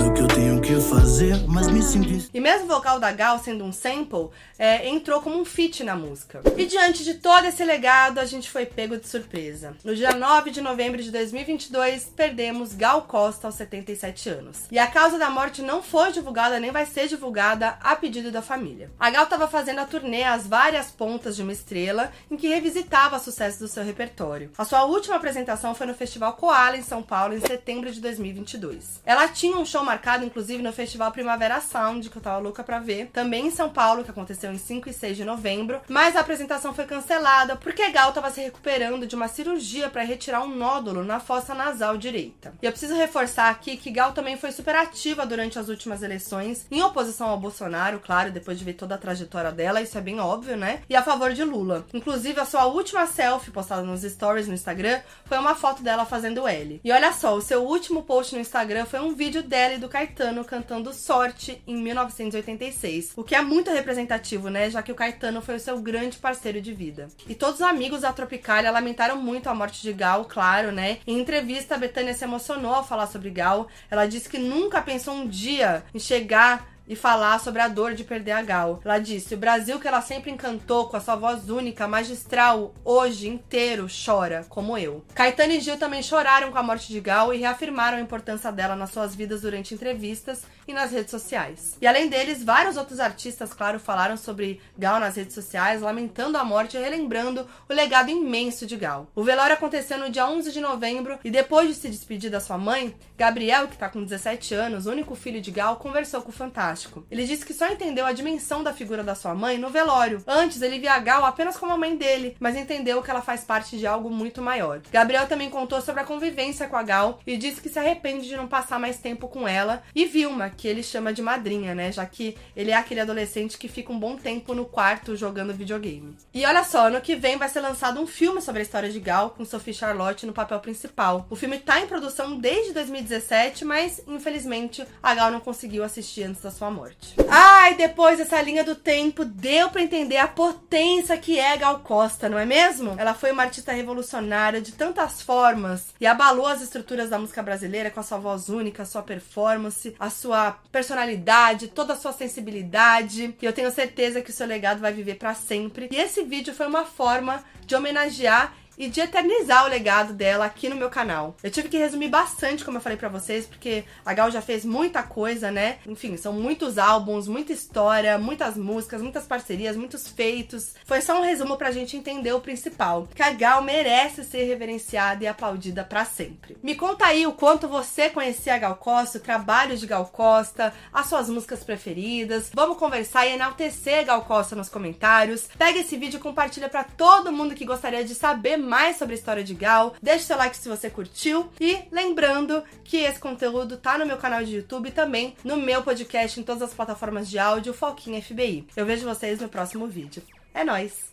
que 0.71 0.79
fazer, 0.79 1.35
mas 1.49 1.67
me 1.67 1.81
sinto. 1.81 2.29
E 2.33 2.39
mesmo 2.39 2.63
o 2.63 2.67
vocal 2.67 2.97
da 2.97 3.11
Gal 3.11 3.37
sendo 3.39 3.65
um 3.65 3.73
sample, 3.73 4.29
é, 4.57 4.87
entrou 4.87 5.21
como 5.21 5.37
um 5.37 5.43
feat 5.43 5.83
na 5.83 5.95
música. 5.95 6.41
E 6.55 6.65
diante 6.65 7.03
de 7.03 7.15
todo 7.15 7.45
esse 7.45 7.65
legado, 7.65 8.19
a 8.19 8.25
gente 8.25 8.49
foi 8.49 8.65
pego 8.65 8.95
de 8.95 9.05
surpresa. 9.05 9.75
No 9.83 9.93
dia 9.93 10.13
9 10.13 10.49
de 10.49 10.61
novembro 10.61 11.01
de 11.01 11.11
2022, 11.11 12.05
perdemos 12.15 12.73
Gal 12.73 13.01
Costa 13.01 13.47
aos 13.47 13.55
77 13.55 14.29
anos. 14.29 14.59
E 14.71 14.79
a 14.79 14.87
causa 14.87 15.17
da 15.17 15.29
morte 15.29 15.61
não 15.61 15.83
foi 15.83 16.11
divulgada 16.13 16.59
nem 16.59 16.71
vai 16.71 16.85
ser 16.85 17.07
divulgada 17.07 17.77
a 17.81 17.93
pedido 17.95 18.31
da 18.31 18.41
família. 18.41 18.89
A 18.97 19.09
Gal 19.09 19.25
estava 19.25 19.49
fazendo 19.49 19.79
a 19.79 19.85
turnê 19.85 20.23
As 20.23 20.47
Várias 20.47 20.89
Pontas 20.89 21.35
de 21.35 21.41
uma 21.41 21.51
Estrela, 21.51 22.11
em 22.29 22.37
que 22.37 22.47
revisitava 22.47 23.19
sucessos 23.19 23.59
do 23.59 23.67
seu 23.67 23.83
repertório. 23.83 24.51
A 24.57 24.63
sua 24.63 24.85
última 24.85 25.17
apresentação 25.17 25.75
foi 25.75 25.87
no 25.87 25.93
Festival 25.93 26.33
Koala 26.33 26.77
em 26.77 26.83
São 26.83 27.03
Paulo 27.03 27.33
em 27.33 27.41
setembro 27.41 27.91
de 27.91 27.99
2022. 27.99 29.01
Ela 29.05 29.27
tinha 29.27 29.57
um 29.57 29.65
show 29.65 29.83
marcado, 29.83 30.23
inclusive, 30.23 30.60
no 30.61 30.73
Festival 30.73 31.11
Primavera 31.11 31.59
Sound, 31.61 32.09
que 32.09 32.17
eu 32.17 32.21
tava 32.21 32.39
louca 32.39 32.63
pra 32.63 32.79
ver, 32.79 33.09
também 33.13 33.47
em 33.47 33.51
São 33.51 33.69
Paulo, 33.69 34.03
que 34.03 34.11
aconteceu 34.11 34.51
em 34.51 34.57
5 34.57 34.89
e 34.89 34.93
6 34.93 35.17
de 35.17 35.25
novembro, 35.25 35.81
mas 35.87 36.15
a 36.15 36.19
apresentação 36.19 36.73
foi 36.73 36.85
cancelada 36.85 37.55
porque 37.55 37.89
Gal 37.89 38.09
estava 38.09 38.29
se 38.29 38.41
recuperando 38.41 39.07
de 39.07 39.15
uma 39.15 39.27
cirurgia 39.27 39.89
para 39.89 40.03
retirar 40.03 40.41
um 40.41 40.55
nódulo 40.55 41.03
na 41.03 41.19
fossa 41.19 41.53
nasal 41.53 41.97
direita. 41.97 42.53
E 42.61 42.65
eu 42.65 42.71
preciso 42.71 42.95
reforçar 42.95 43.49
aqui 43.49 43.77
que 43.77 43.91
Gal 43.91 44.13
também 44.13 44.37
foi 44.37 44.51
super 44.51 44.75
ativa 44.75 45.25
durante 45.25 45.59
as 45.59 45.69
últimas 45.69 46.03
eleições, 46.03 46.65
em 46.69 46.81
oposição 46.81 47.29
ao 47.29 47.39
Bolsonaro, 47.39 47.99
claro, 47.99 48.31
depois 48.31 48.57
de 48.57 48.65
ver 48.65 48.73
toda 48.73 48.95
a 48.95 48.97
trajetória 48.97 49.51
dela, 49.51 49.81
isso 49.81 49.97
é 49.97 50.01
bem 50.01 50.19
óbvio, 50.19 50.55
né? 50.55 50.81
E 50.89 50.95
a 50.95 51.03
favor 51.03 51.33
de 51.33 51.43
Lula. 51.43 51.85
Inclusive, 51.93 52.39
a 52.39 52.45
sua 52.45 52.65
última 52.65 53.05
selfie 53.05 53.51
postada 53.51 53.81
nos 53.81 54.01
stories 54.01 54.47
no 54.47 54.53
Instagram 54.53 54.99
foi 55.25 55.37
uma 55.37 55.55
foto 55.55 55.81
dela 55.83 56.05
fazendo 56.05 56.47
L. 56.47 56.81
E 56.83 56.91
olha 56.91 57.11
só, 57.13 57.35
o 57.35 57.41
seu 57.41 57.63
último 57.63 58.03
post 58.03 58.35
no 58.35 58.41
Instagram 58.41 58.85
foi 58.85 58.99
um 58.99 59.13
vídeo 59.13 59.43
dela 59.43 59.75
e 59.75 59.77
do 59.77 59.89
Caetano 59.89 60.43
cantando 60.51 60.93
Sorte 60.93 61.63
em 61.65 61.77
1986, 61.81 63.13
o 63.15 63.23
que 63.23 63.33
é 63.33 63.41
muito 63.41 63.71
representativo, 63.71 64.49
né? 64.49 64.69
Já 64.69 64.83
que 64.83 64.91
o 64.91 64.95
Caetano 64.95 65.41
foi 65.41 65.55
o 65.55 65.59
seu 65.61 65.79
grande 65.79 66.17
parceiro 66.17 66.61
de 66.61 66.73
vida. 66.73 67.07
E 67.25 67.33
todos 67.33 67.55
os 67.55 67.61
amigos 67.61 68.01
da 68.01 68.11
Tropicália 68.11 68.69
lamentaram 68.69 69.15
muito 69.15 69.47
a 69.47 69.55
morte 69.55 69.81
de 69.81 69.93
Gal, 69.93 70.25
claro, 70.25 70.73
né? 70.73 70.97
Em 71.07 71.21
entrevista, 71.21 71.75
a 71.75 71.77
Betânia 71.77 72.13
se 72.13 72.25
emocionou 72.25 72.73
ao 72.73 72.85
falar 72.85 73.07
sobre 73.07 73.29
Gal. 73.29 73.69
Ela 73.89 74.05
disse 74.05 74.27
que 74.27 74.37
nunca 74.37 74.81
pensou 74.81 75.13
um 75.13 75.25
dia 75.25 75.85
em 75.95 75.99
chegar 75.99 76.69
e 76.91 76.95
falar 76.95 77.39
sobre 77.39 77.61
a 77.61 77.69
dor 77.69 77.93
de 77.93 78.03
perder 78.03 78.33
a 78.33 78.41
Gal. 78.41 78.81
Ela 78.83 78.99
disse: 78.99 79.33
O 79.33 79.37
Brasil 79.37 79.79
que 79.79 79.87
ela 79.87 80.01
sempre 80.01 80.29
encantou 80.29 80.89
com 80.89 80.97
a 80.97 80.99
sua 80.99 81.15
voz 81.15 81.49
única, 81.49 81.87
magistral, 81.87 82.73
hoje 82.83 83.29
inteiro 83.29 83.87
chora, 83.87 84.45
como 84.49 84.77
eu. 84.77 85.01
Caetano 85.15 85.53
e 85.53 85.61
Gil 85.61 85.77
também 85.77 86.03
choraram 86.03 86.51
com 86.51 86.57
a 86.57 86.63
morte 86.63 86.89
de 86.89 86.99
Gal 86.99 87.33
e 87.33 87.37
reafirmaram 87.37 87.97
a 87.97 88.01
importância 88.01 88.51
dela 88.51 88.75
nas 88.75 88.91
suas 88.91 89.15
vidas 89.15 89.43
durante 89.43 89.73
entrevistas 89.73 90.43
e 90.67 90.73
nas 90.73 90.91
redes 90.91 91.11
sociais. 91.11 91.77
E 91.81 91.87
além 91.87 92.09
deles, 92.09 92.43
vários 92.43 92.75
outros 92.75 92.99
artistas, 92.99 93.53
claro, 93.53 93.79
falaram 93.79 94.17
sobre 94.17 94.59
Gal 94.77 94.99
nas 94.99 95.15
redes 95.15 95.33
sociais, 95.33 95.81
lamentando 95.81 96.37
a 96.37 96.43
morte 96.43 96.75
e 96.75 96.81
relembrando 96.81 97.47
o 97.69 97.73
legado 97.73 98.09
imenso 98.09 98.65
de 98.65 98.75
Gal. 98.75 99.07
O 99.15 99.23
velório 99.23 99.53
aconteceu 99.53 99.97
no 99.97 100.09
dia 100.09 100.27
11 100.27 100.51
de 100.51 100.59
novembro 100.59 101.17
e 101.23 101.31
depois 101.31 101.69
de 101.69 101.75
se 101.75 101.87
despedir 101.87 102.29
da 102.29 102.41
sua 102.41 102.57
mãe, 102.57 102.93
Gabriel, 103.17 103.69
que 103.69 103.77
tá 103.77 103.87
com 103.87 104.03
17 104.03 104.53
anos, 104.53 104.87
único 104.87 105.15
filho 105.15 105.39
de 105.39 105.51
Gal, 105.51 105.77
conversou 105.77 106.21
com 106.21 106.31
o 106.31 106.33
Fantástico 106.33 106.80
Ele 107.09 107.25
disse 107.25 107.45
que 107.45 107.53
só 107.53 107.67
entendeu 107.67 108.05
a 108.05 108.11
dimensão 108.11 108.63
da 108.63 108.73
figura 108.73 109.03
da 109.03 109.15
sua 109.15 109.33
mãe 109.33 109.57
no 109.57 109.69
velório. 109.69 110.23
Antes, 110.27 110.61
ele 110.61 110.79
via 110.79 110.97
Gal 110.99 111.25
apenas 111.25 111.57
como 111.57 111.73
a 111.73 111.77
mãe 111.77 111.95
dele, 111.95 112.35
mas 112.39 112.55
entendeu 112.55 113.01
que 113.01 113.09
ela 113.09 113.21
faz 113.21 113.43
parte 113.43 113.77
de 113.77 113.87
algo 113.87 114.09
muito 114.09 114.41
maior. 114.41 114.81
Gabriel 114.91 115.27
também 115.27 115.49
contou 115.49 115.81
sobre 115.81 116.01
a 116.01 116.05
convivência 116.05 116.67
com 116.67 116.75
a 116.75 116.83
Gal 116.83 117.19
e 117.25 117.37
disse 117.37 117.61
que 117.61 117.69
se 117.69 117.79
arrepende 117.79 118.27
de 118.27 118.35
não 118.35 118.47
passar 118.47 118.79
mais 118.79 118.97
tempo 118.97 119.27
com 119.27 119.47
ela. 119.47 119.83
E 119.95 120.05
Vilma, 120.05 120.49
que 120.49 120.67
ele 120.67 120.83
chama 120.83 121.13
de 121.13 121.21
madrinha, 121.21 121.73
né? 121.73 121.91
Já 121.91 122.05
que 122.05 122.37
ele 122.55 122.71
é 122.71 122.75
aquele 122.75 122.99
adolescente 122.99 123.57
que 123.57 123.67
fica 123.67 123.91
um 123.91 123.99
bom 123.99 124.15
tempo 124.15 124.53
no 124.53 124.65
quarto 124.65 125.15
jogando 125.15 125.53
videogame. 125.53 126.15
E 126.33 126.45
olha 126.45 126.63
só, 126.63 126.87
ano 126.87 127.01
que 127.01 127.15
vem 127.15 127.37
vai 127.37 127.49
ser 127.49 127.61
lançado 127.61 127.99
um 127.99 128.07
filme 128.07 128.41
sobre 128.41 128.59
a 128.59 128.63
história 128.63 128.89
de 128.89 128.99
Gal, 128.99 129.31
com 129.31 129.45
Sophie 129.45 129.73
Charlotte 129.73 130.25
no 130.25 130.33
papel 130.33 130.59
principal. 130.59 131.25
O 131.29 131.35
filme 131.35 131.59
tá 131.59 131.79
em 131.79 131.87
produção 131.87 132.37
desde 132.37 132.73
2017, 132.73 133.65
mas 133.65 134.01
infelizmente 134.07 134.85
a 135.01 135.15
Gal 135.15 135.31
não 135.31 135.39
conseguiu 135.39 135.83
assistir 135.83 136.23
antes 136.23 136.41
da 136.41 136.51
sua 136.51 136.60
morte. 136.69 137.15
Ai, 137.29 137.75
depois 137.75 138.17
dessa 138.17 138.41
linha 138.41 138.63
do 138.63 138.75
tempo, 138.75 139.23
deu 139.23 139.69
para 139.69 139.81
entender 139.81 140.17
a 140.17 140.27
potência 140.27 141.17
que 141.17 141.39
é 141.39 141.57
Gal 141.57 141.79
Costa, 141.79 142.27
não 142.29 142.37
é 142.37 142.45
mesmo? 142.45 142.95
Ela 142.97 143.13
foi 143.13 143.31
uma 143.31 143.43
artista 143.43 143.71
revolucionária 143.71 144.61
de 144.61 144.73
tantas 144.73 145.21
formas 145.21 145.93
e 145.99 146.05
abalou 146.05 146.45
as 146.45 146.61
estruturas 146.61 147.09
da 147.09 147.17
música 147.17 147.41
brasileira 147.41 147.89
com 147.89 147.99
a 147.99 148.03
sua 148.03 148.17
voz 148.17 148.49
única, 148.49 148.83
a 148.83 148.85
sua 148.85 149.01
performance, 149.01 149.95
a 149.99 150.09
sua 150.09 150.59
personalidade, 150.71 151.69
toda 151.69 151.93
a 151.93 151.97
sua 151.97 152.11
sensibilidade. 152.11 153.35
E 153.41 153.45
eu 153.45 153.53
tenho 153.53 153.71
certeza 153.71 154.21
que 154.21 154.29
o 154.29 154.33
seu 154.33 154.45
legado 154.45 154.81
vai 154.81 154.91
viver 154.91 155.15
para 155.15 155.33
sempre. 155.33 155.87
E 155.91 155.95
esse 155.95 156.23
vídeo 156.23 156.53
foi 156.53 156.67
uma 156.67 156.85
forma 156.85 157.43
de 157.65 157.75
homenagear 157.75 158.53
e 158.77 158.87
de 158.87 159.01
eternizar 159.01 159.65
o 159.65 159.69
legado 159.69 160.13
dela 160.13 160.45
aqui 160.45 160.69
no 160.69 160.75
meu 160.75 160.89
canal. 160.89 161.35
Eu 161.43 161.51
tive 161.51 161.69
que 161.69 161.77
resumir 161.77 162.09
bastante, 162.09 162.63
como 162.63 162.77
eu 162.77 162.81
falei 162.81 162.97
para 162.97 163.09
vocês, 163.09 163.45
porque 163.45 163.83
a 164.05 164.13
Gal 164.13 164.31
já 164.31 164.41
fez 164.41 164.65
muita 164.65 165.03
coisa, 165.03 165.51
né? 165.51 165.77
Enfim, 165.85 166.17
são 166.17 166.33
muitos 166.33 166.77
álbuns, 166.77 167.27
muita 167.27 167.53
história, 167.53 168.17
muitas 168.17 168.55
músicas, 168.55 169.01
muitas 169.01 169.25
parcerias, 169.25 169.75
muitos 169.75 170.07
feitos. 170.07 170.73
Foi 170.85 171.01
só 171.01 171.19
um 171.19 171.23
resumo 171.23 171.57
pra 171.57 171.71
gente 171.71 171.97
entender 171.97 172.33
o 172.33 172.41
principal, 172.41 173.07
que 173.13 173.23
a 173.23 173.31
Gal 173.31 173.61
merece 173.61 174.23
ser 174.23 174.43
reverenciada 174.43 175.23
e 175.23 175.27
aplaudida 175.27 175.83
para 175.83 176.05
sempre. 176.05 176.57
Me 176.63 176.75
conta 176.75 177.05
aí 177.05 177.27
o 177.27 177.33
quanto 177.33 177.67
você 177.67 178.09
conhecia 178.09 178.55
a 178.55 178.59
Gal 178.59 178.75
Costa, 178.75 179.17
o 179.17 179.21
trabalho 179.21 179.77
de 179.77 179.87
Gal 179.87 180.05
Costa, 180.05 180.73
as 180.91 181.07
suas 181.07 181.29
músicas 181.29 181.63
preferidas. 181.63 182.49
Vamos 182.53 182.77
conversar 182.77 183.25
e 183.25 183.33
enaltecer 183.33 184.05
Gal 184.05 184.21
Costa 184.23 184.55
nos 184.55 184.69
comentários. 184.69 185.47
Pega 185.57 185.79
esse 185.79 185.97
vídeo 185.97 186.17
e 186.17 186.21
compartilha 186.21 186.69
para 186.69 186.83
todo 186.83 187.31
mundo 187.31 187.55
que 187.55 187.65
gostaria 187.65 188.03
de 188.03 188.15
saber 188.15 188.57
mais 188.61 188.97
sobre 188.97 189.15
a 189.15 189.17
história 189.17 189.43
de 189.43 189.53
Gal. 189.53 189.95
Deixe 190.01 190.25
seu 190.25 190.37
like 190.37 190.55
se 190.55 190.69
você 190.69 190.89
curtiu. 190.89 191.49
E 191.59 191.79
lembrando 191.91 192.63
que 192.83 192.97
esse 192.97 193.19
conteúdo 193.19 193.77
tá 193.77 193.97
no 193.97 194.05
meu 194.05 194.17
canal 194.17 194.43
de 194.43 194.55
YouTube 194.55 194.89
e 194.89 194.91
também 194.91 195.35
no 195.43 195.57
meu 195.57 195.83
podcast 195.83 196.39
em 196.39 196.43
todas 196.43 196.61
as 196.61 196.73
plataformas 196.73 197.29
de 197.29 197.37
áudio, 197.37 197.73
Foquinha 197.73 198.21
FBI. 198.21 198.67
Eu 198.75 198.85
vejo 198.85 199.07
vocês 199.07 199.39
no 199.39 199.49
próximo 199.49 199.87
vídeo. 199.87 200.23
É 200.53 200.63
nóis! 200.63 201.10